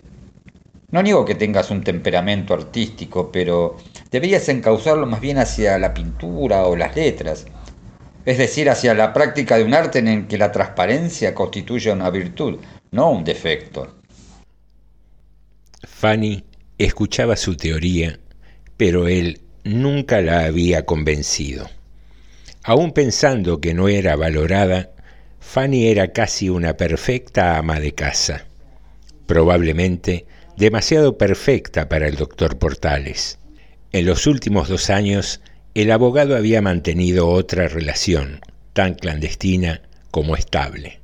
No 0.92 1.02
niego 1.02 1.24
que 1.24 1.36
tengas 1.36 1.72
un 1.72 1.86
temperamento 1.86 2.54
artístico, 2.54 3.32
pero 3.32 3.78
deberías 4.12 4.50
encauzarlo 4.50 5.06
más 5.06 5.22
bien 5.22 5.38
hacia 5.38 5.80
la 5.80 5.94
pintura 5.94 6.68
o 6.68 6.76
las 6.76 6.94
letras, 6.98 7.46
es 8.26 8.38
decir, 8.38 8.70
hacia 8.70 8.94
la 8.94 9.14
práctica 9.14 9.58
de 9.58 9.64
un 9.64 9.74
arte 9.74 10.00
en 10.00 10.10
el 10.10 10.28
que 10.28 10.38
la 10.38 10.52
transparencia 10.52 11.34
constituye 11.34 11.94
una 11.94 12.10
virtud, 12.10 12.60
no 12.92 13.10
un 13.10 13.24
defecto. 13.24 13.88
Fanny 15.88 16.44
escuchaba 16.78 17.36
su 17.36 17.56
teoría, 17.56 18.20
pero 18.78 19.08
él 19.08 19.42
nunca 19.64 20.22
la 20.22 20.46
había 20.46 20.86
convencido. 20.86 21.70
Aún 22.64 22.92
pensando 22.92 23.60
que 23.60 23.74
no 23.74 23.90
era 23.90 24.16
valorada, 24.16 24.92
Fanny 25.40 25.88
era 25.88 26.14
casi 26.14 26.50
una 26.50 26.78
perfecta 26.78 27.58
ama 27.58 27.80
de 27.80 27.94
casa, 27.94 28.46
probablemente 29.28 30.26
demasiado 30.58 31.18
perfecta 31.18 31.90
para 31.90 32.08
el 32.08 32.16
doctor 32.16 32.58
Portales. 32.58 33.40
En 33.92 34.06
los 34.06 34.26
últimos 34.26 34.70
dos 34.70 34.90
años, 34.90 35.42
el 35.76 35.92
abogado 35.92 36.36
había 36.36 36.62
mantenido 36.62 37.30
otra 37.30 37.68
relación, 37.68 38.42
tan 38.74 38.96
clandestina 38.96 39.82
como 40.12 40.36
estable, 40.36 41.00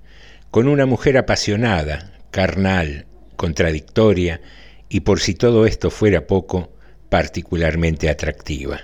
con 0.52 0.68
una 0.68 0.86
mujer 0.86 1.18
apasionada, 1.18 2.14
carnal, 2.32 3.06
contradictoria 3.36 4.42
y 4.90 5.02
por 5.02 5.20
si 5.20 5.36
todo 5.36 5.66
esto 5.66 5.92
fuera 5.92 6.28
poco, 6.28 6.72
particularmente 7.10 8.10
atractiva. 8.10 8.82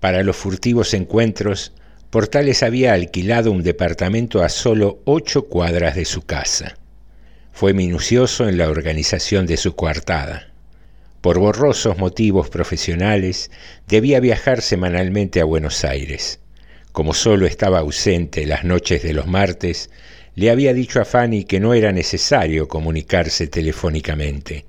Para 0.00 0.22
los 0.22 0.36
furtivos 0.36 0.94
encuentros, 0.94 1.72
Portales 2.10 2.62
había 2.62 2.92
alquilado 2.92 3.50
un 3.50 3.62
departamento 3.62 4.42
a 4.42 4.48
solo 4.48 5.00
ocho 5.04 5.46
cuadras 5.48 5.96
de 5.96 6.04
su 6.04 6.22
casa. 6.22 6.78
Fue 7.52 7.72
minucioso 7.72 8.48
en 8.48 8.58
la 8.58 8.68
organización 8.68 9.46
de 9.46 9.56
su 9.56 9.74
coartada. 9.74 10.52
Por 11.20 11.38
borrosos 11.38 11.98
motivos 11.98 12.48
profesionales, 12.48 13.50
debía 13.88 14.20
viajar 14.20 14.62
semanalmente 14.62 15.40
a 15.40 15.44
Buenos 15.44 15.84
Aires. 15.84 16.38
Como 16.92 17.12
solo 17.12 17.46
estaba 17.46 17.80
ausente 17.80 18.46
las 18.46 18.64
noches 18.64 19.02
de 19.02 19.12
los 19.12 19.26
martes, 19.26 19.90
le 20.34 20.50
había 20.50 20.72
dicho 20.72 21.00
a 21.00 21.04
Fanny 21.04 21.44
que 21.44 21.58
no 21.58 21.74
era 21.74 21.92
necesario 21.92 22.68
comunicarse 22.68 23.48
telefónicamente. 23.48 24.66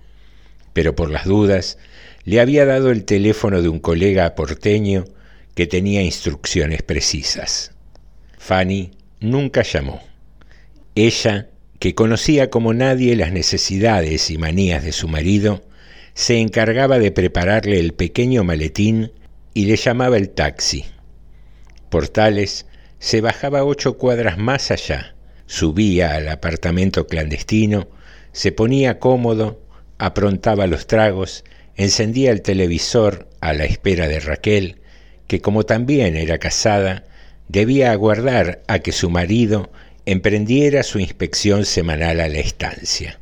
Pero 0.78 0.96
por 0.96 1.10
las 1.10 1.26
dudas, 1.26 1.80
le 2.24 2.40
había 2.40 2.64
dado 2.64 2.92
el 2.92 3.04
teléfono 3.04 3.64
de 3.64 3.68
un 3.68 3.80
colega 3.80 4.36
porteño 4.36 5.06
que 5.56 5.66
tenía 5.66 6.04
instrucciones 6.04 6.84
precisas. 6.84 7.72
Fanny 8.38 8.92
nunca 9.20 9.64
llamó. 9.64 10.04
Ella, 10.94 11.50
que 11.80 11.96
conocía 11.96 12.52
como 12.52 12.76
nadie 12.76 13.16
las 13.16 13.32
necesidades 13.32 14.30
y 14.30 14.38
manías 14.38 14.84
de 14.84 14.92
su 14.92 15.08
marido, 15.08 15.64
se 16.14 16.38
encargaba 16.42 17.00
de 17.00 17.12
prepararle 17.12 17.80
el 17.80 17.96
pequeño 17.96 18.44
maletín 18.44 19.12
y 19.56 19.66
le 19.66 19.78
llamaba 19.78 20.18
el 20.18 20.30
taxi. 20.30 20.86
Portales 21.90 22.68
se 23.00 23.22
bajaba 23.22 23.64
ocho 23.64 23.98
cuadras 23.98 24.38
más 24.38 24.70
allá, 24.70 25.16
subía 25.48 26.14
al 26.14 26.30
apartamento 26.30 27.08
clandestino, 27.08 27.88
se 28.32 28.52
ponía 28.52 29.00
cómodo, 29.00 29.66
aprontaba 29.98 30.68
los 30.68 30.88
tragos 30.88 31.44
encendía 31.76 32.32
el 32.32 32.42
televisor 32.42 33.28
a 33.40 33.54
la 33.54 33.66
espera 33.66 34.08
de 34.08 34.20
Raquel, 34.20 34.78
que 35.28 35.42
como 35.42 35.64
también 35.64 36.16
era 36.16 36.38
casada, 36.38 37.06
debía 37.48 37.92
aguardar 37.92 38.62
a 38.68 38.80
que 38.80 38.92
su 38.92 39.10
marido 39.10 39.72
emprendiera 40.06 40.84
su 40.84 41.00
inspección 41.00 41.66
semanal 41.66 42.20
a 42.20 42.30
la 42.30 42.40
estancia. 42.40 43.20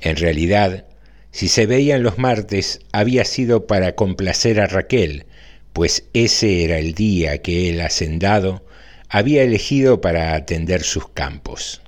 En 0.00 0.16
realidad, 0.16 0.86
si 1.30 1.48
se 1.48 1.66
veían 1.66 2.02
los 2.02 2.18
martes, 2.18 2.80
había 2.92 3.24
sido 3.24 3.66
para 3.66 3.94
complacer 3.94 4.60
a 4.60 4.66
Raquel, 4.66 5.26
pues 5.72 6.04
ese 6.14 6.64
era 6.64 6.78
el 6.78 6.94
día 6.94 7.42
que 7.42 7.68
el 7.68 7.80
hacendado 7.82 8.64
había 9.08 9.42
elegido 9.42 10.00
para 10.00 10.34
atender 10.34 10.82
sus 10.82 11.08
campos. 11.08 11.82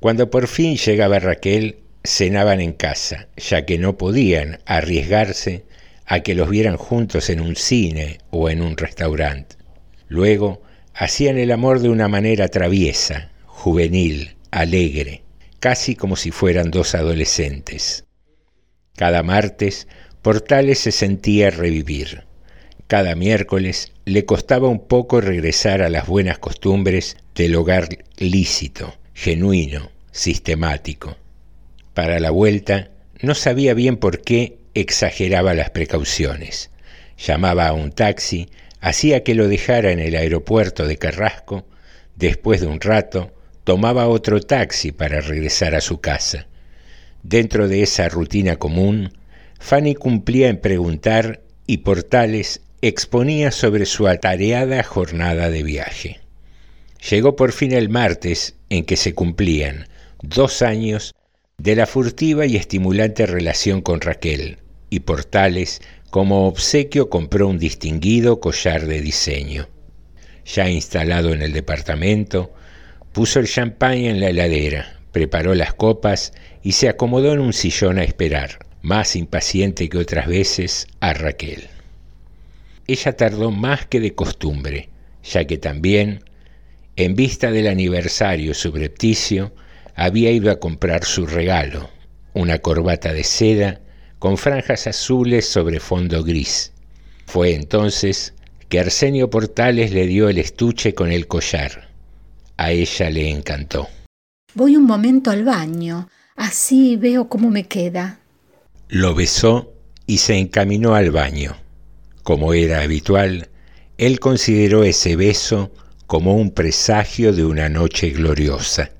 Cuando 0.00 0.30
por 0.30 0.48
fin 0.48 0.76
llegaba 0.76 1.18
Raquel, 1.18 1.76
cenaban 2.04 2.60
en 2.60 2.72
casa, 2.72 3.28
ya 3.36 3.64
que 3.64 3.78
no 3.78 3.96
podían 3.96 4.60
arriesgarse 4.66 5.64
a 6.06 6.20
que 6.20 6.34
los 6.34 6.50
vieran 6.50 6.76
juntos 6.76 7.30
en 7.30 7.40
un 7.40 7.56
cine 7.56 8.18
o 8.30 8.50
en 8.50 8.62
un 8.62 8.76
restaurante. 8.76 9.56
Luego 10.08 10.62
hacían 10.94 11.38
el 11.38 11.52
amor 11.52 11.80
de 11.80 11.88
una 11.88 12.08
manera 12.08 12.48
traviesa, 12.48 13.30
juvenil, 13.46 14.36
alegre, 14.50 15.22
casi 15.60 15.94
como 15.94 16.16
si 16.16 16.30
fueran 16.30 16.70
dos 16.70 16.94
adolescentes. 16.94 18.04
Cada 18.96 19.22
martes 19.22 19.86
Portales 20.22 20.78
se 20.78 20.92
sentía 20.92 21.50
revivir. 21.50 22.24
Cada 22.86 23.16
miércoles 23.16 23.92
le 24.04 24.24
costaba 24.24 24.68
un 24.68 24.86
poco 24.86 25.20
regresar 25.20 25.82
a 25.82 25.88
las 25.88 26.06
buenas 26.06 26.38
costumbres 26.38 27.16
del 27.34 27.56
hogar 27.56 27.88
lícito, 28.18 28.94
genuino, 29.14 29.90
sistemático. 30.12 31.16
Para 31.94 32.20
la 32.20 32.30
vuelta, 32.30 32.90
no 33.20 33.34
sabía 33.34 33.74
bien 33.74 33.96
por 33.96 34.22
qué 34.22 34.58
exageraba 34.74 35.54
las 35.54 35.70
precauciones. 35.70 36.70
Llamaba 37.18 37.68
a 37.68 37.72
un 37.72 37.92
taxi, 37.92 38.48
hacía 38.80 39.22
que 39.22 39.34
lo 39.34 39.48
dejara 39.48 39.92
en 39.92 40.00
el 40.00 40.16
aeropuerto 40.16 40.86
de 40.86 40.96
Carrasco, 40.96 41.66
después 42.16 42.60
de 42.60 42.66
un 42.66 42.80
rato 42.80 43.32
tomaba 43.64 44.08
otro 44.08 44.40
taxi 44.40 44.90
para 44.92 45.20
regresar 45.20 45.74
a 45.74 45.80
su 45.80 46.00
casa. 46.00 46.46
Dentro 47.22 47.68
de 47.68 47.82
esa 47.82 48.08
rutina 48.08 48.56
común, 48.56 49.12
Fanny 49.60 49.94
cumplía 49.94 50.48
en 50.48 50.60
preguntar 50.60 51.42
y 51.66 51.78
Portales 51.78 52.62
exponía 52.80 53.52
sobre 53.52 53.86
su 53.86 54.08
atareada 54.08 54.82
jornada 54.82 55.50
de 55.50 55.62
viaje. 55.62 56.20
Llegó 57.10 57.36
por 57.36 57.52
fin 57.52 57.72
el 57.72 57.88
martes 57.88 58.56
en 58.70 58.84
que 58.84 58.96
se 58.96 59.14
cumplían 59.14 59.86
dos 60.22 60.62
años 60.62 61.14
de 61.62 61.76
la 61.76 61.86
furtiva 61.86 62.44
y 62.44 62.56
estimulante 62.56 63.24
relación 63.24 63.82
con 63.82 64.00
Raquel, 64.00 64.58
y 64.90 64.98
Portales, 65.00 65.80
como 66.10 66.48
obsequio, 66.48 67.08
compró 67.08 67.46
un 67.46 67.60
distinguido 67.60 68.40
collar 68.40 68.86
de 68.86 69.00
diseño. 69.00 69.68
Ya 70.44 70.68
instalado 70.68 71.32
en 71.32 71.40
el 71.40 71.52
departamento, 71.52 72.52
puso 73.12 73.38
el 73.38 73.46
champán 73.46 73.98
en 73.98 74.18
la 74.18 74.30
heladera, 74.30 74.98
preparó 75.12 75.54
las 75.54 75.72
copas 75.72 76.32
y 76.64 76.72
se 76.72 76.88
acomodó 76.88 77.32
en 77.32 77.38
un 77.38 77.52
sillón 77.52 78.00
a 78.00 78.02
esperar, 78.02 78.66
más 78.82 79.14
impaciente 79.14 79.88
que 79.88 79.98
otras 79.98 80.26
veces, 80.26 80.88
a 80.98 81.12
Raquel. 81.12 81.68
Ella 82.88 83.16
tardó 83.16 83.52
más 83.52 83.86
que 83.86 84.00
de 84.00 84.16
costumbre, 84.16 84.88
ya 85.22 85.44
que 85.44 85.58
también, 85.58 86.24
en 86.96 87.14
vista 87.14 87.52
del 87.52 87.68
aniversario 87.68 88.52
subrepticio, 88.52 89.52
había 89.94 90.30
ido 90.30 90.50
a 90.50 90.58
comprar 90.58 91.04
su 91.04 91.26
regalo, 91.26 91.90
una 92.34 92.58
corbata 92.58 93.12
de 93.12 93.24
seda 93.24 93.80
con 94.18 94.38
franjas 94.38 94.86
azules 94.86 95.48
sobre 95.48 95.80
fondo 95.80 96.22
gris. 96.22 96.72
Fue 97.26 97.54
entonces 97.54 98.34
que 98.68 98.80
Arsenio 98.80 99.28
Portales 99.30 99.92
le 99.92 100.06
dio 100.06 100.28
el 100.28 100.38
estuche 100.38 100.94
con 100.94 101.12
el 101.12 101.26
collar. 101.26 101.88
A 102.56 102.70
ella 102.72 103.10
le 103.10 103.28
encantó. 103.28 103.88
Voy 104.54 104.76
un 104.76 104.84
momento 104.84 105.30
al 105.30 105.44
baño, 105.44 106.08
así 106.36 106.96
veo 106.96 107.28
cómo 107.28 107.50
me 107.50 107.64
queda. 107.64 108.20
Lo 108.88 109.14
besó 109.14 109.72
y 110.06 110.18
se 110.18 110.38
encaminó 110.38 110.94
al 110.94 111.10
baño. 111.10 111.56
Como 112.22 112.52
era 112.52 112.82
habitual, 112.82 113.48
él 113.98 114.20
consideró 114.20 114.84
ese 114.84 115.16
beso 115.16 115.72
como 116.06 116.34
un 116.34 116.50
presagio 116.50 117.32
de 117.32 117.44
una 117.44 117.68
noche 117.68 118.10
gloriosa. 118.10 118.90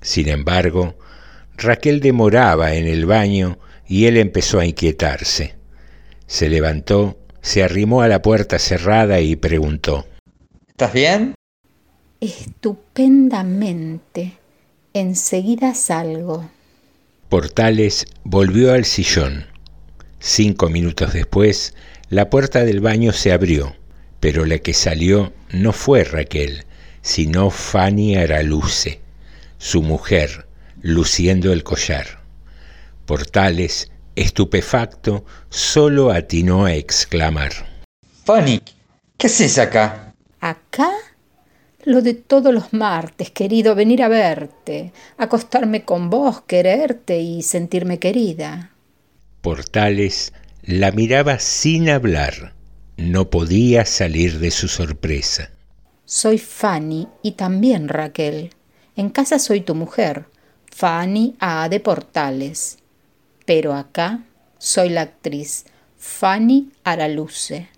Sin 0.00 0.28
embargo, 0.28 0.96
Raquel 1.56 2.00
demoraba 2.00 2.74
en 2.74 2.86
el 2.86 3.06
baño 3.06 3.58
y 3.86 4.06
él 4.06 4.16
empezó 4.16 4.60
a 4.60 4.66
inquietarse. 4.66 5.54
Se 6.26 6.48
levantó, 6.48 7.18
se 7.40 7.62
arrimó 7.62 8.02
a 8.02 8.08
la 8.08 8.22
puerta 8.22 8.58
cerrada 8.58 9.20
y 9.20 9.36
preguntó. 9.36 10.06
¿Estás 10.68 10.92
bien? 10.92 11.34
Estupendamente. 12.20 14.38
Enseguida 14.92 15.74
salgo. 15.74 16.50
Portales 17.28 18.06
volvió 18.24 18.72
al 18.72 18.84
sillón. 18.84 19.46
Cinco 20.18 20.68
minutos 20.68 21.12
después, 21.12 21.74
la 22.08 22.30
puerta 22.30 22.64
del 22.64 22.80
baño 22.80 23.12
se 23.12 23.32
abrió, 23.32 23.76
pero 24.20 24.44
la 24.44 24.58
que 24.58 24.74
salió 24.74 25.32
no 25.50 25.72
fue 25.72 26.04
Raquel, 26.04 26.64
sino 27.02 27.50
Fanny 27.50 28.16
Araluce, 28.16 29.00
su 29.58 29.82
mujer, 29.82 30.46
luciendo 30.80 31.52
el 31.52 31.62
collar. 31.64 32.20
Portales, 33.06 33.90
estupefacto, 34.16 35.24
solo 35.48 36.10
atinó 36.10 36.64
a 36.64 36.74
exclamar. 36.74 37.52
Fanny, 38.24 38.60
¿qué 39.16 39.26
haces 39.28 39.58
acá? 39.58 40.14
¿Acá? 40.40 40.90
Lo 41.84 42.02
de 42.02 42.14
todos 42.14 42.52
los 42.52 42.72
martes, 42.72 43.30
querido, 43.30 43.76
venir 43.76 44.02
a 44.02 44.08
verte, 44.08 44.92
acostarme 45.18 45.84
con 45.84 46.10
vos, 46.10 46.42
quererte 46.42 47.20
y 47.20 47.42
sentirme 47.42 48.00
querida. 48.00 48.72
Portales 49.40 50.32
la 50.62 50.90
miraba 50.90 51.38
sin 51.38 51.88
hablar. 51.88 52.54
No 52.96 53.30
podía 53.30 53.84
salir 53.84 54.40
de 54.40 54.50
su 54.50 54.66
sorpresa. 54.66 55.52
Soy 56.04 56.38
Fanny 56.38 57.06
y 57.22 57.32
también 57.32 57.88
Raquel. 57.88 58.55
En 58.96 59.10
casa 59.10 59.38
soy 59.38 59.60
tu 59.60 59.74
mujer, 59.74 60.24
Fanny 60.74 61.36
A. 61.38 61.68
de 61.68 61.80
Portales. 61.80 62.78
Pero 63.44 63.74
acá 63.74 64.24
soy 64.56 64.88
la 64.88 65.02
actriz, 65.02 65.66
Fanny 65.98 66.70
Araluce. 66.82 67.68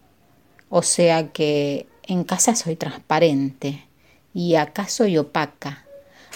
O 0.69 0.83
sea 0.83 1.33
que 1.33 1.89
en 2.05 2.23
casa 2.23 2.55
soy 2.55 2.77
transparente 2.77 3.85
y 4.33 4.55
acá 4.55 4.87
soy 4.87 5.19
opaca, 5.19 5.85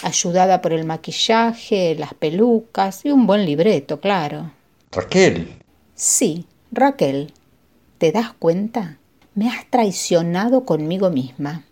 ayudada 0.03 0.61
por 0.61 0.73
el 0.73 0.85
maquillaje, 0.85 1.95
las 1.95 2.15
pelucas 2.15 3.05
y 3.05 3.13
un 3.13 3.25
buen 3.25 3.47
libreto, 3.47 4.01
claro. 4.01 4.51
Raquel. 4.91 5.63
Sí, 5.95 6.47
Raquel. 6.73 7.33
¿Te 7.99 8.11
das 8.11 8.33
cuenta? 8.33 8.99
Me 9.37 9.49
has 9.49 9.65
traicionado 9.71 10.65
conmigo 10.65 11.09
misma. 11.09 11.65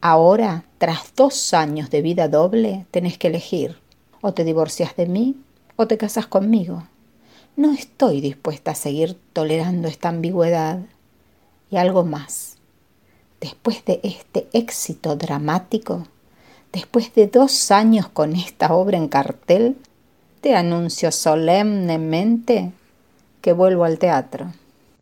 Ahora, 0.00 0.64
tras 0.78 1.14
dos 1.16 1.54
años 1.54 1.90
de 1.90 2.02
vida 2.02 2.28
doble, 2.28 2.86
tenés 2.90 3.18
que 3.18 3.28
elegir. 3.28 3.76
O 4.20 4.32
te 4.32 4.44
divorcias 4.44 4.96
de 4.96 5.06
mí 5.06 5.36
o 5.76 5.86
te 5.86 5.96
casas 5.96 6.26
conmigo. 6.26 6.84
No 7.56 7.72
estoy 7.72 8.20
dispuesta 8.20 8.72
a 8.72 8.76
seguir 8.76 9.18
tolerando 9.32 9.88
esta 9.88 10.08
ambigüedad. 10.08 10.80
Y 11.70 11.76
algo 11.76 12.04
más. 12.04 12.56
Después 13.40 13.84
de 13.84 14.00
este 14.02 14.48
éxito 14.52 15.16
dramático, 15.16 16.06
después 16.72 17.14
de 17.14 17.26
dos 17.26 17.70
años 17.70 18.08
con 18.08 18.34
esta 18.34 18.72
obra 18.74 18.96
en 18.96 19.08
cartel, 19.08 19.76
te 20.40 20.54
anuncio 20.54 21.10
solemnemente 21.12 22.72
que 23.40 23.52
vuelvo 23.52 23.84
al 23.84 23.98
teatro. 23.98 24.52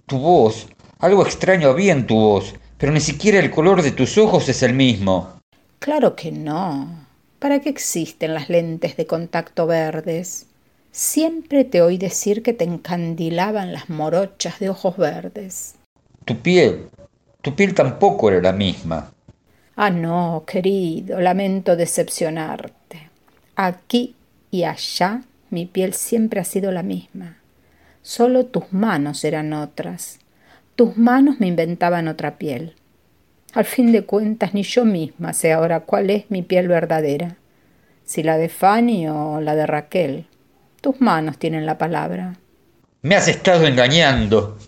Tu 0.06 0.18
voz, 0.18 0.66
algo 0.98 1.24
extraño 1.24 1.68
había 1.68 1.92
en 1.92 2.06
tu 2.06 2.14
voz, 2.14 2.54
pero 2.78 2.92
ni 2.92 3.00
siquiera 3.00 3.38
el 3.38 3.50
color 3.50 3.82
de 3.82 3.92
tus 3.92 4.18
ojos 4.18 4.48
es 4.48 4.62
el 4.62 4.74
mismo. 4.74 5.40
Claro 5.78 6.16
que 6.16 6.32
no. 6.32 7.06
¿Para 7.38 7.60
qué 7.60 7.68
existen 7.68 8.34
las 8.34 8.48
lentes 8.48 8.96
de 8.96 9.06
contacto 9.06 9.66
verdes? 9.66 10.46
Siempre 10.90 11.64
te 11.64 11.82
oí 11.82 11.98
decir 11.98 12.42
que 12.42 12.52
te 12.52 12.64
encandilaban 12.64 13.72
las 13.72 13.90
morochas 13.90 14.58
de 14.58 14.70
ojos 14.70 14.96
verdes. 14.96 15.74
Tu 16.24 16.38
piel, 16.38 16.88
tu 17.42 17.54
piel 17.54 17.74
tampoco 17.74 18.30
era 18.30 18.40
la 18.40 18.52
misma. 18.52 19.12
Ah, 19.76 19.90
no, 19.90 20.44
querido, 20.46 21.20
lamento 21.20 21.76
decepcionarte. 21.76 23.10
Aquí 23.56 24.14
y 24.50 24.64
allá 24.64 25.22
mi 25.50 25.66
piel 25.66 25.92
siempre 25.92 26.40
ha 26.40 26.44
sido 26.44 26.72
la 26.72 26.82
misma. 26.82 27.36
Solo 28.02 28.46
tus 28.46 28.72
manos 28.72 29.22
eran 29.24 29.52
otras. 29.52 30.18
Tus 30.76 30.98
manos 30.98 31.40
me 31.40 31.46
inventaban 31.46 32.06
otra 32.06 32.36
piel. 32.36 32.74
Al 33.54 33.64
fin 33.64 33.92
de 33.92 34.04
cuentas, 34.04 34.52
ni 34.52 34.62
yo 34.62 34.84
misma 34.84 35.32
sé 35.32 35.54
ahora 35.54 35.80
cuál 35.80 36.10
es 36.10 36.30
mi 36.30 36.42
piel 36.42 36.68
verdadera, 36.68 37.38
si 38.04 38.22
la 38.22 38.36
de 38.36 38.50
Fanny 38.50 39.08
o 39.08 39.40
la 39.40 39.54
de 39.54 39.66
Raquel. 39.66 40.26
Tus 40.82 41.00
manos 41.00 41.38
tienen 41.38 41.64
la 41.64 41.78
palabra. 41.78 42.34
Me 43.00 43.14
has 43.14 43.26
estado 43.26 43.66
engañando. 43.66 44.58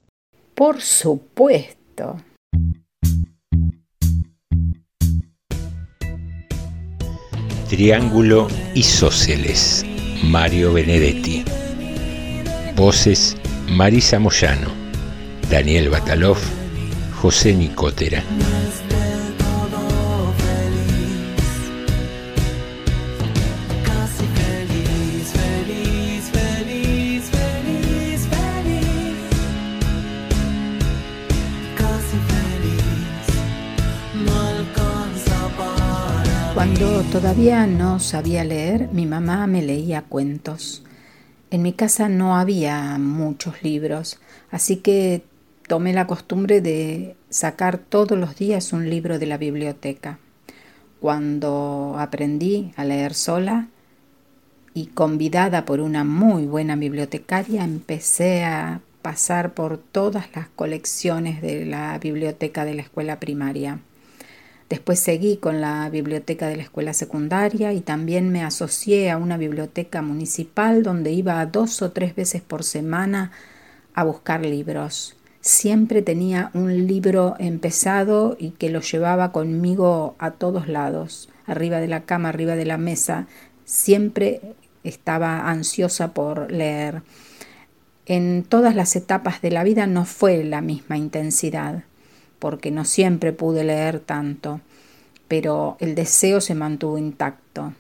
Por 0.55 0.81
supuesto. 0.81 2.17
Triángulo 7.69 8.49
Isósceles, 8.73 9.85
Mario 10.25 10.73
Benedetti. 10.73 11.45
Voces, 12.77 13.37
Marisa 13.69 14.19
Moyano, 14.19 14.88
Daniel 15.51 15.89
Batalov, 15.89 16.37
José 17.23 17.55
Nicotera. 17.55 18.23
Cuando 36.55 37.03
todavía 37.05 37.67
no 37.67 38.01
sabía 38.01 38.45
leer, 38.45 38.91
mi 38.93 39.07
mamá 39.07 39.47
me 39.47 39.63
leía 39.63 40.03
cuentos. 40.03 40.83
En 41.51 41.63
mi 41.63 41.73
casa 41.73 42.11
no 42.11 42.37
había 42.37 42.99
muchos 42.99 43.63
libros, 43.63 44.19
así 44.51 44.77
que 44.77 45.23
tomé 45.69 45.93
la 45.93 46.07
costumbre 46.07 46.61
de 46.61 47.15
sacar 47.29 47.79
todos 47.79 48.19
los 48.19 48.37
días 48.37 48.73
un 48.73 48.89
libro 48.89 49.19
de 49.19 49.27
la 49.27 49.37
biblioteca. 49.37 50.19
Cuando 50.99 51.95
aprendí 51.99 52.73
a 52.77 52.85
leer 52.85 53.15
sola 53.15 53.69
y 54.75 54.87
convidada 54.87 55.67
por 55.67 55.81
una 55.81 56.05
muy 56.05 56.47
buena 56.47 56.75
bibliotecaria, 56.75 57.65
empecé 57.65 58.45
a 58.45 58.81
pasar 59.03 59.53
por 59.53 59.79
todas 59.79 60.35
las 60.35 60.49
colecciones 60.49 61.43
de 61.43 61.67
la 61.67 61.99
biblioteca 61.99 62.65
de 62.65 62.75
la 62.75 62.83
escuela 62.83 63.21
primaria. 63.21 63.79
Después 64.71 64.99
seguí 64.99 65.37
con 65.37 65.61
la 65.61 65.89
biblioteca 65.91 66.49
de 66.49 66.57
la 66.57 66.63
escuela 66.63 66.95
secundaria 66.95 67.75
y 67.75 67.81
también 67.81 68.31
me 68.31 68.43
asocié 68.43 69.11
a 69.11 69.19
una 69.19 69.37
biblioteca 69.37 70.01
municipal 70.01 70.83
donde 70.83 71.13
iba 71.13 71.45
dos 71.47 71.83
o 71.83 71.93
tres 71.93 72.15
veces 72.15 72.41
por 72.41 72.65
semana 72.65 73.33
a 73.95 74.05
buscar 74.05 74.45
libros. 74.45 75.18
Siempre 75.49 76.03
tenía 76.03 76.51
un 76.53 76.87
libro 76.87 77.35
empezado 77.39 78.37
y 78.39 78.51
que 78.51 78.69
lo 78.69 78.83
llevaba 78.83 79.33
conmigo 79.33 80.15
a 80.19 80.33
todos 80.33 80.69
lados, 80.69 81.31
arriba 81.47 81.81
de 81.81 81.89
la 81.89 82.03
cama, 82.03 82.29
arriba 82.29 82.55
de 82.55 82.67
la 82.67 82.77
mesa. 82.77 83.29
Siempre 83.65 84.43
estaba 84.85 85.49
ansiosa 85.49 86.13
por 86.13 86.53
leer. 86.53 87.01
En 88.05 88.45
todas 88.47 88.75
las 88.75 88.95
etapas 88.95 89.41
de 89.41 89.51
la 89.51 89.65
vida 89.65 89.87
no 89.87 90.05
fue 90.05 90.45
la 90.45 90.61
misma 90.61 90.99
intensidad 90.99 91.83
porque 92.39 92.71
no 92.71 92.85
siempre 92.85 93.33
pude 93.33 93.65
leer 93.65 94.01
tanto, 94.01 94.61
pero 95.29 95.79
el 95.81 95.95
deseo 95.95 96.43
se 96.43 96.55
mantuvo 96.55 96.99
intacto 96.99 97.73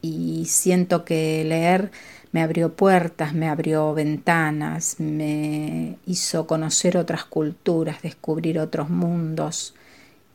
y 0.00 0.44
siento 0.46 1.04
que 1.04 1.42
leer 1.44 1.90
me 2.32 2.42
abrió 2.42 2.72
puertas, 2.72 3.34
me 3.34 3.48
abrió 3.48 3.92
ventanas, 3.94 4.96
me 4.98 5.96
hizo 6.06 6.46
conocer 6.46 6.96
otras 6.96 7.24
culturas, 7.24 8.02
descubrir 8.02 8.58
otros 8.58 8.88
mundos 8.88 9.74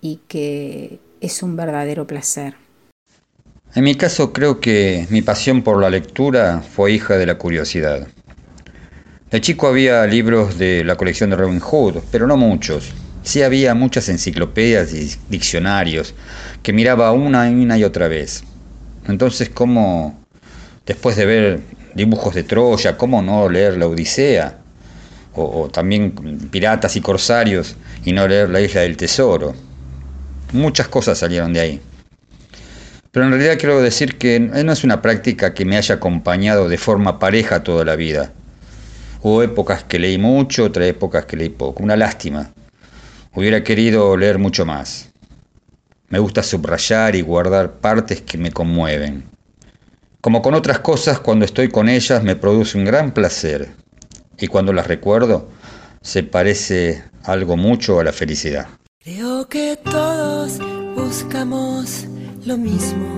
y 0.02 0.20
que 0.28 1.00
es 1.22 1.42
un 1.42 1.56
verdadero 1.56 2.06
placer. 2.06 2.56
En 3.74 3.84
mi 3.84 3.96
caso 3.96 4.32
creo 4.32 4.60
que 4.60 5.08
mi 5.10 5.22
pasión 5.22 5.62
por 5.62 5.82
la 5.82 5.90
lectura 5.90 6.62
fue 6.62 6.94
hija 6.94 7.18
de 7.18 7.26
la 7.26 7.38
curiosidad. 7.38 8.08
De 9.32 9.42
chico 9.42 9.68
había 9.68 10.06
libros 10.06 10.58
de 10.58 10.84
la 10.84 10.96
colección 10.96 11.30
de 11.30 11.36
Robin 11.36 11.60
Hood, 11.60 11.98
pero 12.12 12.28
no 12.28 12.38
muchos. 12.38 12.94
Sí 13.24 13.42
había 13.42 13.74
muchas 13.74 14.08
enciclopedias 14.08 14.94
y 14.94 15.16
diccionarios 15.30 16.14
que 16.62 16.72
miraba 16.72 17.12
una 17.12 17.50
y 17.50 17.54
una 17.54 17.78
y 17.78 17.84
otra 17.84 18.08
vez. 18.08 18.44
Entonces, 19.08 19.50
¿cómo, 19.50 20.24
después 20.86 21.16
de 21.16 21.26
ver 21.26 21.60
dibujos 21.96 22.36
de 22.36 22.44
Troya, 22.44 22.98
cómo 22.98 23.22
no 23.22 23.50
leer 23.50 23.78
la 23.78 23.88
Odisea? 23.88 24.60
O, 25.34 25.64
o 25.64 25.70
también 25.70 26.12
piratas 26.52 26.96
y 26.96 27.02
corsarios 27.02 27.76
y 28.06 28.14
no 28.14 28.28
leer 28.28 28.50
la 28.50 28.62
Isla 28.62 28.82
del 28.82 28.96
Tesoro. 28.96 29.56
Muchas 30.54 30.88
cosas 30.88 31.18
salieron 31.18 31.52
de 31.52 31.60
ahí. 31.60 31.82
Pero 33.16 33.26
en 33.28 33.32
realidad 33.32 33.58
quiero 33.58 33.82
decir 33.82 34.18
que 34.18 34.42
no 34.42 34.74
es 34.74 34.84
una 34.84 35.02
práctica 35.02 35.54
que 35.54 35.64
me 35.64 35.78
haya 35.78 35.96
acompañado 35.96 36.68
de 36.68 36.78
forma 36.78 37.18
pareja 37.18 37.64
toda 37.64 37.86
la 37.86 37.96
vida. 37.96 38.34
Hubo 39.22 39.42
épocas 39.42 39.86
que 39.86 40.00
leí 40.00 40.18
mucho, 40.18 40.66
otras 40.66 40.88
épocas 40.88 41.26
que 41.26 41.38
leí 41.38 41.48
poco. 41.48 41.82
Una 41.82 41.96
lástima. 41.96 42.52
Hubiera 43.34 43.64
querido 43.64 44.18
leer 44.18 44.38
mucho 44.38 44.66
más. 44.66 45.10
Me 46.10 46.20
gusta 46.20 46.44
subrayar 46.44 47.16
y 47.16 47.22
guardar 47.22 47.72
partes 47.80 48.22
que 48.22 48.38
me 48.38 48.52
conmueven. 48.52 49.35
Como 50.26 50.42
con 50.42 50.56
otras 50.56 50.80
cosas, 50.80 51.20
cuando 51.20 51.46
estoy 51.46 51.70
con 51.70 51.88
ellas 51.88 52.24
me 52.24 52.36
produce 52.36 52.80
un 52.80 52.86
gran 52.86 53.14
placer 53.14 53.76
y 54.40 54.48
cuando 54.48 54.74
las 54.74 54.88
recuerdo 54.88 55.52
se 56.02 56.24
parece 56.24 57.04
algo 57.26 57.58
mucho 57.58 58.00
a 58.00 58.04
la 58.04 58.12
felicidad. 58.12 58.68
Creo 59.04 59.48
que 59.48 59.78
todos 59.84 60.58
buscamos 60.96 62.08
lo 62.44 62.58
mismo. 62.58 63.16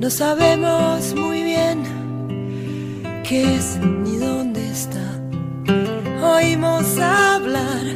No 0.00 0.10
sabemos 0.10 1.14
muy 1.14 1.42
bien 1.42 1.82
qué 3.26 3.56
es 3.56 3.78
ni 3.78 4.18
dónde 4.18 4.70
está. 4.70 5.18
Oímos 6.22 6.98
hablar 6.98 7.86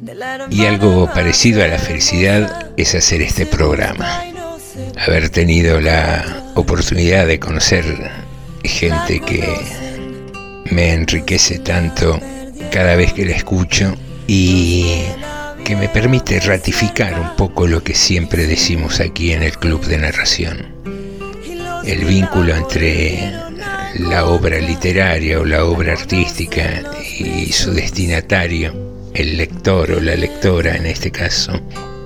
de 0.00 0.14
la 0.16 0.48
Y 0.50 0.66
algo 0.66 1.08
parecido 1.14 1.62
a 1.62 1.68
la 1.68 1.78
felicidad 1.78 2.72
es 2.76 2.92
hacer 2.96 3.22
este 3.22 3.46
programa. 3.46 4.31
Haber 4.96 5.30
tenido 5.30 5.80
la 5.80 6.52
oportunidad 6.54 7.26
de 7.26 7.38
conocer 7.38 7.84
gente 8.62 9.20
que 9.20 9.42
me 10.70 10.92
enriquece 10.92 11.58
tanto 11.58 12.20
cada 12.70 12.96
vez 12.96 13.12
que 13.12 13.24
la 13.24 13.32
escucho 13.32 13.94
y 14.26 15.02
que 15.64 15.76
me 15.76 15.88
permite 15.88 16.40
ratificar 16.40 17.18
un 17.18 17.36
poco 17.36 17.66
lo 17.66 17.82
que 17.82 17.94
siempre 17.94 18.46
decimos 18.46 19.00
aquí 19.00 19.32
en 19.32 19.42
el 19.42 19.58
Club 19.58 19.84
de 19.86 19.98
Narración. 19.98 20.66
El 21.84 22.04
vínculo 22.04 22.54
entre 22.54 23.32
la 23.98 24.26
obra 24.26 24.58
literaria 24.58 25.40
o 25.40 25.44
la 25.44 25.64
obra 25.64 25.92
artística 25.92 26.82
y 27.18 27.52
su 27.52 27.72
destinatario, 27.72 28.72
el 29.14 29.36
lector 29.36 29.92
o 29.92 30.00
la 30.00 30.16
lectora 30.16 30.76
en 30.76 30.86
este 30.86 31.10
caso, 31.10 31.60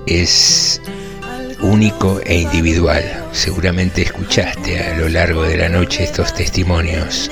es 0.05 0.81
único 1.61 2.19
e 2.25 2.41
individual. 2.41 3.03
Seguramente 3.31 4.01
escuchaste 4.01 4.79
a 4.79 4.97
lo 4.97 5.09
largo 5.09 5.43
de 5.43 5.57
la 5.57 5.69
noche 5.69 6.03
estos 6.03 6.33
testimonios 6.33 7.31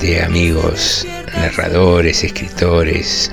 de 0.00 0.22
amigos, 0.22 1.06
narradores, 1.34 2.24
escritores, 2.24 3.30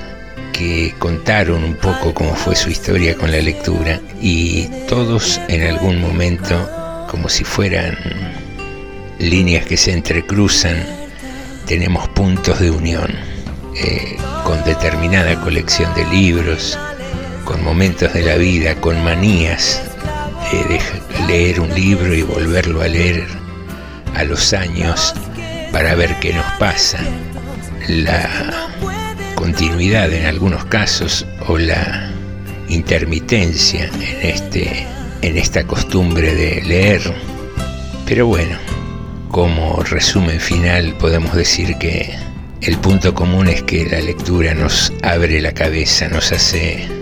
que 0.53 0.93
contaron 0.99 1.63
un 1.63 1.75
poco 1.75 2.13
cómo 2.13 2.33
fue 2.35 2.55
su 2.55 2.69
historia 2.69 3.15
con 3.15 3.31
la 3.31 3.39
lectura 3.39 3.99
y 4.21 4.67
todos 4.87 5.41
en 5.49 5.63
algún 5.63 5.99
momento, 5.99 7.07
como 7.09 7.27
si 7.27 7.43
fueran 7.43 7.97
líneas 9.19 9.65
que 9.65 9.77
se 9.77 9.91
entrecruzan, 9.91 10.85
tenemos 11.65 12.07
puntos 12.09 12.59
de 12.59 12.71
unión 12.71 13.11
eh, 13.75 14.17
con 14.45 14.63
determinada 14.63 15.41
colección 15.41 15.93
de 15.93 16.05
libros, 16.05 16.79
con 17.43 17.63
momentos 17.63 18.13
de 18.13 18.23
la 18.23 18.35
vida, 18.35 18.75
con 18.75 19.03
manías 19.03 19.81
de 20.63 20.79
leer 21.27 21.59
un 21.59 21.73
libro 21.73 22.13
y 22.13 22.21
volverlo 22.21 22.81
a 22.81 22.87
leer 22.87 23.27
a 24.15 24.23
los 24.23 24.53
años 24.53 25.13
para 25.71 25.95
ver 25.95 26.15
qué 26.19 26.33
nos 26.33 26.45
pasa, 26.57 26.99
la 27.87 28.29
continuidad 29.35 30.11
en 30.13 30.25
algunos 30.25 30.65
casos 30.65 31.25
o 31.47 31.57
la 31.57 32.09
intermitencia 32.69 33.85
en, 33.85 34.29
este, 34.29 34.87
en 35.21 35.37
esta 35.37 35.65
costumbre 35.65 36.33
de 36.33 36.61
leer. 36.61 37.01
Pero 38.05 38.27
bueno, 38.27 38.57
como 39.31 39.83
resumen 39.83 40.39
final 40.39 40.95
podemos 40.97 41.35
decir 41.35 41.77
que 41.77 42.15
el 42.61 42.77
punto 42.77 43.13
común 43.13 43.47
es 43.47 43.61
que 43.63 43.85
la 43.85 43.99
lectura 43.99 44.53
nos 44.53 44.93
abre 45.03 45.41
la 45.41 45.53
cabeza, 45.53 46.07
nos 46.07 46.31
hace 46.31 46.94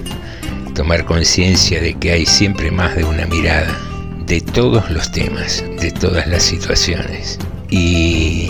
tomar 0.73 1.05
conciencia 1.05 1.81
de 1.81 1.93
que 1.95 2.11
hay 2.11 2.25
siempre 2.25 2.71
más 2.71 2.95
de 2.95 3.03
una 3.03 3.25
mirada 3.25 3.77
de 4.25 4.41
todos 4.41 4.89
los 4.89 5.11
temas, 5.11 5.63
de 5.79 5.91
todas 5.91 6.27
las 6.27 6.43
situaciones. 6.43 7.37
Y, 7.69 8.49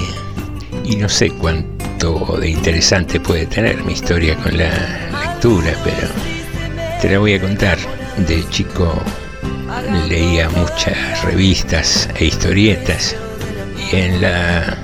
y 0.83 0.95
no 0.97 1.09
sé 1.09 1.29
cuánto 1.29 2.37
de 2.39 2.49
interesante 2.49 3.19
puede 3.19 3.45
tener 3.45 3.83
mi 3.83 3.93
historia 3.93 4.35
con 4.37 4.57
la 4.57 4.69
lectura, 5.21 5.73
pero 5.83 6.07
te 7.01 7.09
la 7.09 7.19
voy 7.19 7.33
a 7.33 7.41
contar. 7.41 7.77
De 8.27 8.47
chico 8.49 9.01
leía 10.07 10.49
muchas 10.49 11.23
revistas 11.23 12.07
e 12.15 12.25
historietas 12.25 13.15
y 13.91 13.95
en 13.95 14.21
la 14.21 14.77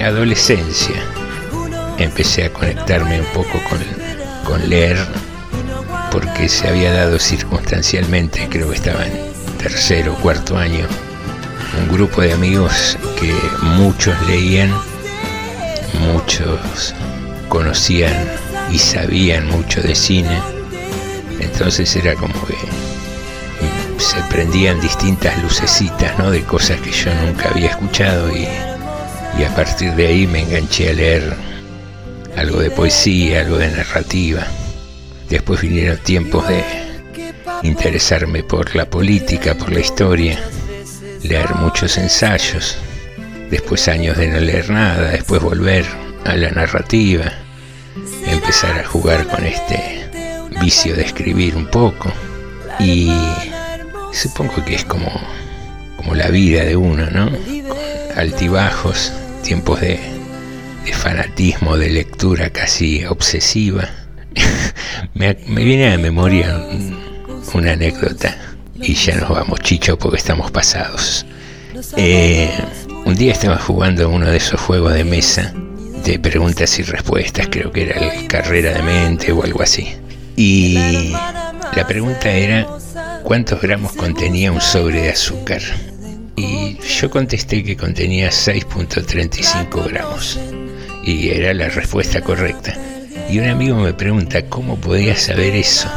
adolescencia 0.00 0.96
empecé 1.98 2.44
a 2.44 2.52
conectarme 2.52 3.20
un 3.20 3.26
poco 3.26 3.60
con, 3.68 3.78
con 4.44 4.68
leer 4.68 4.96
porque 6.14 6.48
se 6.48 6.68
había 6.68 6.92
dado 6.92 7.18
circunstancialmente, 7.18 8.46
creo 8.48 8.70
que 8.70 8.76
estaba 8.76 9.04
en 9.04 9.12
tercero 9.58 10.12
o 10.12 10.16
cuarto 10.16 10.56
año, 10.56 10.86
un 11.76 11.92
grupo 11.92 12.22
de 12.22 12.32
amigos 12.32 12.96
que 13.18 13.34
muchos 13.62 14.14
leían, 14.28 14.72
muchos 16.12 16.94
conocían 17.48 18.14
y 18.70 18.78
sabían 18.78 19.48
mucho 19.48 19.82
de 19.82 19.96
cine, 19.96 20.40
entonces 21.40 21.96
era 21.96 22.14
como 22.14 22.46
que 22.46 22.54
se 23.98 24.20
prendían 24.30 24.80
distintas 24.80 25.42
lucecitas 25.42 26.16
¿no? 26.16 26.30
de 26.30 26.44
cosas 26.44 26.80
que 26.80 26.92
yo 26.92 27.12
nunca 27.26 27.48
había 27.48 27.70
escuchado 27.70 28.30
y 28.36 29.42
a 29.42 29.52
partir 29.56 29.92
de 29.96 30.06
ahí 30.06 30.28
me 30.28 30.42
enganché 30.42 30.90
a 30.90 30.92
leer 30.92 31.34
algo 32.36 32.60
de 32.60 32.70
poesía, 32.70 33.40
algo 33.40 33.58
de 33.58 33.68
narrativa. 33.72 34.46
Después 35.28 35.60
vinieron 35.60 35.98
tiempos 35.98 36.46
de 36.48 36.62
interesarme 37.62 38.42
por 38.42 38.74
la 38.76 38.88
política, 38.88 39.54
por 39.54 39.72
la 39.72 39.80
historia, 39.80 40.38
leer 41.22 41.54
muchos 41.54 41.96
ensayos, 41.96 42.76
después 43.50 43.88
años 43.88 44.16
de 44.16 44.28
no 44.28 44.40
leer 44.40 44.70
nada, 44.70 45.10
después 45.10 45.42
volver 45.42 45.86
a 46.24 46.36
la 46.36 46.50
narrativa, 46.50 47.32
empezar 48.26 48.78
a 48.78 48.84
jugar 48.84 49.26
con 49.26 49.44
este 49.44 50.08
vicio 50.60 50.94
de 50.94 51.02
escribir 51.02 51.56
un 51.56 51.66
poco 51.66 52.12
y 52.78 53.10
supongo 54.12 54.64
que 54.64 54.74
es 54.74 54.84
como, 54.84 55.10
como 55.96 56.14
la 56.14 56.28
vida 56.28 56.64
de 56.64 56.76
uno, 56.76 57.06
¿no? 57.10 57.30
Con 57.30 57.78
altibajos, 58.16 59.12
tiempos 59.42 59.80
de, 59.80 59.98
de 60.84 60.92
fanatismo, 60.92 61.76
de 61.76 61.90
lectura 61.90 62.50
casi 62.50 63.04
obsesiva 63.06 64.03
me, 65.14 65.34
viene 65.34 65.92
a 65.92 65.98
memoria 65.98 66.60
una 67.52 67.72
anécdota 67.72 68.36
y 68.80 68.94
ya 68.94 69.16
nos 69.16 69.30
vamos, 69.30 69.60
Chicho, 69.60 69.98
porque 69.98 70.18
estamos 70.18 70.50
pasados. 70.50 71.24
Eh, 71.96 72.50
un 73.04 73.14
día 73.14 73.32
estaba 73.32 73.58
jugando 73.58 74.08
uno 74.08 74.30
de 74.30 74.36
esos 74.36 74.60
juegos 74.60 74.94
de 74.94 75.04
mesa 75.04 75.52
de 76.04 76.18
preguntas 76.18 76.78
y 76.78 76.82
respuestas, 76.82 77.48
creo 77.50 77.72
que 77.72 77.84
era 77.84 77.98
el 77.98 78.28
carrera 78.28 78.72
de 78.74 78.82
mente 78.82 79.32
o 79.32 79.42
algo 79.42 79.62
así. 79.62 79.96
Y 80.36 81.12
la 81.74 81.86
pregunta 81.86 82.30
era, 82.30 82.66
¿cuántos 83.22 83.60
gramos 83.60 83.92
contenía 83.92 84.52
un 84.52 84.60
sobre 84.60 85.02
de 85.02 85.10
azúcar? 85.10 85.62
Y 86.36 86.78
yo 86.78 87.10
contesté 87.10 87.62
que 87.62 87.76
contenía 87.76 88.28
6.35 88.28 89.88
gramos. 89.88 90.38
Y 91.04 91.30
era 91.30 91.54
la 91.54 91.68
respuesta 91.68 92.20
correcta. 92.20 92.76
Y 93.30 93.38
un 93.38 93.48
amigo 93.48 93.76
me 93.76 93.92
pregunta, 93.94 94.42
¿cómo 94.46 94.76
podía 94.76 95.16
saber 95.16 95.54
eso? 95.54 95.88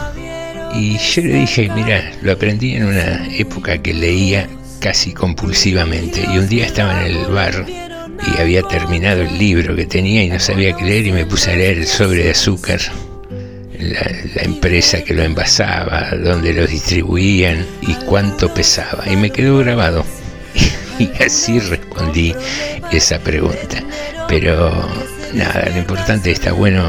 Y 0.73 0.97
yo 0.97 1.21
le 1.21 1.33
dije, 1.33 1.69
mira, 1.73 2.11
lo 2.21 2.33
aprendí 2.33 2.75
en 2.75 2.85
una 2.85 3.27
época 3.35 3.81
que 3.81 3.93
leía 3.93 4.47
casi 4.79 5.13
compulsivamente. 5.13 6.25
Y 6.31 6.37
un 6.37 6.47
día 6.47 6.65
estaba 6.65 7.05
en 7.05 7.15
el 7.15 7.25
bar 7.25 7.65
y 7.67 8.41
había 8.41 8.63
terminado 8.63 9.21
el 9.21 9.37
libro 9.37 9.75
que 9.75 9.85
tenía 9.85 10.23
y 10.23 10.29
no 10.29 10.39
sabía 10.39 10.75
qué 10.75 10.85
leer 10.85 11.07
y 11.07 11.11
me 11.11 11.25
puse 11.25 11.51
a 11.51 11.55
leer 11.55 11.79
el 11.79 11.87
sobre 11.87 12.23
de 12.23 12.31
azúcar. 12.31 12.79
La, 13.79 14.01
la, 14.35 14.41
empresa 14.41 15.03
que 15.03 15.13
lo 15.13 15.21
envasaba, 15.21 16.09
dónde 16.15 16.51
lo 16.51 16.65
distribuían 16.65 17.63
y 17.81 17.93
cuánto 18.05 18.51
pesaba. 18.51 19.03
Y 19.11 19.15
me 19.15 19.29
quedó 19.29 19.57
grabado. 19.59 20.05
Y 20.99 21.11
así 21.21 21.59
respondí 21.59 22.33
esa 22.91 23.19
pregunta. 23.19 23.83
Pero 24.27 24.89
nada, 25.33 25.69
lo 25.69 25.77
importante 25.77 26.31
está 26.31 26.51
bueno 26.51 26.83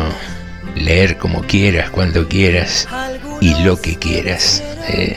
leer 0.74 1.16
como 1.16 1.42
quieras, 1.42 1.90
cuando 1.90 2.28
quieras 2.28 2.88
y 3.40 3.54
lo 3.62 3.80
que 3.80 3.96
quieras. 3.96 4.62
Eh, 4.88 5.16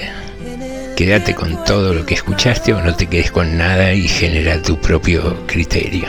quédate 0.95 1.36
con 1.36 1.63
todo 1.63 1.93
lo 1.93 2.05
que 2.05 2.15
escuchaste 2.15 2.74
o 2.74 2.82
no 2.82 2.95
te 2.95 3.07
quedes 3.07 3.32
con 3.32 3.57
nada 3.57 3.93
y 3.93 4.07
genera 4.07 4.61
tu 4.61 4.80
propio 4.80 5.45
criterio. 5.47 6.07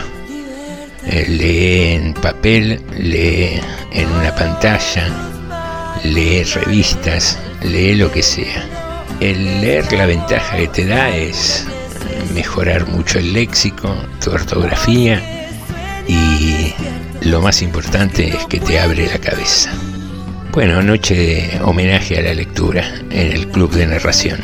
Eh, 1.07 1.27
lee 1.29 1.95
en 1.95 2.15
papel, 2.15 2.81
lee 2.97 3.61
en 3.93 4.09
una 4.11 4.35
pantalla, 4.35 5.09
lee 6.05 6.45
revistas, 6.45 7.39
lee 7.63 7.95
lo 7.95 8.11
que 8.11 8.23
sea. 8.23 8.67
El 9.21 9.61
leer 9.61 9.93
la 9.93 10.07
ventaja 10.07 10.57
que 10.57 10.69
te 10.69 10.87
da 10.87 11.15
es 11.15 11.67
mejorar 12.35 12.87
mucho 12.89 13.19
el 13.19 13.33
léxico, 13.33 13.95
tu 14.23 14.31
ortografía 14.31 15.42
lo 17.25 17.41
más 17.41 17.63
importante 17.63 18.29
es 18.29 18.47
que 18.47 18.61
te 18.61 18.81
abre 18.81 19.07
la 19.07 19.19
cabeza. 19.19 19.73
Bueno, 20.53 20.83
noche 20.83 21.15
de 21.15 21.61
homenaje 21.63 22.19
a 22.19 22.23
la 22.23 22.35
lectura 22.35 22.85
en 23.11 23.33
el 23.33 23.49
Club 23.49 23.71
de 23.73 23.87
Narración. 23.87 24.41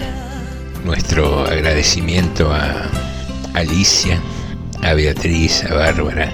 Nuestro 0.85 1.45
agradecimiento 1.45 2.53
a 2.53 2.89
Alicia, 3.55 4.20
a 4.83 4.95
Beatriz, 4.95 5.64
a 5.64 5.74
Bárbara, 5.74 6.33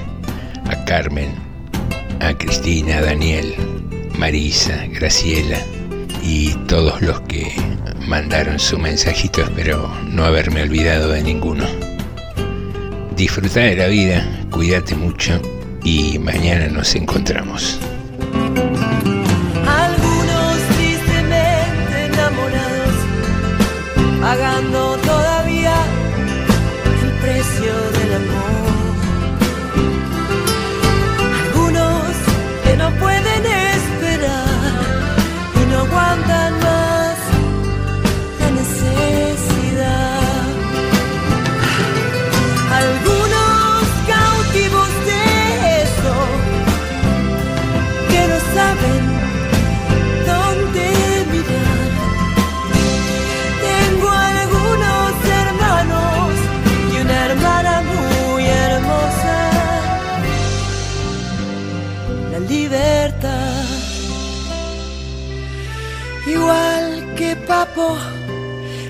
a 0.68 0.84
Carmen, 0.84 1.34
a 2.20 2.34
Cristina, 2.34 2.98
a 2.98 3.02
Daniel, 3.02 3.54
Marisa, 4.18 4.86
Graciela 4.88 5.58
y 6.22 6.50
todos 6.66 7.00
los 7.00 7.20
que 7.22 7.52
mandaron 8.06 8.58
su 8.58 8.78
mensajito. 8.78 9.42
Espero 9.42 9.90
no 10.10 10.24
haberme 10.24 10.62
olvidado 10.62 11.10
de 11.10 11.22
ninguno. 11.22 11.64
Disfruta 13.16 13.60
de 13.60 13.76
la 13.76 13.86
vida, 13.86 14.26
cuídate 14.50 14.94
mucho 14.94 15.40
y 15.84 16.18
mañana 16.18 16.66
nos 16.68 16.94
encontramos. 16.94 17.78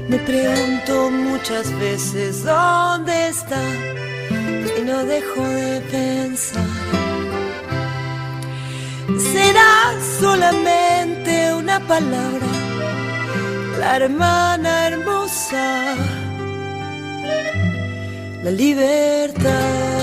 Me 0.09 0.19
pregunto 0.19 1.11
muchas 1.11 1.71
veces 1.79 2.45
dónde 2.45 3.29
está 3.29 3.61
y 4.79 4.83
no 4.83 5.05
dejo 5.05 5.43
de 5.43 5.81
pensar. 5.91 6.63
Será 9.33 9.95
solamente 10.21 11.55
una 11.55 11.79
palabra, 11.81 12.47
la 13.79 13.97
hermana 13.97 14.89
hermosa, 14.89 15.95
la 18.43 18.51
libertad. 18.51 19.94